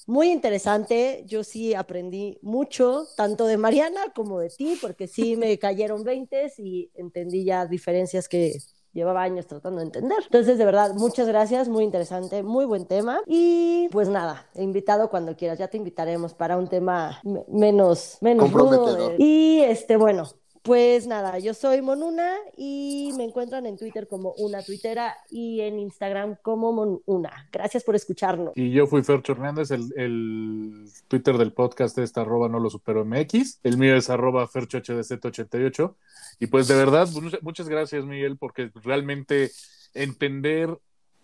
muy 0.08 0.32
interesante. 0.32 1.24
Yo 1.28 1.44
sí 1.44 1.76
aprendí 1.76 2.40
mucho, 2.42 3.06
tanto 3.16 3.46
de 3.46 3.58
Mariana 3.58 4.02
como 4.16 4.40
de 4.40 4.50
ti, 4.50 4.80
porque 4.82 5.08
sí 5.08 5.36
me 5.36 5.60
cayeron 5.60 6.04
veintes 6.04 6.58
y 6.58 6.90
entendí 6.96 7.46
ya 7.46 7.68
diferencias 7.68 8.28
que 8.28 8.58
llevaba 8.94 9.24
años 9.24 9.48
tratando 9.48 9.80
de 9.80 9.86
entender. 9.86 10.18
Entonces, 10.24 10.58
de 10.58 10.66
verdad, 10.66 10.94
muchas 10.96 11.28
gracias, 11.28 11.70
muy 11.70 11.84
interesante, 11.84 12.44
muy 12.44 12.66
buen 12.66 12.86
tema. 12.86 13.22
Y 13.26 13.88
pues 13.92 14.10
nada, 14.10 14.48
invitado 14.56 15.10
cuando 15.10 15.36
quieras, 15.36 15.60
ya 15.60 15.68
te 15.68 15.78
invitaremos 15.78 16.34
para 16.34 16.58
un 16.58 16.68
tema 16.68 17.22
menos, 17.48 18.18
menos 18.22 18.52
rudo. 18.52 19.14
Y 19.18 19.62
este, 19.62 19.98
bueno, 19.98 20.26
pues 20.70 21.07
nada, 21.07 21.39
yo 21.39 21.55
soy 21.55 21.82
Monuna 21.82 22.32
y 22.55 23.11
me 23.17 23.24
encuentran 23.24 23.65
en 23.65 23.76
Twitter 23.76 24.07
como 24.07 24.34
una 24.34 24.61
tuitera 24.61 25.17
y 25.32 25.61
en 25.61 25.80
Instagram 25.80 26.36
como 26.43 26.72
Monuna. 26.72 27.49
Gracias 27.51 27.84
por 27.84 27.95
escucharnos. 27.95 28.51
Y 28.55 28.70
yo 28.70 28.86
fui 28.86 29.01
Fercho 29.01 29.32
Hernández, 29.32 29.72
el, 29.72 30.88
Twitter 31.07 31.39
del 31.39 31.53
podcast 31.53 31.97
es 31.97 32.15
arroba 32.17 32.49
no 32.49 32.59
lo 32.59 32.70
supero 32.70 33.03
MX, 33.03 33.61
el 33.63 33.80
mío 33.80 33.95
es 33.95 34.11
arroba 34.11 34.47
ferchohdz88. 34.47 35.95
Y 36.39 36.45
pues 36.45 36.67
de 36.67 36.76
verdad, 36.76 37.09
muchas 37.41 37.67
gracias 37.67 38.05
Miguel, 38.05 38.38
porque 38.38 38.70
realmente 38.84 39.49
entender 39.95 40.78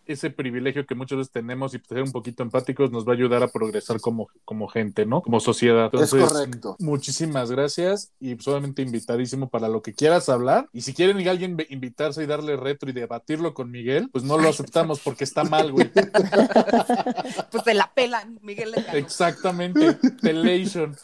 ese 0.05 0.29
privilegio 0.29 0.85
que 0.85 0.95
muchas 0.95 1.17
veces 1.17 1.31
tenemos 1.31 1.73
y 1.73 1.79
ser 1.79 2.03
un 2.03 2.11
poquito 2.11 2.43
empáticos 2.43 2.91
nos 2.91 3.07
va 3.07 3.11
a 3.11 3.15
ayudar 3.15 3.43
a 3.43 3.47
progresar 3.47 3.99
como, 3.99 4.29
como 4.43 4.67
gente, 4.67 5.05
¿no? 5.05 5.21
Como 5.21 5.39
sociedad. 5.39 5.85
Entonces, 5.85 6.21
es 6.21 6.31
correcto. 6.31 6.75
Muchísimas 6.79 7.51
gracias 7.51 8.11
y 8.19 8.35
solamente 8.37 8.81
invitadísimo 8.81 9.49
para 9.49 9.67
lo 9.67 9.81
que 9.81 9.93
quieras 9.93 10.29
hablar. 10.29 10.69
Y 10.73 10.81
si 10.81 10.93
quieren 10.93 11.25
alguien 11.27 11.57
invitarse 11.69 12.23
y 12.23 12.25
darle 12.25 12.55
retro 12.55 12.89
y 12.89 12.93
debatirlo 12.93 13.53
con 13.53 13.71
Miguel, 13.71 14.09
pues 14.11 14.23
no 14.23 14.37
lo 14.37 14.49
aceptamos 14.49 14.99
porque 14.99 15.23
está 15.23 15.43
mal, 15.43 15.71
güey. 15.71 15.89
pues 17.51 17.63
se 17.63 17.73
la 17.73 17.91
pelan, 17.93 18.39
Miguel. 18.41 18.73
Exactamente, 18.93 19.93
pelation. 20.21 20.95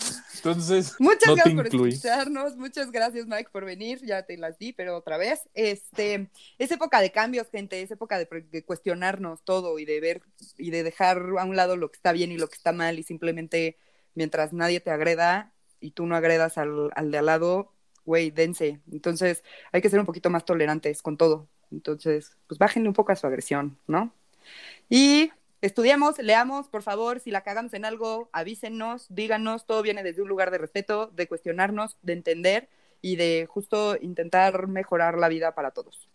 Entonces, 0.44 0.96
muchas 0.98 1.36
gracias 1.36 1.54
por 1.54 1.68
escucharnos, 1.68 2.58
muchas 2.58 2.92
gracias 2.92 3.28
Mike 3.28 3.52
por 3.52 3.64
venir, 3.64 4.04
ya 4.04 4.24
te 4.24 4.38
las 4.38 4.58
di, 4.58 4.74
pero 4.74 4.98
otra 4.98 5.18
vez, 5.18 5.48
este, 5.54 6.32
es 6.58 6.72
época 6.72 7.00
de 7.00 7.12
cambios, 7.12 7.48
gente, 7.52 7.80
es 7.80 7.92
época 7.92 8.18
de, 8.18 8.64
cuestionarnos 8.66 9.44
todo 9.44 9.78
y 9.78 9.86
de 9.86 10.00
ver 10.00 10.24
y 10.58 10.72
de 10.72 10.82
dejar 10.82 11.24
a 11.38 11.46
un 11.46 11.56
lado 11.56 11.78
lo 11.78 11.92
que 11.92 11.98
está 11.98 12.12
bien 12.12 12.32
y 12.32 12.40
lo 12.40 12.48
que 12.48 12.56
está 12.56 12.72
mal 12.72 12.98
y 12.98 13.04
simplemente 13.04 13.78
mientras 14.16 14.52
nadie 14.52 14.80
te 14.80 14.90
agreda 14.90 15.54
y 15.80 15.92
tú 15.92 16.08
no 16.08 16.16
agredas 16.16 16.58
al, 16.58 16.90
al 16.96 17.12
de 17.12 17.20
al 17.20 17.28
lado, 17.28 17.72
güey, 18.04 18.32
dense. 18.32 18.80
Entonces, 18.92 19.44
hay 19.72 19.82
que 19.82 19.92
ser 19.92 20.00
un 20.00 20.08
poquito 20.08 20.32
más 20.32 20.44
tolerantes 20.44 21.04
con 21.04 21.18
todo. 21.18 21.48
Entonces, 21.72 22.36
pues 22.48 22.58
bájenle 22.58 22.90
un 22.90 22.96
poco 22.96 23.12
a 23.12 23.16
su 23.16 23.28
agresión, 23.28 23.78
¿no? 23.86 24.12
Y 24.90 25.32
estudiemos, 25.62 26.18
leamos, 26.20 26.68
por 26.68 26.84
favor, 26.84 27.20
si 27.20 27.32
la 27.32 27.42
cagamos 27.42 27.74
en 27.74 27.86
algo, 27.86 28.30
avísenos, 28.34 29.06
díganos, 29.10 29.66
todo 29.66 29.82
viene 29.82 30.04
desde 30.04 30.22
un 30.22 30.28
lugar 30.28 30.52
de 30.52 30.58
respeto, 30.58 31.08
de 31.08 31.28
cuestionarnos, 31.28 31.98
de 32.02 32.14
entender 32.14 32.70
y 33.02 33.16
de 33.16 33.48
justo 33.50 33.98
intentar 34.02 34.68
mejorar 34.68 35.18
la 35.18 35.28
vida 35.28 35.54
para 35.56 35.72
todos. 35.72 36.10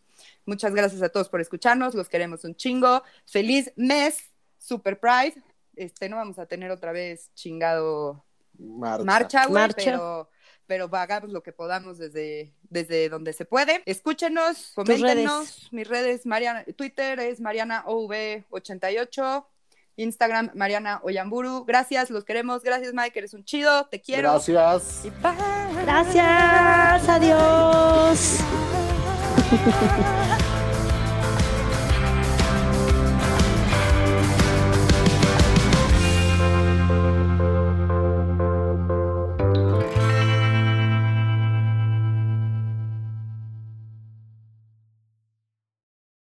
Muchas 0.44 0.74
gracias 0.74 1.02
a 1.02 1.08
todos 1.08 1.28
por 1.28 1.40
escucharnos, 1.40 1.94
los 1.94 2.08
queremos 2.08 2.44
un 2.44 2.54
chingo. 2.54 3.02
Feliz 3.26 3.72
mes, 3.76 4.32
Super 4.58 4.98
Pride. 4.98 5.42
Este, 5.74 6.08
no 6.08 6.16
vamos 6.16 6.38
a 6.38 6.46
tener 6.46 6.70
otra 6.70 6.92
vez 6.92 7.30
chingado 7.34 8.24
marcha, 8.58 9.48
marcha, 9.48 9.74
pero 9.84 10.30
pero 10.66 10.88
hagamos 10.92 11.30
lo 11.30 11.42
que 11.42 11.52
podamos 11.52 11.98
desde, 11.98 12.52
desde 12.62 13.08
donde 13.08 13.32
se 13.32 13.44
puede. 13.44 13.82
Escúchenos, 13.86 14.72
coméntenos. 14.74 15.68
Mis 15.72 15.88
redes, 15.88 16.26
Mariana, 16.26 16.64
Twitter 16.76 17.18
es 17.20 17.40
MarianaOV88. 17.40 19.46
Instagram, 19.96 20.50
Mariana 20.54 21.00
Oyamburu. 21.02 21.64
Gracias, 21.64 22.10
los 22.10 22.24
queremos. 22.24 22.62
Gracias, 22.62 22.92
Mike, 22.92 23.18
eres 23.18 23.34
un 23.34 23.44
chido. 23.44 23.86
Te 23.86 24.00
quiero. 24.00 24.32
Gracias. 24.32 25.02
Gracias. 25.84 27.08
Adiós. 27.08 28.38